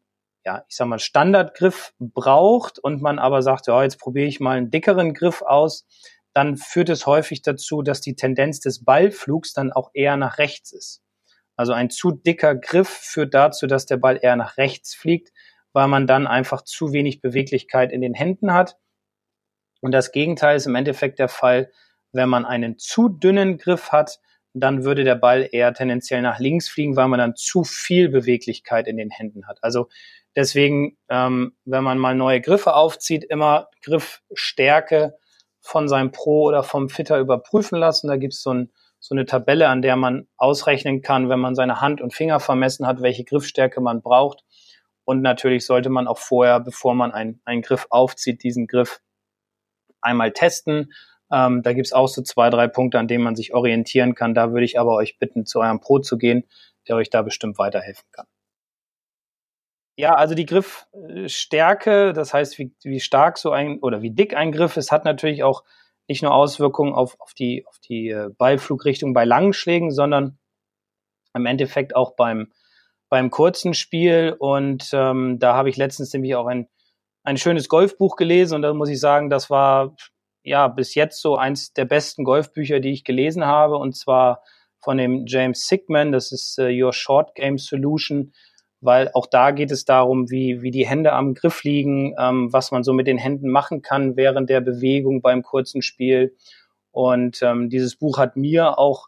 ja, 0.45 0.65
ich 0.67 0.75
sag 0.75 0.87
mal, 0.87 0.99
Standardgriff 0.99 1.93
braucht 1.99 2.79
und 2.79 3.01
man 3.01 3.19
aber 3.19 3.41
sagt, 3.41 3.67
ja, 3.67 3.81
jetzt 3.83 3.99
probiere 3.99 4.27
ich 4.27 4.39
mal 4.39 4.57
einen 4.57 4.69
dickeren 4.69 5.13
Griff 5.13 5.41
aus, 5.41 5.85
dann 6.33 6.57
führt 6.57 6.89
es 6.89 7.05
häufig 7.05 7.41
dazu, 7.43 7.81
dass 7.81 8.01
die 8.01 8.15
Tendenz 8.15 8.59
des 8.59 8.83
Ballflugs 8.83 9.53
dann 9.53 9.71
auch 9.71 9.91
eher 9.93 10.17
nach 10.17 10.39
rechts 10.39 10.71
ist. 10.71 11.01
Also 11.55 11.73
ein 11.73 11.89
zu 11.89 12.11
dicker 12.11 12.55
Griff 12.55 12.89
führt 12.89 13.33
dazu, 13.33 13.67
dass 13.67 13.85
der 13.85 13.97
Ball 13.97 14.19
eher 14.21 14.35
nach 14.35 14.57
rechts 14.57 14.95
fliegt, 14.95 15.31
weil 15.73 15.87
man 15.87 16.07
dann 16.07 16.27
einfach 16.27 16.61
zu 16.61 16.93
wenig 16.93 17.21
Beweglichkeit 17.21 17.91
in 17.91 18.01
den 18.01 18.13
Händen 18.13 18.53
hat. 18.53 18.77
Und 19.81 19.91
das 19.91 20.11
Gegenteil 20.11 20.55
ist 20.55 20.65
im 20.65 20.75
Endeffekt 20.75 21.19
der 21.19 21.27
Fall, 21.27 21.71
wenn 22.13 22.29
man 22.29 22.45
einen 22.45 22.77
zu 22.77 23.09
dünnen 23.09 23.57
Griff 23.57 23.91
hat, 23.91 24.19
dann 24.53 24.83
würde 24.83 25.03
der 25.03 25.15
Ball 25.15 25.49
eher 25.51 25.73
tendenziell 25.73 26.21
nach 26.21 26.39
links 26.39 26.69
fliegen, 26.69 26.95
weil 26.95 27.07
man 27.07 27.19
dann 27.19 27.35
zu 27.35 27.63
viel 27.63 28.09
Beweglichkeit 28.09 28.87
in 28.87 28.97
den 28.97 29.09
Händen 29.09 29.47
hat. 29.47 29.57
Also 29.63 29.89
deswegen, 30.35 30.95
ähm, 31.09 31.55
wenn 31.65 31.83
man 31.83 31.97
mal 31.97 32.15
neue 32.15 32.39
Griffe 32.39 32.75
aufzieht, 32.75 33.23
immer 33.23 33.69
Griffstärke 33.81 35.17
von 35.63 35.87
seinem 35.87 36.11
Pro 36.11 36.43
oder 36.43 36.61
vom 36.61 36.89
Fitter 36.89 37.17
überprüfen 37.17 37.79
lassen. 37.79 38.09
Da 38.09 38.17
gibt 38.17 38.33
es 38.33 38.43
so, 38.43 38.53
ein, 38.53 38.71
so 38.99 39.15
eine 39.15 39.25
Tabelle, 39.25 39.69
an 39.69 39.81
der 39.81 39.95
man 39.95 40.27
ausrechnen 40.37 41.01
kann, 41.01 41.29
wenn 41.29 41.39
man 41.39 41.55
seine 41.55 41.81
Hand 41.81 42.01
und 42.01 42.13
Finger 42.13 42.39
vermessen 42.39 42.85
hat, 42.85 43.01
welche 43.01 43.23
Griffstärke 43.23 43.79
man 43.79 44.01
braucht. 44.01 44.43
Und 45.05 45.21
natürlich 45.21 45.65
sollte 45.65 45.89
man 45.89 46.07
auch 46.07 46.17
vorher, 46.17 46.59
bevor 46.59 46.95
man 46.95 47.11
einen, 47.11 47.41
einen 47.45 47.61
Griff 47.61 47.87
aufzieht, 47.89 48.43
diesen 48.43 48.67
Griff 48.67 49.01
einmal 50.01 50.31
testen. 50.31 50.93
Ähm, 51.31 51.61
da 51.61 51.73
gibt 51.73 51.87
es 51.87 51.93
auch 51.93 52.07
so 52.07 52.21
zwei, 52.21 52.49
drei 52.49 52.67
Punkte, 52.67 52.99
an 52.99 53.07
denen 53.07 53.23
man 53.23 53.35
sich 53.35 53.53
orientieren 53.53 54.15
kann. 54.15 54.33
Da 54.33 54.51
würde 54.51 54.65
ich 54.65 54.79
aber 54.79 54.95
euch 54.95 55.17
bitten, 55.19 55.45
zu 55.45 55.59
eurem 55.59 55.79
Pro 55.79 55.99
zu 55.99 56.17
gehen, 56.17 56.45
der 56.87 56.95
euch 56.95 57.09
da 57.09 57.21
bestimmt 57.21 57.57
weiterhelfen 57.57 58.05
kann. 58.11 58.27
Ja, 59.95 60.15
also 60.15 60.33
die 60.33 60.45
Griffstärke, 60.45 62.13
das 62.13 62.33
heißt, 62.33 62.57
wie, 62.57 62.73
wie 62.83 62.99
stark 62.99 63.37
so 63.37 63.51
ein 63.51 63.79
oder 63.79 64.01
wie 64.01 64.09
dick 64.09 64.35
ein 64.35 64.51
Griff 64.51 64.75
ist, 64.75 64.91
hat 64.91 65.05
natürlich 65.05 65.43
auch 65.43 65.63
nicht 66.07 66.23
nur 66.23 66.33
Auswirkungen 66.33 66.93
auf, 66.93 67.19
auf 67.19 67.33
die, 67.33 67.65
auf 67.67 67.79
die 67.79 68.09
äh, 68.09 68.29
Ballflugrichtung 68.35 69.13
bei 69.13 69.23
langen 69.23 69.53
Schlägen, 69.53 69.91
sondern 69.91 70.39
im 71.35 71.45
Endeffekt 71.45 71.95
auch 71.95 72.15
beim, 72.15 72.51
beim 73.13 73.29
kurzen 73.29 73.75
Spiel. 73.75 74.35
Und 74.39 74.89
ähm, 74.91 75.37
da 75.37 75.53
habe 75.53 75.69
ich 75.69 75.77
letztens 75.77 76.11
nämlich 76.13 76.33
auch 76.33 76.47
ein, 76.47 76.67
ein 77.23 77.37
schönes 77.37 77.69
Golfbuch 77.69 78.15
gelesen 78.15 78.55
und 78.55 78.63
da 78.63 78.73
muss 78.73 78.89
ich 78.89 78.99
sagen, 78.99 79.29
das 79.29 79.51
war 79.51 79.95
ja 80.41 80.67
bis 80.67 80.95
jetzt 80.95 81.21
so 81.21 81.37
eins 81.37 81.73
der 81.73 81.85
besten 81.85 82.23
Golfbücher, 82.23 82.79
die 82.79 82.91
ich 82.91 83.03
gelesen 83.03 83.45
habe, 83.45 83.77
und 83.77 83.95
zwar 83.95 84.41
von 84.79 84.97
dem 84.97 85.27
James 85.27 85.67
Sigman, 85.67 86.11
das 86.11 86.31
ist 86.31 86.57
uh, 86.57 86.63
Your 86.63 86.91
Short 86.91 87.35
Game 87.35 87.59
Solution 87.59 88.33
weil 88.81 89.09
auch 89.13 89.27
da 89.27 89.51
geht 89.51 89.71
es 89.71 89.85
darum, 89.85 90.29
wie, 90.29 90.61
wie 90.61 90.71
die 90.71 90.85
Hände 90.85 91.13
am 91.13 91.35
Griff 91.35 91.63
liegen, 91.63 92.15
ähm, 92.19 92.51
was 92.51 92.71
man 92.71 92.83
so 92.83 92.91
mit 92.91 93.07
den 93.07 93.17
Händen 93.17 93.49
machen 93.49 93.81
kann 93.81 94.17
während 94.17 94.49
der 94.49 94.59
Bewegung 94.59 95.21
beim 95.21 95.41
kurzen 95.41 95.81
Spiel. 95.81 96.35
Und 96.91 97.41
ähm, 97.43 97.69
dieses 97.69 97.95
Buch 97.95 98.17
hat 98.17 98.35
mir 98.35 98.77
auch 98.77 99.07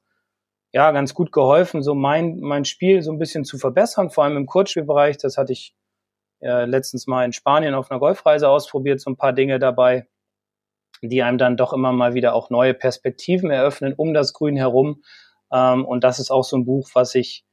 ja 0.75 0.91
ganz 0.91 1.13
gut 1.13 1.31
geholfen, 1.31 1.81
so 1.81 1.95
mein, 1.95 2.41
mein 2.41 2.65
Spiel 2.65 3.01
so 3.01 3.09
ein 3.09 3.17
bisschen 3.17 3.45
zu 3.45 3.57
verbessern, 3.57 4.09
vor 4.09 4.25
allem 4.25 4.35
im 4.35 4.45
Kurzspielbereich. 4.45 5.15
Das 5.15 5.37
hatte 5.37 5.53
ich 5.53 5.73
äh, 6.41 6.65
letztens 6.65 7.07
mal 7.07 7.23
in 7.23 7.31
Spanien 7.31 7.73
auf 7.73 7.89
einer 7.89 8.01
Golfreise 8.01 8.49
ausprobiert, 8.49 8.99
so 8.99 9.09
ein 9.09 9.15
paar 9.15 9.31
Dinge 9.31 9.57
dabei, 9.57 10.05
die 11.01 11.23
einem 11.23 11.37
dann 11.37 11.55
doch 11.55 11.71
immer 11.71 11.93
mal 11.93 12.13
wieder 12.13 12.35
auch 12.35 12.49
neue 12.49 12.73
Perspektiven 12.73 13.51
eröffnen 13.51 13.93
um 13.93 14.13
das 14.13 14.33
Grün 14.33 14.57
herum. 14.57 15.01
Ähm, 15.49 15.85
und 15.85 16.03
das 16.03 16.19
ist 16.19 16.29
auch 16.29 16.43
so 16.43 16.57
ein 16.57 16.65
Buch, 16.65 16.89
was 16.93 17.15
ich 17.15 17.45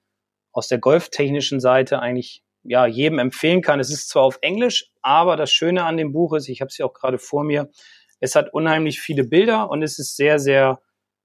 aus 0.51 0.67
der 0.67 0.79
golftechnischen 0.79 1.61
Seite 1.61 2.01
eigentlich 2.01 2.43
ja 2.65 2.87
jedem 2.87 3.21
empfehlen 3.21 3.63
kann. 3.63 3.79
Es 3.79 3.91
ist 3.91 4.09
zwar 4.09 4.25
auf 4.25 4.41
Englisch, 4.43 4.91
aber 5.01 5.37
das 5.37 5.53
Schöne 5.53 5.85
an 5.85 5.97
dem 5.97 6.11
Buch 6.11 6.35
ist, 6.35 6.49
ich 6.49 6.61
habe 6.61 6.71
es 6.71 6.79
ja 6.79 6.87
auch 6.87 6.93
gerade 6.93 7.19
vor 7.19 7.45
mir, 7.45 7.71
es 8.19 8.35
hat 8.35 8.53
unheimlich 8.53 9.01
viele 9.01 9.23
Bilder 9.23 9.71
und 9.71 9.85
es 9.85 10.01
ist 10.01 10.17
sehr, 10.17 10.41
sehr 10.41 10.81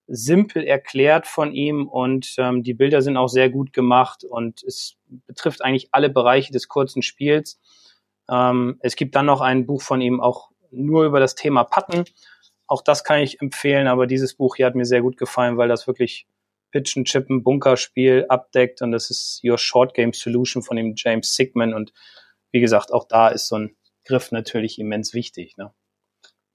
simpel 0.08 0.64
erklärt 0.64 1.28
von 1.28 1.54
ihm 1.54 1.88
und 1.88 2.36
ähm, 2.38 2.64
die 2.64 2.74
Bilder 2.74 3.02
sind 3.02 3.18
auch 3.18 3.28
sehr 3.28 3.50
gut 3.50 3.74
gemacht 3.74 4.24
und 4.24 4.64
es 4.64 4.96
betrifft 5.28 5.64
eigentlich 5.64 5.90
alle 5.92 6.10
Bereiche 6.10 6.52
des 6.52 6.68
kurzen 6.68 7.02
Spiels. 7.02 7.60
Ähm, 8.30 8.78
es 8.82 8.96
gibt 8.96 9.16
dann 9.16 9.26
noch 9.26 9.42
ein 9.42 9.66
Buch 9.66 9.82
von 9.82 10.02
ihm 10.02 10.22
auch 10.22 10.50
nur 10.72 11.06
über 11.06 11.20
das 11.20 11.36
Thema 11.36 11.64
Patten. 11.64 12.06
Auch 12.68 12.82
das 12.82 13.04
kann 13.04 13.20
ich 13.20 13.42
empfehlen, 13.42 13.88
aber 13.88 14.08
dieses 14.08 14.34
Buch 14.36 14.56
hier 14.56 14.66
hat 14.66 14.76
mir 14.76 14.86
sehr 14.86 15.02
gut 15.02 15.18
gefallen, 15.18 15.58
weil 15.58 15.70
das 15.70 15.88
wirklich 15.88 16.28
Pitchen, 16.72 17.06
Chippen, 17.06 17.44
Bunkerspiel 17.44 18.26
abdeckt 18.30 18.82
und 18.82 18.92
das 18.92 19.10
ist 19.10 19.42
Your 19.44 19.58
Short 19.58 19.94
Game 19.94 20.14
Solution 20.14 20.64
von 20.64 20.78
dem 20.78 20.94
James 20.96 21.34
Sigman 21.34 21.74
und 21.74 21.94
wie 22.52 22.60
gesagt, 22.60 22.94
auch 22.94 23.08
da 23.08 23.28
ist 23.28 23.48
so 23.48 23.58
ein 23.58 23.76
Griff 24.06 24.32
natürlich 24.32 24.80
immens 24.80 25.14
wichtig. 25.14 25.58
Ne? 25.58 25.74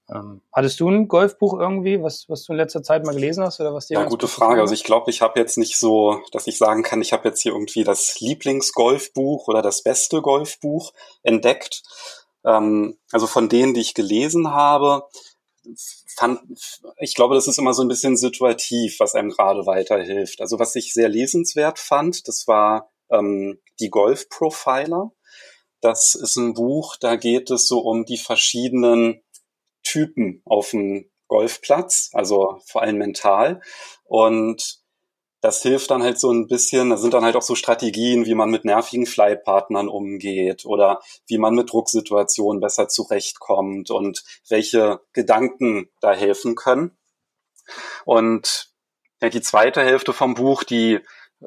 Ähm, 0.09 0.41
hattest 0.51 0.79
du 0.79 0.89
ein 0.89 1.07
Golfbuch 1.07 1.57
irgendwie, 1.57 2.01
was, 2.03 2.25
was 2.27 2.43
du 2.43 2.51
in 2.51 2.57
letzter 2.57 2.83
Zeit 2.83 3.05
mal 3.05 3.13
gelesen 3.13 3.43
hast 3.43 3.59
oder 3.61 3.73
was 3.73 3.87
dir? 3.87 3.99
Ja, 3.99 4.05
gute 4.05 4.27
Frage. 4.27 4.59
Also 4.59 4.73
ich 4.73 4.83
glaube, 4.83 5.09
ich 5.09 5.21
habe 5.21 5.39
jetzt 5.39 5.57
nicht 5.57 5.77
so, 5.77 6.21
dass 6.31 6.47
ich 6.47 6.57
sagen 6.57 6.83
kann, 6.83 7.01
ich 7.01 7.13
habe 7.13 7.27
jetzt 7.29 7.41
hier 7.41 7.53
irgendwie 7.53 7.83
das 7.83 8.19
Lieblingsgolfbuch 8.19 9.47
oder 9.47 9.61
das 9.61 9.81
beste 9.81 10.21
Golfbuch 10.21 10.93
entdeckt. 11.21 11.83
Ähm, 12.45 12.97
also 13.11 13.27
von 13.27 13.47
denen, 13.47 13.73
die 13.73 13.81
ich 13.81 13.93
gelesen 13.93 14.51
habe, 14.51 15.07
fand, 16.15 16.41
ich 16.99 17.15
glaube, 17.15 17.35
das 17.35 17.47
ist 17.47 17.57
immer 17.57 17.73
so 17.73 17.81
ein 17.81 17.87
bisschen 17.87 18.17
situativ, 18.17 18.99
was 18.99 19.15
einem 19.15 19.29
gerade 19.29 19.65
weiterhilft. 19.65 20.41
Also 20.41 20.59
was 20.59 20.75
ich 20.75 20.93
sehr 20.93 21.07
lesenswert 21.07 21.79
fand, 21.79 22.27
das 22.27 22.45
war 22.47 22.91
ähm, 23.09 23.59
die 23.79 23.89
Golf 23.89 24.27
Profiler. 24.27 25.11
Das 25.79 26.15
ist 26.15 26.35
ein 26.35 26.53
Buch, 26.53 26.97
da 26.97 27.15
geht 27.15 27.49
es 27.51 27.67
so 27.67 27.79
um 27.79 28.05
die 28.05 28.17
verschiedenen 28.17 29.22
Typen 29.93 30.41
auf 30.45 30.71
dem 30.71 31.05
Golfplatz, 31.27 32.09
also 32.13 32.59
vor 32.65 32.81
allem 32.81 32.97
mental. 32.97 33.61
Und 34.05 34.79
das 35.41 35.61
hilft 35.61 35.91
dann 35.91 36.01
halt 36.01 36.19
so 36.19 36.31
ein 36.31 36.47
bisschen, 36.47 36.89
da 36.89 36.97
sind 36.97 37.13
dann 37.13 37.25
halt 37.25 37.35
auch 37.35 37.41
so 37.41 37.53
Strategien, 37.53 38.25
wie 38.25 38.33
man 38.33 38.49
mit 38.49 38.65
nervigen 38.65 39.05
Flypartnern 39.05 39.89
umgeht 39.89 40.65
oder 40.65 41.01
wie 41.27 41.37
man 41.37 41.53
mit 41.53 41.71
Drucksituationen 41.71 42.61
besser 42.61 42.87
zurechtkommt 42.87 43.91
und 43.91 44.23
welche 44.47 45.01
Gedanken 45.11 45.89
da 46.01 46.13
helfen 46.13 46.55
können. 46.55 46.97
Und 48.05 48.71
ja, 49.21 49.29
die 49.29 49.41
zweite 49.41 49.81
Hälfte 49.81 50.13
vom 50.13 50.33
Buch, 50.33 50.63
die 50.63 50.99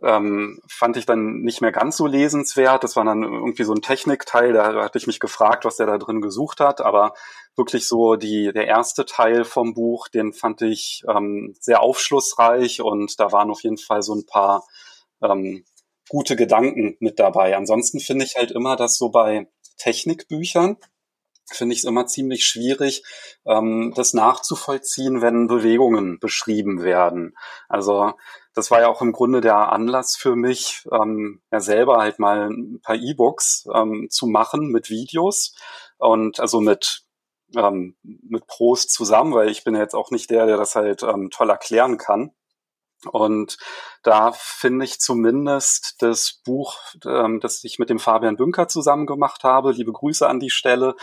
ähm, 0.03 0.61
fand 0.69 0.97
ich 0.97 1.07
dann 1.07 1.41
nicht 1.43 1.61
mehr 1.61 1.73
ganz 1.73 1.97
so 1.97 2.07
lesenswert. 2.07 2.85
Das 2.85 2.97
war 2.97 3.05
dann 3.05 3.23
irgendwie 3.23 3.65
so 3.65 3.73
ein 3.73 3.83
Technikteil, 3.83 4.53
da 4.53 4.83
hatte 4.83 4.99
ich 4.99 5.07
mich 5.07 5.21
gefragt, 5.21 5.65
was 5.65 5.77
der 5.77 5.87
da 5.87 5.99
drin 5.99 6.21
gesucht 6.21 6.61
hat, 6.61 6.81
aber 6.81 7.15
wirklich 7.57 7.89
so 7.89 8.17
die, 8.17 8.53
der 8.53 8.67
erste 8.67 9.07
Teil 9.07 9.45
vom 9.45 9.75
Buch, 9.75 10.09
den 10.09 10.33
fand 10.33 10.63
ich 10.63 11.03
ähm, 11.09 11.55
sehr 11.61 11.83
aufschlussreich 11.83 12.83
und 12.83 13.19
da 13.19 13.33
waren 13.33 13.51
auf 13.51 13.63
jeden 13.63 13.79
Fall 13.79 14.03
so 14.03 14.15
ein 14.15 14.27
paar 14.27 14.67
ähm, 15.23 15.65
gute 16.09 16.37
Gedanken 16.37 16.97
mit 17.01 17.19
dabei. 17.19 17.57
Ansonsten 17.57 18.01
finde 18.01 18.25
ich 18.25 18.37
halt 18.37 18.51
immer, 18.51 18.77
dass 18.77 18.97
so 18.97 19.11
bei 19.11 19.49
Technikbüchern, 19.79 20.77
finde 21.51 21.75
ich 21.75 21.81
es 21.81 21.85
immer 21.85 22.07
ziemlich 22.07 22.45
schwierig, 22.45 23.03
ähm, 23.45 23.93
das 23.95 24.15
nachzuvollziehen, 24.15 25.23
wenn 25.23 25.47
Bewegungen 25.47 26.19
beschrieben 26.19 26.83
werden. 26.83 27.37
Also 27.69 28.13
das 28.55 28.71
war 28.71 28.81
ja 28.81 28.89
auch 28.89 29.03
im 29.03 29.13
Grunde 29.13 29.41
der 29.41 29.73
Anlass 29.73 30.17
für 30.17 30.35
mich, 30.35 30.87
ähm, 30.91 31.41
ja 31.53 31.61
selber 31.61 31.99
halt 31.99 32.19
mal 32.19 32.49
ein 32.51 32.81
paar 32.83 32.97
E-Books 32.97 33.69
ähm, 33.73 34.09
zu 34.11 34.27
machen 34.27 34.69
mit 34.69 34.91
Videos 34.91 35.55
und 35.99 36.41
also 36.41 36.61
mit 36.61 37.03
ähm, 37.55 37.97
mit 38.03 38.47
Pros 38.47 38.89
zusammen, 38.89 39.35
weil 39.35 39.51
ich 39.51 39.63
bin 39.63 39.75
ja 39.75 39.81
jetzt 39.81 39.95
auch 39.95 40.11
nicht 40.11 40.31
der, 40.31 40.47
der 40.47 40.57
das 40.57 40.75
halt 40.75 41.03
ähm, 41.03 41.31
toll 41.31 41.51
erklären 41.51 41.97
kann. 41.97 42.33
Und 43.05 43.59
da 44.03 44.33
finde 44.33 44.85
ich 44.85 45.01
zumindest 45.01 45.97
das 46.01 46.41
Buch, 46.45 46.79
ähm, 47.05 47.41
das 47.41 47.63
ich 47.65 47.79
mit 47.79 47.91
dem 47.91 47.99
Fabian 47.99 48.37
Bünker 48.37 48.69
zusammen 48.69 49.07
gemacht 49.07 49.45
habe, 49.45 49.73
liebe 49.73 49.93
Grüße 49.93 50.27
an 50.27 50.41
die 50.41 50.51
Stelle, 50.51 50.97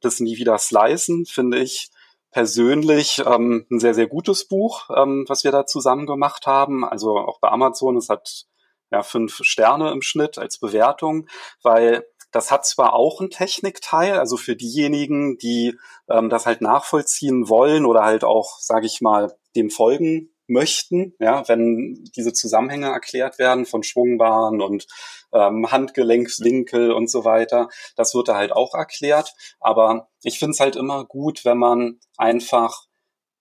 das 0.00 0.20
Nie 0.20 0.36
wieder 0.36 0.58
Slicen, 0.58 1.24
finde 1.24 1.58
ich 1.58 1.90
persönlich 2.32 3.22
ähm, 3.24 3.66
ein 3.70 3.80
sehr, 3.80 3.94
sehr 3.94 4.08
gutes 4.08 4.46
Buch, 4.48 4.90
ähm, 4.94 5.24
was 5.28 5.44
wir 5.44 5.52
da 5.52 5.66
zusammen 5.66 6.06
gemacht 6.06 6.46
haben. 6.46 6.84
Also 6.84 7.16
auch 7.16 7.40
bei 7.40 7.48
Amazon, 7.48 7.96
es 7.96 8.08
hat 8.08 8.44
ja 8.90 9.02
fünf 9.02 9.38
Sterne 9.42 9.90
im 9.90 10.02
Schnitt 10.02 10.36
als 10.38 10.58
Bewertung, 10.58 11.28
weil 11.62 12.04
das 12.32 12.50
hat 12.50 12.66
zwar 12.66 12.92
auch 12.92 13.20
einen 13.20 13.30
Technikteil, 13.30 14.18
also 14.18 14.36
für 14.36 14.56
diejenigen, 14.56 15.38
die 15.38 15.78
ähm, 16.10 16.28
das 16.28 16.44
halt 16.44 16.60
nachvollziehen 16.60 17.48
wollen 17.48 17.86
oder 17.86 18.04
halt 18.04 18.24
auch, 18.24 18.58
sage 18.58 18.86
ich 18.86 19.00
mal, 19.00 19.34
dem 19.54 19.70
folgen 19.70 20.35
möchten, 20.46 21.14
ja, 21.18 21.46
wenn 21.48 22.04
diese 22.16 22.32
Zusammenhänge 22.32 22.88
erklärt 22.88 23.38
werden 23.38 23.66
von 23.66 23.82
Schwungbahn 23.82 24.60
und 24.60 24.86
ähm, 25.32 25.70
Handgelenkswinkel 25.70 26.92
und 26.92 27.10
so 27.10 27.24
weiter, 27.24 27.68
das 27.96 28.14
wird 28.14 28.28
da 28.28 28.36
halt 28.36 28.52
auch 28.52 28.74
erklärt. 28.74 29.34
Aber 29.60 30.08
ich 30.22 30.38
finde 30.38 30.52
es 30.52 30.60
halt 30.60 30.76
immer 30.76 31.04
gut, 31.04 31.44
wenn 31.44 31.58
man 31.58 32.00
einfach 32.16 32.86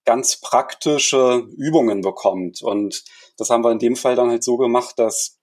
ganz 0.06 0.40
praktische 0.40 1.48
Übungen 1.58 2.02
bekommt. 2.02 2.62
Und 2.62 3.04
das 3.38 3.50
haben 3.50 3.64
wir 3.64 3.72
in 3.72 3.80
dem 3.80 3.96
Fall 3.96 4.16
dann 4.16 4.30
halt 4.30 4.44
so 4.44 4.58
gemacht, 4.58 5.00
dass 5.00 5.40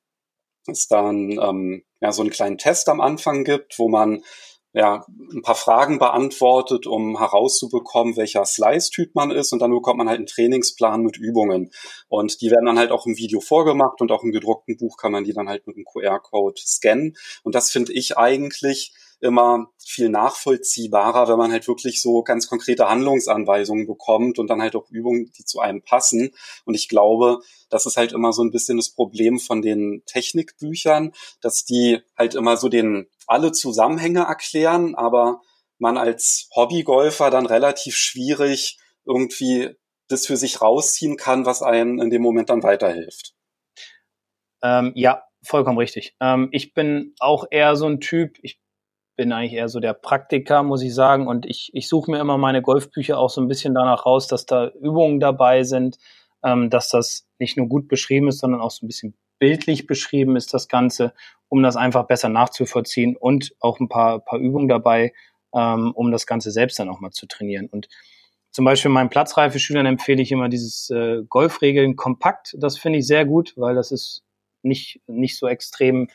es 0.67 0.87
dann 0.87 1.33
ähm, 1.33 1.85
ja 2.01 2.13
so 2.13 2.23
einen 2.23 2.31
kleinen 2.31 2.59
Test 2.59 2.89
am 2.89 3.01
Anfang 3.01 3.45
gibt, 3.45 3.79
wo 3.79 3.89
man 3.89 4.23
ja, 4.73 5.05
ein 5.33 5.43
paar 5.43 5.55
Fragen 5.55 5.99
beantwortet, 5.99 6.87
um 6.87 7.19
herauszubekommen, 7.19 8.17
welcher 8.17 8.45
Slice-Typ 8.45 9.15
man 9.15 9.31
ist. 9.31 9.53
Und 9.53 9.61
dann 9.61 9.71
bekommt 9.71 9.99
man 9.99 10.09
halt 10.09 10.19
einen 10.19 10.27
Trainingsplan 10.27 11.03
mit 11.03 11.19
Übungen. 11.19 11.71
Und 12.09 12.41
die 12.41 12.51
werden 12.51 12.67
dann 12.67 12.79
halt 12.79 12.91
auch 12.91 13.07
im 13.07 13.17
Video 13.17 13.41
vorgemacht 13.41 14.01
und 14.01 14.11
auch 14.11 14.23
im 14.23 14.33
gedruckten 14.33 14.77
Buch 14.79 14.97
kann 14.97 15.13
man 15.13 15.25
die 15.25 15.35
dann 15.35 15.49
halt 15.49 15.67
mit 15.67 15.77
einem 15.77 15.85
QR-Code 15.85 16.61
scannen. 16.65 17.17
Und 17.43 17.55
das 17.55 17.71
finde 17.71 17.93
ich 17.93 18.17
eigentlich 18.17 18.95
immer 19.23 19.69
viel 19.79 20.09
nachvollziehbarer, 20.09 21.29
wenn 21.29 21.39
man 21.39 21.53
halt 21.53 21.69
wirklich 21.69 22.03
so 22.03 22.23
ganz 22.23 22.49
konkrete 22.49 22.89
Handlungsanweisungen 22.89 23.87
bekommt 23.87 24.39
und 24.41 24.49
dann 24.49 24.61
halt 24.61 24.75
auch 24.75 24.91
Übungen, 24.91 25.31
die 25.39 25.45
zu 25.45 25.61
einem 25.61 25.83
passen. 25.83 26.33
Und 26.65 26.75
ich 26.75 26.89
glaube, 26.89 27.39
das 27.71 27.87
ist 27.87 27.97
halt 27.97 28.13
immer 28.13 28.33
so 28.33 28.43
ein 28.43 28.51
bisschen 28.51 28.79
das 28.79 28.91
Problem 28.91 29.39
von 29.39 29.63
den 29.63 30.03
Technikbüchern, 30.07 31.13
dass 31.41 31.65
die 31.65 32.01
halt 32.19 32.35
immer 32.35 32.57
so 32.57 32.69
den 32.69 33.07
alle 33.29 33.53
Zusammenhänge 33.53 34.23
erklären, 34.23 34.97
aber 34.97 35.41
man 35.79 35.97
als 35.97 36.49
Hobbygolfer 36.55 37.31
dann 37.31 37.47
relativ 37.47 37.95
schwierig 37.95 38.79
irgendwie 39.05 39.71
das 40.09 40.27
für 40.27 40.37
sich 40.37 40.61
rausziehen 40.61 41.17
kann, 41.17 41.47
was 41.47 41.63
einem 41.63 42.01
in 42.01 42.11
dem 42.11 42.23
Moment 42.23 42.51
dann 42.51 42.65
weiterhilft. 42.65 43.35
Ähm, 44.63 44.93
ja, 44.97 45.23
vollkommen 45.43 45.79
richtig. 45.79 46.17
Ähm, 46.21 46.49
ich 46.51 46.75
bin 46.75 47.15
auch 47.21 47.47
eher 47.51 47.77
so 47.77 47.87
ein 47.87 48.01
Typ, 48.01 48.39
ich 48.43 48.61
bin 49.17 49.33
eigentlich 49.33 49.55
eher 49.55 49.69
so 49.69 49.81
der 49.81 49.95
Praktiker, 49.95 50.63
muss 50.63 50.83
ich 50.83 50.95
sagen. 50.95 51.27
Und 51.27 51.47
ich, 51.47 51.71
ich 51.75 51.89
suche 51.89 52.11
mir 52.11 52.21
immer 52.21 52.39
meine 52.39 52.63
Golfbücher 52.63 53.19
auch 53.19 53.31
so 53.31 53.41
ein 53.41 53.49
bisschen 53.49 53.75
danach 53.75 54.07
raus, 54.07 54.27
dass 54.27 54.47
da 54.47 54.69
Übungen 54.69 55.21
dabei 55.21 55.63
sind, 55.65 55.99
ähm, 56.45 56.71
dass 56.71 56.89
das 56.89 57.27
nicht 57.39 57.57
nur 57.57 57.69
gut 57.69 57.89
beschrieben 57.89 58.29
ist, 58.29 58.39
sondern 58.39 58.61
auch 58.61 58.71
so 58.71 58.85
ein 58.85 58.89
bisschen 58.89 59.15
bildlich 59.39 59.87
beschrieben 59.87 60.37
ist, 60.37 60.55
das 60.55 60.69
Ganze, 60.69 61.13
um 61.49 61.63
das 61.63 61.77
einfach 61.77 62.07
besser 62.07 62.29
nachzuvollziehen 62.29 63.17
und 63.17 63.55
auch 63.61 63.81
ein 63.81 63.89
paar, 63.89 64.21
paar 64.21 64.39
Übungen 64.39 64.69
dabei, 64.69 65.13
ähm, 65.55 65.93
um 65.95 66.13
das 66.13 66.27
Ganze 66.27 66.51
selbst 66.51 66.79
dann 66.79 66.89
auch 66.89 67.01
mal 67.01 67.11
zu 67.11 67.27
trainieren. 67.27 67.67
Und 67.67 67.89
zum 68.53 68.65
Beispiel 68.65 68.91
meinen 68.91 69.11
Platzreife-Schülern 69.11 69.87
empfehle 69.87 70.23
ich 70.23 70.31
immer 70.31 70.49
dieses 70.49 70.91
äh, 70.91 71.23
Golfregeln 71.29 71.97
kompakt. 71.97 72.55
Das 72.59 72.79
finde 72.79 73.01
ich 73.01 73.07
sehr 73.07 73.25
gut, 73.25 73.55
weil 73.57 73.75
das 73.75 73.93
ist 73.93 74.23
nicht, 74.63 75.01
nicht 75.07 75.39
so 75.39 75.49
extrem 75.49 76.09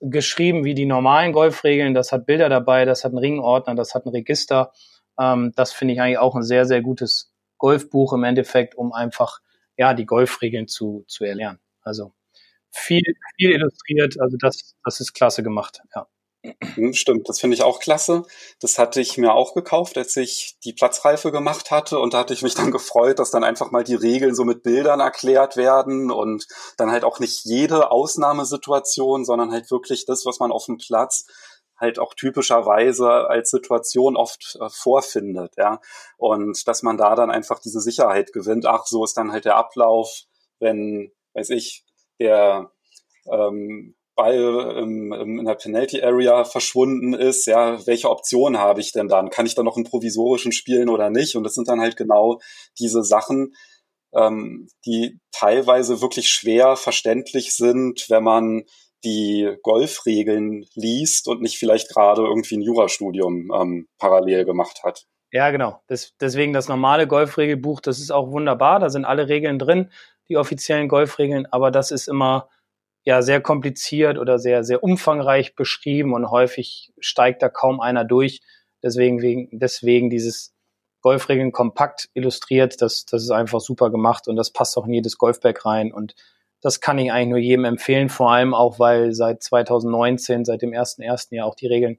geschrieben 0.00 0.64
wie 0.64 0.74
die 0.74 0.86
normalen 0.86 1.32
Golfregeln. 1.32 1.94
Das 1.94 2.12
hat 2.12 2.26
Bilder 2.26 2.48
dabei, 2.48 2.84
das 2.84 3.04
hat 3.04 3.12
einen 3.12 3.18
Ringordner, 3.18 3.74
das 3.74 3.94
hat 3.94 4.06
ein 4.06 4.10
Register. 4.10 4.72
Ähm, 5.18 5.52
das 5.56 5.72
finde 5.72 5.94
ich 5.94 6.00
eigentlich 6.00 6.18
auch 6.18 6.34
ein 6.34 6.42
sehr, 6.42 6.64
sehr 6.64 6.82
gutes 6.82 7.32
Golfbuch 7.58 8.12
im 8.12 8.24
Endeffekt, 8.24 8.74
um 8.76 8.92
einfach 8.92 9.40
ja 9.76 9.94
die 9.94 10.06
Golfregeln 10.06 10.68
zu, 10.68 11.04
zu 11.08 11.24
erlernen. 11.24 11.60
Also 11.82 12.12
viel, 12.70 13.02
viel 13.36 13.50
illustriert, 13.52 14.20
also 14.20 14.36
das, 14.38 14.76
das 14.84 15.00
ist 15.00 15.14
klasse 15.14 15.42
gemacht, 15.42 15.80
ja. 15.94 16.06
Stimmt, 16.92 17.28
das 17.28 17.40
finde 17.40 17.54
ich 17.56 17.62
auch 17.62 17.80
klasse. 17.80 18.22
Das 18.60 18.78
hatte 18.78 19.00
ich 19.00 19.18
mir 19.18 19.34
auch 19.34 19.54
gekauft, 19.54 19.98
als 19.98 20.16
ich 20.16 20.56
die 20.64 20.72
Platzreife 20.72 21.32
gemacht 21.32 21.70
hatte. 21.70 21.98
Und 21.98 22.14
da 22.14 22.18
hatte 22.18 22.34
ich 22.34 22.42
mich 22.42 22.54
dann 22.54 22.70
gefreut, 22.72 23.18
dass 23.18 23.30
dann 23.30 23.44
einfach 23.44 23.70
mal 23.70 23.84
die 23.84 23.96
Regeln 23.96 24.34
so 24.34 24.44
mit 24.44 24.62
Bildern 24.62 25.00
erklärt 25.00 25.56
werden 25.56 26.10
und 26.10 26.46
dann 26.76 26.90
halt 26.90 27.04
auch 27.04 27.18
nicht 27.18 27.44
jede 27.44 27.90
Ausnahmesituation, 27.90 29.24
sondern 29.24 29.52
halt 29.52 29.70
wirklich 29.70 30.06
das, 30.06 30.24
was 30.26 30.38
man 30.38 30.52
auf 30.52 30.66
dem 30.66 30.78
Platz 30.78 31.26
halt 31.76 31.98
auch 31.98 32.14
typischerweise 32.14 33.08
als 33.28 33.50
Situation 33.50 34.16
oft 34.16 34.58
äh, 34.60 34.68
vorfindet, 34.68 35.54
ja. 35.56 35.80
Und 36.16 36.66
dass 36.66 36.82
man 36.82 36.96
da 36.96 37.14
dann 37.14 37.30
einfach 37.30 37.60
diese 37.60 37.80
Sicherheit 37.80 38.32
gewinnt. 38.32 38.66
Ach, 38.66 38.86
so 38.86 39.04
ist 39.04 39.16
dann 39.16 39.32
halt 39.32 39.44
der 39.44 39.56
Ablauf, 39.56 40.22
wenn, 40.58 41.12
weiß 41.34 41.50
ich, 41.50 41.84
der 42.18 42.72
ähm, 43.30 43.94
Ball 44.18 44.76
im, 44.76 45.12
im, 45.12 45.38
in 45.38 45.44
der 45.44 45.54
Penalty 45.54 46.02
Area 46.02 46.44
verschwunden 46.44 47.14
ist, 47.14 47.46
ja, 47.46 47.86
welche 47.86 48.10
Option 48.10 48.58
habe 48.58 48.80
ich 48.80 48.90
denn 48.90 49.06
dann? 49.06 49.30
Kann 49.30 49.46
ich 49.46 49.54
dann 49.54 49.64
noch 49.64 49.76
einen 49.76 49.86
provisorischen 49.86 50.50
spielen 50.50 50.88
oder 50.88 51.08
nicht? 51.08 51.36
Und 51.36 51.44
das 51.44 51.54
sind 51.54 51.68
dann 51.68 51.80
halt 51.80 51.96
genau 51.96 52.40
diese 52.80 53.04
Sachen, 53.04 53.54
ähm, 54.12 54.68
die 54.84 55.20
teilweise 55.30 56.00
wirklich 56.00 56.30
schwer 56.30 56.74
verständlich 56.74 57.54
sind, 57.54 58.06
wenn 58.08 58.24
man 58.24 58.64
die 59.04 59.56
Golfregeln 59.62 60.66
liest 60.74 61.28
und 61.28 61.40
nicht 61.40 61.56
vielleicht 61.56 61.88
gerade 61.88 62.22
irgendwie 62.22 62.56
ein 62.56 62.62
Jurastudium 62.62 63.52
ähm, 63.54 63.88
parallel 63.98 64.44
gemacht 64.44 64.80
hat. 64.82 65.06
Ja, 65.30 65.52
genau. 65.52 65.80
Das, 65.86 66.14
deswegen 66.20 66.52
das 66.52 66.68
normale 66.68 67.06
Golfregelbuch, 67.06 67.80
das 67.80 68.00
ist 68.00 68.10
auch 68.10 68.32
wunderbar. 68.32 68.80
Da 68.80 68.90
sind 68.90 69.04
alle 69.04 69.28
Regeln 69.28 69.60
drin, 69.60 69.92
die 70.28 70.36
offiziellen 70.36 70.88
Golfregeln, 70.88 71.46
aber 71.46 71.70
das 71.70 71.92
ist 71.92 72.08
immer 72.08 72.48
ja 73.04 73.22
sehr 73.22 73.40
kompliziert 73.40 74.18
oder 74.18 74.38
sehr, 74.38 74.64
sehr 74.64 74.82
umfangreich 74.82 75.54
beschrieben 75.54 76.12
und 76.12 76.30
häufig 76.30 76.92
steigt 77.00 77.42
da 77.42 77.48
kaum 77.48 77.80
einer 77.80 78.04
durch. 78.04 78.40
Deswegen, 78.82 79.22
wegen, 79.22 79.48
deswegen 79.52 80.10
dieses 80.10 80.54
Golfregeln 81.00 81.52
kompakt 81.52 82.10
illustriert, 82.14 82.82
das, 82.82 83.06
das 83.06 83.22
ist 83.22 83.30
einfach 83.30 83.60
super 83.60 83.90
gemacht 83.90 84.28
und 84.28 84.36
das 84.36 84.50
passt 84.50 84.76
auch 84.76 84.86
in 84.86 84.94
jedes 84.94 85.16
Golfbag 85.18 85.64
rein 85.64 85.92
und 85.92 86.14
das 86.60 86.80
kann 86.80 86.98
ich 86.98 87.12
eigentlich 87.12 87.28
nur 87.28 87.38
jedem 87.38 87.64
empfehlen, 87.64 88.08
vor 88.08 88.32
allem 88.32 88.52
auch, 88.52 88.78
weil 88.78 89.12
seit 89.12 89.42
2019, 89.42 90.44
seit 90.44 90.62
dem 90.62 90.72
ersten 90.72 91.02
ersten 91.02 91.34
Jahr 91.34 91.46
auch 91.46 91.54
die 91.54 91.68
Regeln 91.68 91.98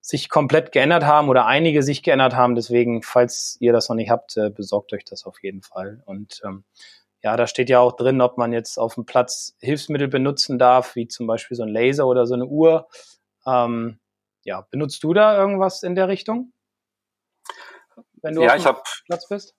sich 0.00 0.28
komplett 0.28 0.72
geändert 0.72 1.04
haben 1.04 1.28
oder 1.28 1.46
einige 1.46 1.82
sich 1.82 2.02
geändert 2.02 2.34
haben. 2.34 2.54
Deswegen, 2.54 3.02
falls 3.02 3.56
ihr 3.60 3.72
das 3.72 3.88
noch 3.88 3.96
nicht 3.96 4.10
habt, 4.10 4.36
äh, 4.36 4.50
besorgt 4.50 4.92
euch 4.92 5.04
das 5.04 5.26
auf 5.26 5.42
jeden 5.42 5.62
Fall. 5.62 6.02
Und 6.06 6.40
ähm, 6.44 6.64
ja, 7.22 7.36
da 7.36 7.46
steht 7.46 7.68
ja 7.68 7.80
auch 7.80 7.92
drin, 7.92 8.20
ob 8.20 8.38
man 8.38 8.52
jetzt 8.52 8.78
auf 8.78 8.94
dem 8.94 9.04
Platz 9.04 9.56
Hilfsmittel 9.60 10.08
benutzen 10.08 10.58
darf, 10.58 10.96
wie 10.96 11.06
zum 11.06 11.26
Beispiel 11.26 11.56
so 11.56 11.62
ein 11.62 11.68
Laser 11.68 12.06
oder 12.06 12.26
so 12.26 12.34
eine 12.34 12.46
Uhr. 12.46 12.88
Ähm, 13.46 14.00
ja, 14.42 14.66
benutzt 14.70 15.02
du 15.04 15.12
da 15.12 15.38
irgendwas 15.38 15.82
in 15.82 15.94
der 15.94 16.08
Richtung? 16.08 16.52
Wenn 18.22 18.34
du 18.34 18.42
ja, 18.42 18.54
auf 18.54 18.62
dem 18.62 18.76
ich 18.76 19.04
Platz 19.06 19.28
bist? 19.28 19.54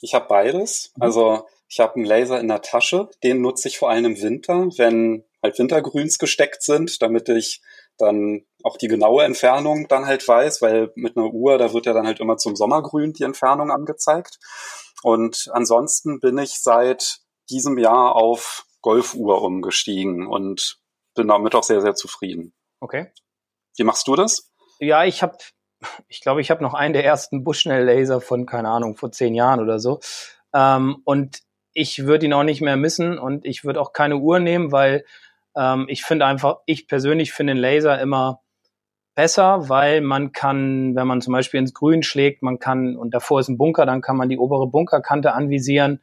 Ich 0.00 0.14
habe 0.14 0.26
beides. 0.28 0.92
Mhm. 0.96 1.02
Also 1.02 1.46
ich 1.68 1.80
habe 1.80 1.96
einen 1.96 2.04
Laser 2.04 2.40
in 2.40 2.48
der 2.48 2.62
Tasche, 2.62 3.08
den 3.22 3.40
nutze 3.40 3.68
ich 3.68 3.78
vor 3.78 3.90
allem 3.90 4.04
im 4.04 4.22
Winter, 4.22 4.68
wenn 4.76 5.24
halt 5.42 5.58
Wintergrüns 5.58 6.18
gesteckt 6.18 6.62
sind, 6.62 7.00
damit 7.02 7.28
ich 7.28 7.62
dann 7.96 8.44
auch 8.62 8.76
die 8.76 8.88
genaue 8.88 9.24
Entfernung 9.24 9.88
dann 9.88 10.06
halt 10.06 10.26
weiß, 10.26 10.62
weil 10.62 10.92
mit 10.94 11.16
einer 11.16 11.32
Uhr, 11.32 11.58
da 11.58 11.72
wird 11.72 11.86
ja 11.86 11.92
dann 11.92 12.06
halt 12.06 12.20
immer 12.20 12.36
zum 12.36 12.56
Sommergrün 12.56 13.12
die 13.12 13.24
Entfernung 13.24 13.70
angezeigt. 13.70 14.38
Und 15.02 15.48
ansonsten 15.52 16.20
bin 16.20 16.38
ich 16.38 16.60
seit 16.60 17.20
diesem 17.50 17.78
Jahr 17.78 18.16
auf 18.16 18.66
Golfuhr 18.80 19.42
umgestiegen 19.42 20.26
und 20.26 20.78
bin 21.14 21.28
damit 21.28 21.54
auch 21.54 21.62
sehr, 21.62 21.80
sehr 21.80 21.94
zufrieden. 21.94 22.52
Okay. 22.80 23.12
Wie 23.76 23.84
machst 23.84 24.06
du 24.08 24.16
das? 24.16 24.52
Ja, 24.80 25.04
ich 25.04 25.22
habe, 25.22 25.38
ich 26.08 26.20
glaube, 26.20 26.40
ich 26.40 26.50
habe 26.50 26.62
noch 26.62 26.74
einen 26.74 26.92
der 26.92 27.04
ersten 27.04 27.44
Bushnell-Laser 27.44 28.20
von, 28.20 28.46
keine 28.46 28.68
Ahnung, 28.68 28.96
vor 28.96 29.12
zehn 29.12 29.34
Jahren 29.34 29.60
oder 29.60 29.78
so. 29.78 30.00
Ähm, 30.54 31.02
und 31.04 31.40
ich 31.72 32.06
würde 32.06 32.26
ihn 32.26 32.32
auch 32.32 32.44
nicht 32.44 32.60
mehr 32.60 32.76
missen 32.76 33.18
und 33.18 33.44
ich 33.44 33.64
würde 33.64 33.80
auch 33.80 33.92
keine 33.92 34.16
Uhr 34.16 34.38
nehmen, 34.40 34.72
weil 34.72 35.04
ähm, 35.56 35.86
ich 35.88 36.02
finde 36.02 36.26
einfach, 36.26 36.58
ich 36.66 36.86
persönlich 36.88 37.32
finde 37.32 37.54
den 37.54 37.60
Laser 37.60 38.00
immer 38.00 38.40
besser, 39.18 39.68
weil 39.68 40.00
man 40.00 40.30
kann, 40.30 40.94
wenn 40.94 41.08
man 41.08 41.20
zum 41.20 41.32
Beispiel 41.32 41.58
ins 41.58 41.74
Grün 41.74 42.04
schlägt, 42.04 42.40
man 42.40 42.60
kann, 42.60 42.96
und 42.96 43.12
davor 43.12 43.40
ist 43.40 43.48
ein 43.48 43.58
Bunker, 43.58 43.84
dann 43.84 44.00
kann 44.00 44.16
man 44.16 44.28
die 44.28 44.38
obere 44.38 44.68
Bunkerkante 44.68 45.32
anvisieren, 45.32 46.00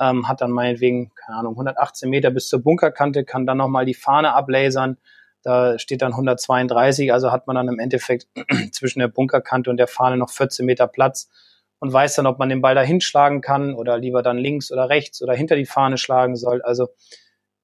ähm, 0.00 0.26
hat 0.26 0.40
dann 0.40 0.50
meinetwegen, 0.50 1.12
keine 1.14 1.38
Ahnung, 1.38 1.52
118 1.52 2.10
Meter 2.10 2.32
bis 2.32 2.48
zur 2.48 2.64
Bunkerkante, 2.64 3.24
kann 3.24 3.46
dann 3.46 3.58
nochmal 3.58 3.84
die 3.84 3.94
Fahne 3.94 4.34
ablasern, 4.34 4.96
da 5.44 5.78
steht 5.78 6.02
dann 6.02 6.10
132, 6.10 7.12
also 7.12 7.30
hat 7.30 7.46
man 7.46 7.54
dann 7.54 7.68
im 7.68 7.78
Endeffekt 7.78 8.26
zwischen 8.72 8.98
der 8.98 9.06
Bunkerkante 9.06 9.70
und 9.70 9.76
der 9.76 9.86
Fahne 9.86 10.16
noch 10.16 10.30
14 10.30 10.66
Meter 10.66 10.88
Platz 10.88 11.30
und 11.78 11.92
weiß 11.92 12.16
dann, 12.16 12.26
ob 12.26 12.40
man 12.40 12.48
den 12.48 12.62
Ball 12.62 12.74
da 12.74 12.82
hinschlagen 12.82 13.42
kann 13.42 13.74
oder 13.74 13.96
lieber 13.96 14.24
dann 14.24 14.38
links 14.38 14.72
oder 14.72 14.88
rechts 14.88 15.22
oder 15.22 15.34
hinter 15.34 15.54
die 15.54 15.66
Fahne 15.66 15.98
schlagen 15.98 16.34
soll. 16.34 16.62
Also 16.62 16.88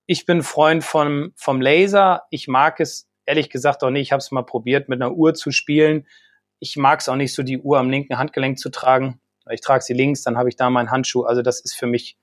ich 0.06 0.26
bin 0.26 0.44
Freund 0.44 0.84
vom, 0.84 1.32
vom 1.34 1.60
Laser. 1.60 2.22
Ich 2.30 2.46
mag 2.46 2.78
es 2.78 3.08
ehrlich 3.26 3.50
gesagt 3.50 3.82
auch 3.82 3.90
nicht. 3.90 4.02
Ich 4.02 4.12
habe 4.12 4.20
es 4.20 4.30
mal 4.30 4.42
probiert, 4.42 4.88
mit 4.88 5.00
einer 5.00 5.12
Uhr 5.12 5.34
zu 5.34 5.50
spielen. 5.50 6.06
Ich 6.58 6.76
mag 6.76 7.00
es 7.00 7.08
auch 7.08 7.16
nicht 7.16 7.34
so, 7.34 7.42
die 7.42 7.58
Uhr 7.58 7.78
am 7.78 7.90
linken 7.90 8.18
Handgelenk 8.18 8.58
zu 8.58 8.70
tragen. 8.70 9.20
Ich 9.50 9.60
trage 9.60 9.82
sie 9.82 9.94
links, 9.94 10.22
dann 10.22 10.36
habe 10.38 10.48
ich 10.48 10.56
da 10.56 10.70
meinen 10.70 10.90
Handschuh. 10.90 11.24
Also 11.24 11.42
das 11.42 11.60
ist 11.60 11.74
für 11.74 11.86
mich, 11.86 12.16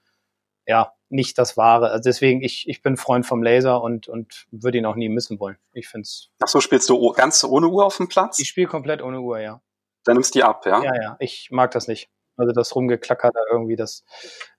ja, 0.66 0.94
nicht 1.10 1.38
das 1.38 1.58
Wahre. 1.58 1.90
Also 1.90 2.10
deswegen, 2.10 2.42
ich, 2.42 2.68
ich 2.70 2.82
bin 2.82 2.96
Freund 2.96 3.26
vom 3.26 3.44
Laser 3.44 3.82
und, 3.82 4.08
und 4.08 4.46
würde 4.52 4.78
ihn 4.78 4.86
auch 4.86 4.96
nie 4.96 5.10
missen 5.10 5.40
wollen. 5.40 5.58
Ich 5.74 5.88
find's. 5.88 6.30
Ach 6.42 6.48
so, 6.48 6.62
spielst 6.62 6.90
du 6.90 7.12
ganz 7.12 7.44
ohne 7.44 7.68
Uhr 7.68 7.86
auf 7.86 7.98
dem 7.98 8.08
Platz? 8.08 8.40
Ich 8.40 8.48
spiele 8.48 8.68
komplett 8.68 9.02
ohne 9.02 9.20
Uhr, 9.20 9.40
ja. 9.40 9.62
Dann 10.06 10.16
nimmst 10.16 10.34
du 10.34 10.40
die 10.40 10.44
ab, 10.44 10.66
ja? 10.66 10.82
Ja, 10.84 10.96
ja. 10.96 11.18
Ich 11.20 11.50
mag 11.52 11.72
das 11.72 11.88
nicht. 11.88 12.10
Also 12.38 12.54
das 12.54 12.74
Rumgeklacker 12.74 13.32
da 13.34 13.40
irgendwie, 13.52 13.76
das 13.76 14.06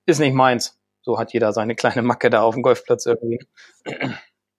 ist 0.05 0.18
nicht 0.18 0.34
meins. 0.34 0.78
So 1.03 1.18
hat 1.18 1.32
jeder 1.32 1.53
seine 1.53 1.74
kleine 1.74 2.03
Macke 2.03 2.28
da 2.28 2.43
auf 2.43 2.55
dem 2.55 2.62
Golfplatz 2.62 3.07
irgendwie. 3.07 3.38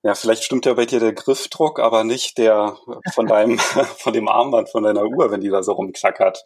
Ja, 0.04 0.16
vielleicht 0.16 0.44
stimmt 0.44 0.66
ja 0.66 0.74
bei 0.74 0.86
dir 0.86 1.00
der 1.00 1.14
Griffdruck, 1.14 1.80
aber 1.80 2.04
nicht 2.04 2.38
der 2.38 2.78
von 3.14 3.28
deinem, 3.28 3.60
von 4.00 4.14
dem 4.14 4.28
Armband 4.28 4.70
von 4.70 4.84
deiner 4.84 5.06
Uhr, 5.06 5.32
wenn 5.32 5.42
die 5.42 5.50
da 5.50 5.62
so 5.62 5.74
rumklackert. 5.74 6.44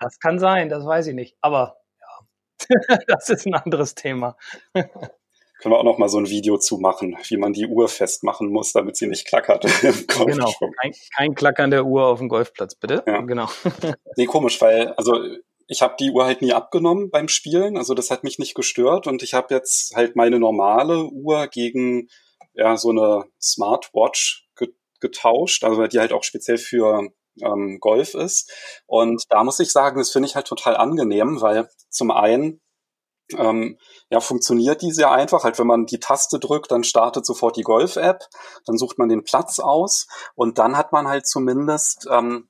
Das 0.00 0.18
kann 0.18 0.38
sein, 0.38 0.68
das 0.68 0.84
weiß 0.84 1.08
ich 1.08 1.14
nicht. 1.14 1.36
Aber 1.40 1.76
ja, 2.00 2.96
das 3.06 3.28
ist 3.28 3.46
ein 3.46 3.54
anderes 3.54 3.94
Thema. 3.94 4.36
Können 5.58 5.74
wir 5.74 5.78
auch 5.78 5.84
noch 5.84 5.98
mal 5.98 6.10
so 6.10 6.18
ein 6.18 6.28
Video 6.28 6.58
zu 6.58 6.76
machen, 6.76 7.16
wie 7.28 7.38
man 7.38 7.54
die 7.54 7.66
Uhr 7.66 7.88
festmachen 7.88 8.50
muss, 8.50 8.72
damit 8.72 8.96
sie 8.96 9.06
nicht 9.06 9.26
klackert. 9.26 9.66
genau, 9.80 10.52
kein, 10.82 10.92
kein 11.16 11.34
Klackern 11.34 11.70
der 11.70 11.86
Uhr 11.86 12.06
auf 12.06 12.18
dem 12.18 12.28
Golfplatz, 12.28 12.74
bitte. 12.74 13.02
Ja. 13.06 13.22
Genau. 13.22 13.48
nee, 14.16 14.26
komisch, 14.26 14.60
weil, 14.60 14.92
also 14.98 15.18
ich 15.66 15.80
habe 15.80 15.96
die 15.98 16.10
Uhr 16.10 16.26
halt 16.26 16.42
nie 16.42 16.52
abgenommen 16.52 17.10
beim 17.10 17.28
Spielen, 17.28 17.78
also 17.78 17.94
das 17.94 18.10
hat 18.10 18.22
mich 18.22 18.38
nicht 18.38 18.54
gestört 18.54 19.06
und 19.06 19.22
ich 19.22 19.32
habe 19.32 19.54
jetzt 19.54 19.96
halt 19.96 20.14
meine 20.14 20.38
normale 20.38 21.06
Uhr 21.06 21.46
gegen 21.48 22.08
ja, 22.56 22.76
so 22.76 22.90
eine 22.90 23.24
Smartwatch 23.40 24.48
getauscht, 25.00 25.62
also 25.62 25.86
die 25.86 25.98
halt 25.98 26.12
auch 26.12 26.24
speziell 26.24 26.58
für 26.58 27.08
ähm, 27.42 27.78
Golf 27.80 28.14
ist. 28.14 28.50
Und 28.86 29.24
da 29.28 29.44
muss 29.44 29.60
ich 29.60 29.70
sagen, 29.70 29.98
das 29.98 30.10
finde 30.10 30.28
ich 30.28 30.36
halt 30.36 30.46
total 30.46 30.76
angenehm, 30.76 31.40
weil 31.40 31.68
zum 31.90 32.10
einen 32.10 32.60
ähm, 33.36 33.78
ja, 34.08 34.20
funktioniert 34.20 34.82
die 34.82 34.92
sehr 34.92 35.10
einfach. 35.10 35.44
Halt, 35.44 35.58
wenn 35.58 35.66
man 35.66 35.86
die 35.86 36.00
Taste 36.00 36.38
drückt, 36.38 36.70
dann 36.70 36.84
startet 36.84 37.26
sofort 37.26 37.56
die 37.56 37.62
Golf-App, 37.62 38.24
dann 38.66 38.78
sucht 38.78 38.98
man 38.98 39.08
den 39.08 39.24
Platz 39.24 39.58
aus 39.58 40.06
und 40.34 40.58
dann 40.58 40.76
hat 40.76 40.92
man 40.92 41.08
halt 41.08 41.26
zumindest, 41.26 42.06
ähm, 42.10 42.48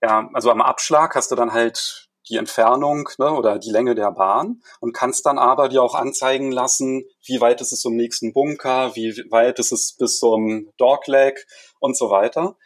ja, 0.00 0.28
also 0.32 0.50
am 0.50 0.62
Abschlag 0.62 1.14
hast 1.14 1.30
du 1.30 1.34
dann 1.34 1.52
halt 1.52 2.05
die 2.28 2.36
Entfernung 2.36 3.08
ne, 3.18 3.32
oder 3.32 3.58
die 3.58 3.70
Länge 3.70 3.94
der 3.94 4.10
Bahn 4.12 4.62
und 4.80 4.92
kannst 4.92 5.26
dann 5.26 5.38
aber 5.38 5.68
dir 5.68 5.82
auch 5.82 5.94
anzeigen 5.94 6.52
lassen, 6.52 7.04
wie 7.24 7.40
weit 7.40 7.60
ist 7.60 7.72
es 7.72 7.80
zum 7.80 7.96
nächsten 7.96 8.32
Bunker, 8.32 8.94
wie 8.94 9.12
weit 9.30 9.58
ist 9.58 9.72
es 9.72 9.96
bis 9.96 10.18
zum 10.18 10.72
Dogleg 10.76 11.46
und 11.78 11.96
so 11.96 12.10
weiter. 12.10 12.56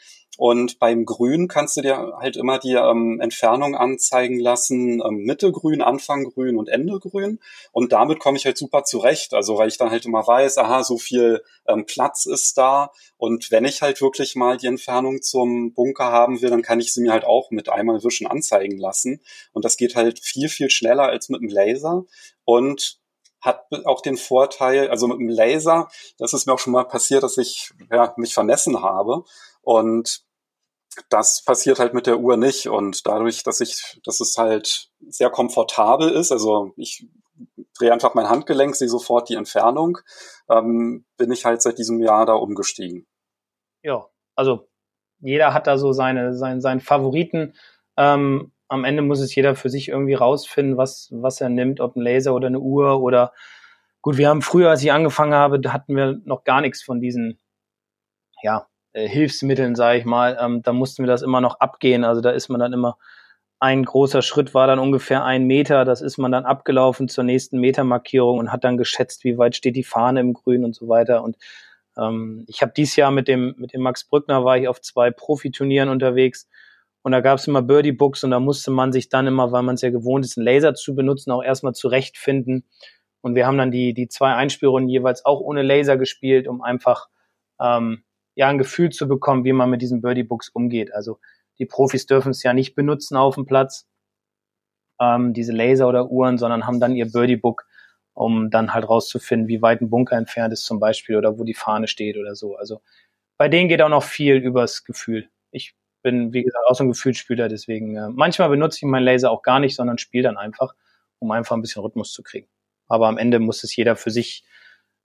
Und 0.40 0.78
beim 0.78 1.04
Grün 1.04 1.48
kannst 1.48 1.76
du 1.76 1.82
dir 1.82 2.14
halt 2.18 2.38
immer 2.38 2.58
die 2.58 2.72
ähm, 2.72 3.20
Entfernung 3.20 3.74
anzeigen 3.74 4.40
lassen, 4.40 5.02
ähm, 5.06 5.24
Mitte 5.26 5.52
grün, 5.52 5.82
Anfang 5.82 6.24
grün 6.24 6.56
und 6.56 6.70
Ende 6.70 6.98
grün. 6.98 7.40
Und 7.72 7.92
damit 7.92 8.20
komme 8.20 8.38
ich 8.38 8.46
halt 8.46 8.56
super 8.56 8.84
zurecht. 8.84 9.34
Also 9.34 9.58
weil 9.58 9.68
ich 9.68 9.76
dann 9.76 9.90
halt 9.90 10.06
immer 10.06 10.26
weiß, 10.26 10.56
aha, 10.56 10.82
so 10.82 10.96
viel 10.96 11.42
ähm, 11.68 11.84
Platz 11.84 12.24
ist 12.24 12.56
da. 12.56 12.90
Und 13.18 13.50
wenn 13.50 13.66
ich 13.66 13.82
halt 13.82 14.00
wirklich 14.00 14.34
mal 14.34 14.56
die 14.56 14.68
Entfernung 14.68 15.20
zum 15.20 15.74
Bunker 15.74 16.10
haben 16.10 16.40
will, 16.40 16.48
dann 16.48 16.62
kann 16.62 16.80
ich 16.80 16.94
sie 16.94 17.02
mir 17.02 17.12
halt 17.12 17.26
auch 17.26 17.50
mit 17.50 17.68
einmal 17.68 18.02
wischen 18.02 18.26
anzeigen 18.26 18.78
lassen. 18.78 19.20
Und 19.52 19.66
das 19.66 19.76
geht 19.76 19.94
halt 19.94 20.20
viel, 20.20 20.48
viel 20.48 20.70
schneller 20.70 21.10
als 21.10 21.28
mit 21.28 21.42
dem 21.42 21.50
Laser. 21.50 22.04
Und 22.46 22.98
hat 23.42 23.66
auch 23.84 24.00
den 24.00 24.16
Vorteil, 24.16 24.88
also 24.88 25.06
mit 25.06 25.18
dem 25.18 25.28
Laser, 25.28 25.88
das 26.16 26.32
ist 26.32 26.46
mir 26.46 26.54
auch 26.54 26.58
schon 26.58 26.72
mal 26.72 26.84
passiert, 26.84 27.24
dass 27.24 27.36
ich 27.36 27.72
ja, 27.92 28.14
mich 28.16 28.32
vermessen 28.32 28.82
habe. 28.82 29.24
Und 29.60 30.24
das 31.08 31.42
passiert 31.44 31.78
halt 31.78 31.94
mit 31.94 32.06
der 32.06 32.18
Uhr 32.18 32.36
nicht. 32.36 32.68
Und 32.68 33.06
dadurch, 33.06 33.42
dass 33.42 33.60
ich, 33.60 34.00
dass 34.04 34.20
es 34.20 34.36
halt 34.36 34.90
sehr 35.08 35.30
komfortabel 35.30 36.10
ist, 36.10 36.32
also 36.32 36.72
ich 36.76 37.06
drehe 37.78 37.92
einfach 37.92 38.14
mein 38.14 38.28
Handgelenk, 38.28 38.76
sehe 38.76 38.88
sofort 38.88 39.28
die 39.28 39.36
Entfernung, 39.36 39.98
ähm, 40.48 41.04
bin 41.16 41.32
ich 41.32 41.44
halt 41.44 41.62
seit 41.62 41.78
diesem 41.78 42.00
Jahr 42.00 42.26
da 42.26 42.34
umgestiegen. 42.34 43.06
Ja, 43.82 44.06
also 44.34 44.68
jeder 45.20 45.54
hat 45.54 45.66
da 45.66 45.78
so 45.78 45.92
seine, 45.92 46.34
seinen, 46.34 46.60
seinen 46.60 46.80
Favoriten. 46.80 47.54
Ähm, 47.96 48.52
am 48.68 48.84
Ende 48.84 49.02
muss 49.02 49.20
es 49.20 49.34
jeder 49.34 49.54
für 49.56 49.68
sich 49.68 49.88
irgendwie 49.88 50.14
rausfinden, 50.14 50.76
was, 50.76 51.08
was 51.12 51.40
er 51.40 51.48
nimmt, 51.48 51.80
ob 51.80 51.96
ein 51.96 52.02
Laser 52.02 52.34
oder 52.34 52.46
eine 52.46 52.60
Uhr 52.60 53.00
oder 53.00 53.32
gut, 54.02 54.16
wir 54.16 54.28
haben 54.28 54.42
früher, 54.42 54.70
als 54.70 54.82
ich 54.82 54.92
angefangen 54.92 55.34
habe, 55.34 55.60
hatten 55.72 55.96
wir 55.96 56.20
noch 56.24 56.44
gar 56.44 56.60
nichts 56.60 56.82
von 56.82 57.00
diesen, 57.00 57.38
ja, 58.42 58.69
Hilfsmitteln, 58.92 59.74
sage 59.74 59.98
ich 59.98 60.04
mal, 60.04 60.36
ähm, 60.40 60.62
da 60.62 60.72
mussten 60.72 61.02
wir 61.02 61.08
das 61.08 61.22
immer 61.22 61.40
noch 61.40 61.60
abgehen. 61.60 62.04
Also 62.04 62.20
da 62.20 62.30
ist 62.30 62.48
man 62.48 62.60
dann 62.60 62.72
immer, 62.72 62.96
ein 63.60 63.84
großer 63.84 64.22
Schritt 64.22 64.54
war 64.54 64.66
dann 64.66 64.78
ungefähr 64.78 65.22
ein 65.22 65.44
Meter. 65.44 65.84
Das 65.84 66.00
ist 66.00 66.16
man 66.16 66.32
dann 66.32 66.46
abgelaufen 66.46 67.08
zur 67.08 67.24
nächsten 67.24 67.60
Metermarkierung 67.60 68.38
und 68.38 68.52
hat 68.52 68.64
dann 68.64 68.78
geschätzt, 68.78 69.22
wie 69.24 69.36
weit 69.36 69.54
steht 69.54 69.76
die 69.76 69.84
Fahne 69.84 70.20
im 70.20 70.32
Grün 70.32 70.64
und 70.64 70.74
so 70.74 70.88
weiter. 70.88 71.22
Und 71.22 71.36
ähm, 71.98 72.44
ich 72.48 72.62
habe 72.62 72.72
dieses 72.74 72.96
Jahr 72.96 73.10
mit 73.10 73.28
dem, 73.28 73.54
mit 73.58 73.74
dem 73.74 73.82
Max 73.82 74.04
Brückner 74.04 74.44
war 74.44 74.56
ich 74.56 74.66
auf 74.66 74.80
zwei 74.80 75.10
Profiturnieren 75.10 75.90
unterwegs. 75.90 76.48
Und 77.02 77.12
da 77.12 77.20
gab 77.20 77.38
es 77.38 77.46
immer 77.46 77.62
Birdie 77.62 77.92
Books 77.92 78.24
und 78.24 78.30
da 78.30 78.40
musste 78.40 78.70
man 78.70 78.92
sich 78.92 79.08
dann 79.08 79.26
immer, 79.26 79.52
weil 79.52 79.62
man 79.62 79.74
es 79.74 79.82
ja 79.82 79.90
gewohnt 79.90 80.24
ist, 80.24 80.36
einen 80.36 80.46
Laser 80.46 80.74
zu 80.74 80.94
benutzen, 80.94 81.30
auch 81.30 81.42
erstmal 81.42 81.74
zurechtfinden. 81.74 82.64
Und 83.22 83.34
wir 83.34 83.46
haben 83.46 83.58
dann 83.58 83.70
die, 83.70 83.94
die 83.94 84.08
zwei 84.08 84.34
Einspielrunden 84.34 84.88
jeweils 84.88 85.24
auch 85.24 85.40
ohne 85.40 85.62
Laser 85.62 85.96
gespielt, 85.96 86.48
um 86.48 86.62
einfach 86.62 87.08
ähm, 87.60 88.04
ja 88.34 88.48
ein 88.48 88.58
Gefühl 88.58 88.90
zu 88.90 89.08
bekommen, 89.08 89.44
wie 89.44 89.52
man 89.52 89.70
mit 89.70 89.82
diesen 89.82 90.00
Birdie 90.00 90.22
Books 90.22 90.48
umgeht. 90.48 90.92
Also 90.92 91.18
die 91.58 91.66
Profis 91.66 92.06
dürfen 92.06 92.30
es 92.30 92.42
ja 92.42 92.52
nicht 92.52 92.74
benutzen 92.74 93.16
auf 93.16 93.34
dem 93.34 93.46
Platz, 93.46 93.86
ähm, 95.00 95.32
diese 95.32 95.52
Laser 95.52 95.88
oder 95.88 96.10
Uhren, 96.10 96.38
sondern 96.38 96.66
haben 96.66 96.80
dann 96.80 96.94
ihr 96.94 97.10
Birdie 97.10 97.36
Book, 97.36 97.66
um 98.14 98.50
dann 98.50 98.74
halt 98.74 98.88
rauszufinden, 98.88 99.48
wie 99.48 99.62
weit 99.62 99.80
ein 99.80 99.90
Bunker 99.90 100.16
entfernt 100.16 100.52
ist 100.52 100.64
zum 100.64 100.78
Beispiel 100.78 101.16
oder 101.16 101.38
wo 101.38 101.44
die 101.44 101.54
Fahne 101.54 101.88
steht 101.88 102.16
oder 102.16 102.34
so. 102.34 102.56
Also 102.56 102.80
bei 103.38 103.48
denen 103.48 103.68
geht 103.68 103.82
auch 103.82 103.88
noch 103.88 104.02
viel 104.02 104.36
übers 104.36 104.84
Gefühl. 104.84 105.28
Ich 105.50 105.74
bin, 106.02 106.32
wie 106.32 106.42
gesagt, 106.42 106.64
auch 106.68 106.74
so 106.74 106.84
ein 106.84 106.90
Gefühlsspieler, 106.90 107.48
deswegen 107.48 107.96
äh, 107.96 108.08
manchmal 108.10 108.50
benutze 108.50 108.78
ich 108.78 108.82
meinen 108.84 109.04
Laser 109.04 109.30
auch 109.30 109.42
gar 109.42 109.60
nicht, 109.60 109.74
sondern 109.74 109.98
spiele 109.98 110.24
dann 110.24 110.36
einfach, 110.36 110.74
um 111.18 111.30
einfach 111.30 111.56
ein 111.56 111.62
bisschen 111.62 111.82
Rhythmus 111.82 112.12
zu 112.12 112.22
kriegen. 112.22 112.48
Aber 112.86 113.08
am 113.08 113.18
Ende 113.18 113.38
muss 113.38 113.64
es 113.64 113.74
jeder 113.74 113.96
für 113.96 114.10
sich 114.10 114.44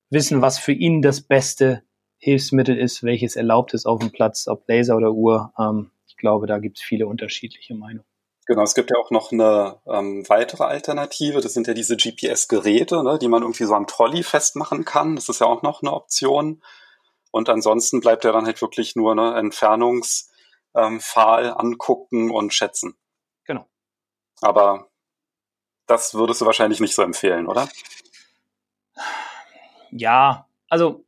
wissen, 0.10 0.42
was 0.42 0.60
für 0.60 0.72
ihn 0.72 1.02
das 1.02 1.22
Beste 1.22 1.84
Hilfsmittel 2.26 2.76
ist, 2.76 3.04
welches 3.04 3.36
erlaubt 3.36 3.76
ist 3.76 3.86
auf 3.86 4.00
dem 4.00 4.12
Platz, 4.12 4.48
ob 4.48 4.68
Laser 4.68 4.98
oder 4.98 5.12
Uhr. 5.12 5.54
Ähm, 5.60 5.92
ich 6.08 6.18
glaube, 6.18 6.48
da 6.48 6.58
gibt 6.58 6.80
es 6.80 6.84
viele 6.84 7.06
unterschiedliche 7.06 7.76
Meinungen. 7.76 8.08
Genau, 8.48 8.64
es 8.64 8.74
gibt 8.74 8.90
ja 8.90 8.98
auch 8.98 9.12
noch 9.12 9.32
eine 9.32 9.80
ähm, 9.86 10.28
weitere 10.28 10.64
Alternative. 10.64 11.42
Das 11.42 11.54
sind 11.54 11.68
ja 11.68 11.76
diese 11.76 11.96
GPS-Geräte, 11.96 13.04
ne, 13.04 13.20
die 13.20 13.28
man 13.28 13.44
irgendwie 13.44 13.66
so 13.66 13.76
am 13.76 13.86
Trolley 13.86 14.24
festmachen 14.24 14.86
kann. 14.86 15.16
Das 15.16 15.30
ist 15.30 15.40
ja 15.40 15.46
auch 15.46 15.62
noch 15.62 15.84
eine 15.84 15.94
Option. 15.94 16.64
Und 17.30 17.48
ansonsten 17.48 18.00
bleibt 18.00 18.24
ja 18.24 18.32
dann 18.32 18.48
halt 18.48 18.60
wirklich 18.60 18.96
nur 18.96 19.12
eine 19.12 19.38
Entfernungspfahl 19.38 21.46
ähm, 21.46 21.58
angucken 21.58 22.32
und 22.32 22.56
schätzen. 22.56 22.98
Genau. 23.44 23.68
Aber 24.42 24.88
das 25.86 26.16
würdest 26.16 26.42
du 26.42 26.48
wahrscheinlich 26.48 26.80
nicht 26.80 26.96
so 26.96 27.04
empfehlen, 27.04 27.46
oder? 27.46 27.70
Ja, 29.92 30.48
also 30.70 31.05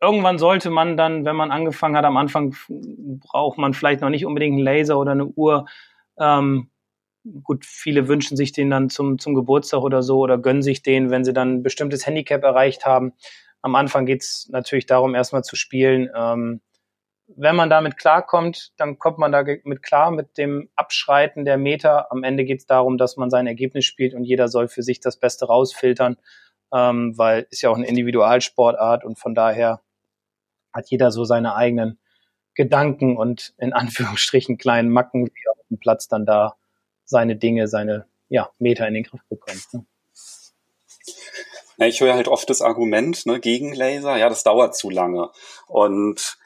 irgendwann 0.00 0.38
sollte 0.38 0.70
man 0.70 0.96
dann, 0.96 1.24
wenn 1.24 1.36
man 1.36 1.50
angefangen 1.50 1.96
hat, 1.96 2.04
am 2.04 2.16
Anfang 2.16 2.54
braucht 2.68 3.58
man 3.58 3.74
vielleicht 3.74 4.00
noch 4.00 4.10
nicht 4.10 4.26
unbedingt 4.26 4.54
einen 4.54 4.64
Laser 4.64 4.98
oder 4.98 5.12
eine 5.12 5.26
Uhr. 5.26 5.66
Ähm, 6.18 6.70
gut, 7.42 7.64
viele 7.64 8.08
wünschen 8.08 8.36
sich 8.36 8.52
den 8.52 8.70
dann 8.70 8.90
zum, 8.90 9.18
zum 9.18 9.34
Geburtstag 9.34 9.80
oder 9.80 10.02
so 10.02 10.18
oder 10.18 10.38
gönnen 10.38 10.62
sich 10.62 10.82
den, 10.82 11.10
wenn 11.10 11.24
sie 11.24 11.32
dann 11.32 11.56
ein 11.56 11.62
bestimmtes 11.62 12.06
Handicap 12.06 12.42
erreicht 12.42 12.86
haben. 12.86 13.12
Am 13.62 13.74
Anfang 13.74 14.06
geht's 14.06 14.48
natürlich 14.50 14.86
darum, 14.86 15.14
erstmal 15.14 15.42
zu 15.42 15.56
spielen. 15.56 16.10
Ähm, 16.14 16.60
wenn 17.28 17.56
man 17.56 17.68
damit 17.68 17.96
klarkommt, 17.96 18.72
dann 18.76 18.98
kommt 18.98 19.18
man 19.18 19.32
damit 19.32 19.82
klar 19.82 20.12
mit 20.12 20.38
dem 20.38 20.68
Abschreiten 20.76 21.44
der 21.44 21.58
Meter. 21.58 22.12
Am 22.12 22.22
Ende 22.22 22.44
geht's 22.44 22.66
darum, 22.66 22.98
dass 22.98 23.16
man 23.16 23.30
sein 23.30 23.48
Ergebnis 23.48 23.84
spielt 23.84 24.14
und 24.14 24.24
jeder 24.24 24.46
soll 24.46 24.68
für 24.68 24.82
sich 24.82 25.00
das 25.00 25.18
Beste 25.18 25.46
rausfiltern, 25.46 26.16
ähm, 26.72 27.18
weil 27.18 27.46
ist 27.50 27.62
ja 27.62 27.70
auch 27.70 27.76
eine 27.76 27.88
Individualsportart 27.88 29.04
und 29.04 29.18
von 29.18 29.34
daher 29.34 29.80
hat 30.76 30.90
jeder 30.90 31.10
so 31.10 31.24
seine 31.24 31.54
eigenen 31.54 31.98
Gedanken 32.54 33.16
und 33.16 33.54
in 33.58 33.72
Anführungsstrichen 33.72 34.58
kleinen 34.58 34.90
Macken, 34.90 35.26
wie 35.26 35.42
er 35.46 35.52
auf 35.52 35.66
dem 35.70 35.78
Platz 35.78 36.08
dann 36.08 36.26
da 36.26 36.56
seine 37.04 37.36
Dinge, 37.36 37.68
seine 37.68 38.06
ja, 38.28 38.50
Meter 38.58 38.86
in 38.88 38.94
den 38.94 39.04
Griff 39.04 39.22
bekommt. 39.28 39.72
Ne? 39.72 39.86
Ja, 41.78 41.86
ich 41.86 42.00
höre 42.00 42.14
halt 42.14 42.28
oft 42.28 42.48
das 42.50 42.62
Argument 42.62 43.26
ne, 43.26 43.38
gegen 43.38 43.74
Laser, 43.74 44.16
ja, 44.16 44.28
das 44.28 44.42
dauert 44.42 44.76
zu 44.76 44.90
lange. 44.90 45.30
Und 45.68 46.38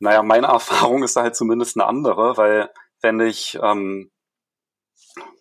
naja, 0.00 0.22
meine 0.22 0.46
Erfahrung 0.48 1.02
ist 1.02 1.16
da 1.16 1.22
halt 1.22 1.36
zumindest 1.36 1.76
eine 1.76 1.86
andere, 1.86 2.36
weil 2.36 2.70
wenn 3.00 3.20
ich 3.20 3.58
ähm, 3.62 4.10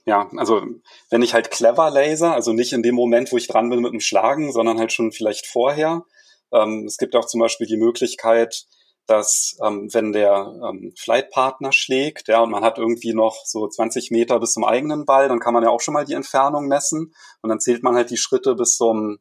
ja, 0.08 0.30
also 0.38 0.66
wenn 1.10 1.22
ich 1.22 1.34
halt 1.34 1.52
clever 1.52 1.92
laser, 1.92 2.34
also 2.34 2.54
nicht 2.54 2.72
in 2.72 2.82
dem 2.82 2.96
Moment, 2.96 3.32
wo 3.34 3.38
ich 3.38 3.48
dran 3.48 3.70
bin 3.70 3.82
mit 3.82 3.92
dem 3.92 4.00
Schlagen, 4.00 4.54
sondern 4.54 4.80
halt 4.80 4.94
schon 4.94 5.12
vielleicht 5.12 5.46
vorher, 5.46 6.06
ähm, 6.54 6.86
es 6.86 6.98
gibt 6.98 7.16
auch 7.16 7.26
zum 7.26 7.39
Beispiel 7.39 7.68
die 7.68 7.78
Möglichkeit, 7.78 8.66
dass 9.08 9.58
ähm, 9.64 9.89
wenn 9.93 10.12
der 10.12 10.54
ähm, 10.64 10.93
Flightpartner 10.98 11.72
schlägt, 11.72 12.28
ja, 12.28 12.41
und 12.41 12.52
man 12.52 12.64
hat 12.64 12.78
irgendwie 12.78 13.14
noch 13.14 13.45
so 13.45 13.68
20 13.68 14.12
Meter 14.12 14.39
bis 14.39 14.54
zum 14.54 14.66
eigenen 14.66 15.06
Ball, 15.06 15.30
dann 15.30 15.39
kann 15.39 15.54
man 15.54 15.64
ja 15.64 15.70
auch 15.70 15.82
schon 15.82 15.93
mal 15.93 16.06
die 16.06 16.14
Entfernung 16.14 16.68
messen 16.68 17.14
und 17.41 17.50
dann 17.50 17.62
zählt 17.62 17.84
man 17.84 17.95
halt 17.95 18.10
die 18.10 18.18
Schritte 18.18 18.56
bis 18.56 18.76
zum 18.76 19.20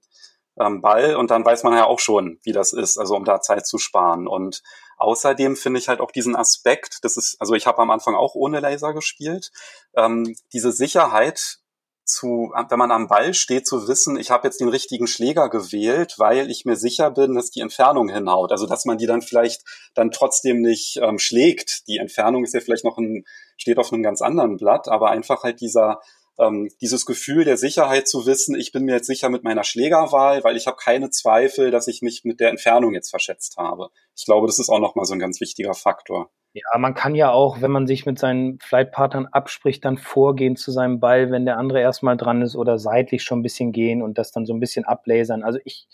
ähm, 0.58 0.80
Ball 0.80 1.16
und 1.16 1.30
dann 1.30 1.44
weiß 1.44 1.62
man 1.62 1.74
ja 1.74 1.86
auch 1.86 2.00
schon, 2.00 2.40
wie 2.42 2.52
das 2.52 2.72
ist, 2.72 2.98
also 2.98 3.14
um 3.14 3.24
da 3.24 3.40
Zeit 3.40 3.66
zu 3.66 3.78
sparen. 3.78 4.26
Und 4.26 4.62
außerdem 4.96 5.56
finde 5.56 5.78
ich 5.78 5.88
halt 5.88 6.00
auch 6.00 6.10
diesen 6.10 6.34
Aspekt, 6.34 6.98
das 7.02 7.16
ist, 7.16 7.36
also 7.40 7.54
ich 7.54 7.66
habe 7.66 7.78
am 7.78 7.90
Anfang 7.90 8.16
auch 8.16 8.34
ohne 8.34 8.60
Laser 8.60 8.92
gespielt, 8.92 9.52
ähm, 9.94 10.34
diese 10.52 10.72
Sicherheit 10.72 11.58
zu, 12.06 12.52
wenn 12.54 12.78
man 12.78 12.90
am 12.90 13.08
Ball 13.08 13.34
steht, 13.34 13.66
zu 13.66 13.88
wissen, 13.88 14.16
ich 14.16 14.30
habe 14.30 14.46
jetzt 14.46 14.60
den 14.60 14.68
richtigen 14.68 15.06
Schläger 15.06 15.48
gewählt, 15.48 16.14
weil 16.18 16.50
ich 16.50 16.64
mir 16.64 16.76
sicher 16.76 17.10
bin, 17.10 17.34
dass 17.34 17.50
die 17.50 17.60
Entfernung 17.60 18.08
hinhaut. 18.08 18.52
Also 18.52 18.66
dass 18.66 18.84
man 18.84 18.98
die 18.98 19.06
dann 19.06 19.22
vielleicht 19.22 19.62
dann 19.94 20.10
trotzdem 20.10 20.60
nicht 20.60 20.98
ähm, 21.02 21.18
schlägt. 21.18 21.86
Die 21.88 21.98
Entfernung 21.98 22.44
ist 22.44 22.54
ja 22.54 22.60
vielleicht 22.60 22.84
noch 22.84 22.96
ein, 22.98 23.24
steht 23.56 23.78
auf 23.78 23.92
einem 23.92 24.02
ganz 24.02 24.22
anderen 24.22 24.56
Blatt, 24.56 24.88
aber 24.88 25.10
einfach 25.10 25.42
halt 25.42 25.60
dieser 25.60 26.00
ähm, 26.38 26.68
dieses 26.80 27.06
Gefühl 27.06 27.44
der 27.44 27.56
Sicherheit 27.56 28.08
zu 28.08 28.26
wissen, 28.26 28.54
ich 28.54 28.72
bin 28.72 28.84
mir 28.84 28.96
jetzt 28.96 29.06
sicher 29.06 29.28
mit 29.28 29.42
meiner 29.42 29.64
Schlägerwahl, 29.64 30.44
weil 30.44 30.56
ich 30.56 30.66
habe 30.66 30.76
keine 30.76 31.10
Zweifel, 31.10 31.70
dass 31.70 31.88
ich 31.88 32.02
mich 32.02 32.24
mit 32.24 32.40
der 32.40 32.50
Entfernung 32.50 32.92
jetzt 32.94 33.10
verschätzt 33.10 33.56
habe. 33.56 33.88
Ich 34.14 34.26
glaube, 34.26 34.46
das 34.46 34.58
ist 34.58 34.68
auch 34.68 34.78
nochmal 34.78 35.06
so 35.06 35.14
ein 35.14 35.18
ganz 35.18 35.40
wichtiger 35.40 35.74
Faktor. 35.74 36.30
Ja, 36.56 36.78
man 36.78 36.94
kann 36.94 37.14
ja 37.14 37.32
auch, 37.32 37.60
wenn 37.60 37.70
man 37.70 37.86
sich 37.86 38.06
mit 38.06 38.18
seinen 38.18 38.58
Flightpartnern 38.60 39.26
abspricht, 39.26 39.84
dann 39.84 39.98
vorgehen 39.98 40.56
zu 40.56 40.70
seinem 40.70 41.00
Ball, 41.00 41.30
wenn 41.30 41.44
der 41.44 41.58
andere 41.58 41.82
erstmal 41.82 42.16
dran 42.16 42.40
ist 42.40 42.56
oder 42.56 42.78
seitlich 42.78 43.24
schon 43.24 43.40
ein 43.40 43.42
bisschen 43.42 43.72
gehen 43.72 44.00
und 44.00 44.16
das 44.16 44.32
dann 44.32 44.46
so 44.46 44.54
ein 44.54 44.60
bisschen 44.60 44.86
ablasern. 44.86 45.42
Also 45.42 45.58
ich, 45.66 45.86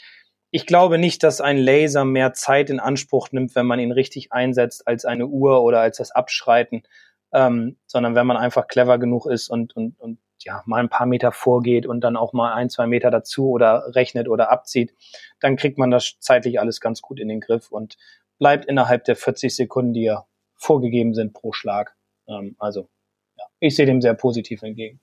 ich 0.52 0.64
glaube 0.64 0.98
nicht, 0.98 1.24
dass 1.24 1.40
ein 1.40 1.58
Laser 1.58 2.04
mehr 2.04 2.32
Zeit 2.32 2.70
in 2.70 2.78
Anspruch 2.78 3.32
nimmt, 3.32 3.56
wenn 3.56 3.66
man 3.66 3.80
ihn 3.80 3.90
richtig 3.90 4.30
einsetzt, 4.30 4.86
als 4.86 5.04
eine 5.04 5.26
Uhr 5.26 5.64
oder 5.64 5.80
als 5.80 5.96
das 5.96 6.12
Abschreiten, 6.12 6.84
ähm, 7.32 7.76
sondern 7.88 8.14
wenn 8.14 8.28
man 8.28 8.36
einfach 8.36 8.68
clever 8.68 8.98
genug 8.98 9.26
ist 9.26 9.48
und, 9.48 9.74
und, 9.74 9.98
und 9.98 10.20
ja, 10.44 10.62
mal 10.66 10.78
ein 10.78 10.88
paar 10.88 11.06
Meter 11.06 11.32
vorgeht 11.32 11.86
und 11.86 12.02
dann 12.02 12.16
auch 12.16 12.32
mal 12.32 12.54
ein, 12.54 12.70
zwei 12.70 12.86
Meter 12.86 13.10
dazu 13.10 13.50
oder 13.50 13.96
rechnet 13.96 14.28
oder 14.28 14.52
abzieht, 14.52 14.94
dann 15.40 15.56
kriegt 15.56 15.76
man 15.76 15.90
das 15.90 16.18
zeitlich 16.20 16.60
alles 16.60 16.80
ganz 16.80 17.02
gut 17.02 17.18
in 17.18 17.26
den 17.26 17.40
Griff 17.40 17.72
und 17.72 17.96
bleibt 18.38 18.66
innerhalb 18.66 19.02
der 19.06 19.16
40 19.16 19.56
Sekunden, 19.56 19.92
die 19.92 20.04
er 20.04 20.28
vorgegeben 20.62 21.14
sind 21.14 21.32
pro 21.34 21.52
Schlag. 21.52 21.94
Ähm, 22.28 22.56
also 22.58 22.88
ja, 23.36 23.44
ich 23.60 23.76
sehe 23.76 23.86
dem 23.86 24.00
sehr 24.00 24.14
positiv 24.14 24.62
entgegen. 24.62 25.00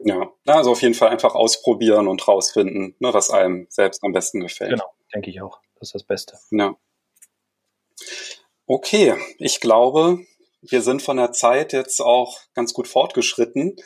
Ja, 0.00 0.32
also 0.46 0.72
auf 0.72 0.82
jeden 0.82 0.94
Fall 0.94 1.08
einfach 1.08 1.34
ausprobieren 1.34 2.06
und 2.06 2.26
rausfinden, 2.26 2.94
ne, 3.00 3.12
was 3.12 3.30
einem 3.30 3.66
selbst 3.68 4.02
am 4.04 4.12
besten 4.12 4.40
gefällt. 4.40 4.70
Genau, 4.70 4.90
denke 5.12 5.30
ich 5.30 5.40
auch. 5.42 5.60
Das 5.74 5.88
ist 5.88 5.94
das 5.94 6.04
Beste. 6.04 6.38
Ja. 6.50 6.76
Okay, 8.66 9.14
ich 9.38 9.60
glaube, 9.60 10.20
wir 10.62 10.82
sind 10.82 11.02
von 11.02 11.16
der 11.16 11.32
Zeit 11.32 11.72
jetzt 11.72 12.00
auch 12.00 12.38
ganz 12.54 12.74
gut 12.74 12.86
fortgeschritten. 12.86 13.76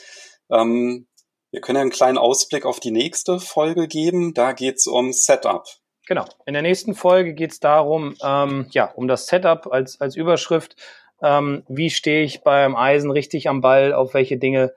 Ähm, 0.51 1.07
wir 1.51 1.61
können 1.61 1.77
ja 1.77 1.83
einen 1.83 1.91
kleinen 1.91 2.19
Ausblick 2.19 2.67
auf 2.67 2.81
die 2.81 2.91
nächste 2.91 3.41
Folge 3.41 3.89
geben. 3.89 4.35
Da 4.35 4.53
geht 4.53 4.77
es 4.77 4.87
um 4.87 5.13
Setup. 5.13 5.67
Genau. 6.07 6.25
In 6.47 6.55
der 6.55 6.63
nächsten 6.63 6.95
Folge 6.95 7.35
geht 7.35 7.53
es 7.53 7.61
darum, 7.61 8.17
ähm, 8.25 8.67
ja, 8.71 8.87
um 8.87 9.07
das 9.07 9.27
Setup 9.27 9.73
als, 9.73 10.01
als 10.01 10.17
Überschrift. 10.17 10.77
Ähm, 11.23 11.63
wie 11.69 11.91
stehe 11.91 12.25
ich 12.25 12.43
beim 12.43 12.75
Eisen 12.75 13.11
richtig 13.11 13.49
am 13.49 13.61
Ball? 13.61 13.93
Auf 13.93 14.13
welche 14.15 14.37
Dinge 14.37 14.75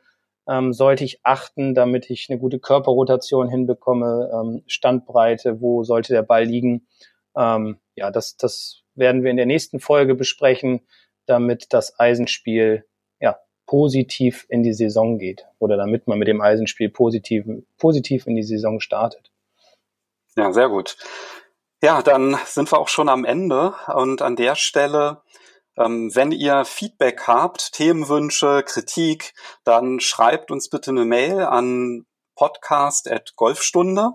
ähm, 0.48 0.74
sollte 0.74 1.04
ich 1.04 1.20
achten, 1.24 1.74
damit 1.74 2.10
ich 2.12 2.30
eine 2.30 2.40
gute 2.40 2.60
Körperrotation 2.60 3.50
hinbekomme? 3.50 4.30
Ähm, 4.32 4.64
Standbreite, 4.68 5.62
wo 5.62 5.84
sollte 5.84 6.14
der 6.14 6.22
Ball 6.22 6.44
liegen? 6.44 6.88
Ähm, 7.36 7.80
ja, 7.96 8.12
das, 8.12 8.38
das 8.38 8.84
werden 8.94 9.24
wir 9.24 9.32
in 9.32 9.38
der 9.38 9.48
nächsten 9.48 9.80
Folge 9.80 10.14
besprechen, 10.14 10.82
damit 11.26 11.74
das 11.74 12.00
Eisenspiel 12.00 12.86
ja, 13.20 13.40
positiv 13.66 14.46
in 14.48 14.62
die 14.62 14.74
Saison 14.74 15.18
geht 15.18 15.48
oder 15.58 15.76
damit 15.76 16.08
man 16.08 16.20
mit 16.20 16.28
dem 16.28 16.42
Eisenspiel 16.42 16.90
positiv, 16.90 17.46
positiv 17.78 18.28
in 18.28 18.36
die 18.36 18.44
Saison 18.44 18.80
startet. 18.80 19.32
Ja, 20.36 20.52
sehr 20.52 20.70
gut. 20.70 20.98
Ja, 21.82 22.02
dann 22.02 22.38
sind 22.46 22.72
wir 22.72 22.80
auch 22.80 22.88
schon 22.88 23.10
am 23.10 23.26
Ende 23.26 23.74
und 23.94 24.22
an 24.22 24.36
der 24.36 24.56
Stelle, 24.56 25.22
ähm, 25.78 26.14
wenn 26.14 26.32
ihr 26.32 26.66
Feedback 26.66 27.28
habt, 27.28 27.74
Themenwünsche, 27.74 28.64
Kritik, 28.64 29.34
dann 29.64 30.00
schreibt 30.00 30.52
uns 30.52 30.70
bitte 30.70 30.92
eine 30.92 31.06
Mail 31.06 31.42
an 31.42 32.06
podcast.golfstunde 32.36 34.12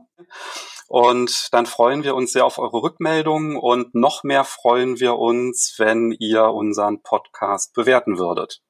und 0.88 1.48
dann 1.52 1.66
freuen 1.66 2.02
wir 2.02 2.14
uns 2.14 2.32
sehr 2.32 2.44
auf 2.44 2.58
eure 2.58 2.82
Rückmeldungen 2.82 3.56
und 3.56 3.94
noch 3.94 4.24
mehr 4.24 4.44
freuen 4.44 5.00
wir 5.00 5.16
uns, 5.16 5.74
wenn 5.78 6.12
ihr 6.18 6.44
unseren 6.44 7.02
Podcast 7.02 7.72
bewerten 7.74 8.18
würdet. 8.18 8.60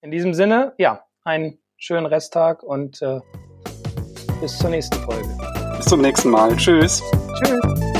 In 0.00 0.10
diesem 0.10 0.34
Sinne, 0.34 0.74
ja, 0.78 1.04
einen 1.24 1.62
schönen 1.76 2.06
Resttag 2.06 2.62
und 2.62 3.02
äh, 3.02 3.20
bis 4.40 4.58
zur 4.58 4.70
nächsten 4.70 4.96
Folge. 5.00 5.65
Zum 5.88 6.00
nächsten 6.00 6.30
Mal. 6.30 6.54
Tschüss. 6.56 7.00
Tschüss. 7.38 7.95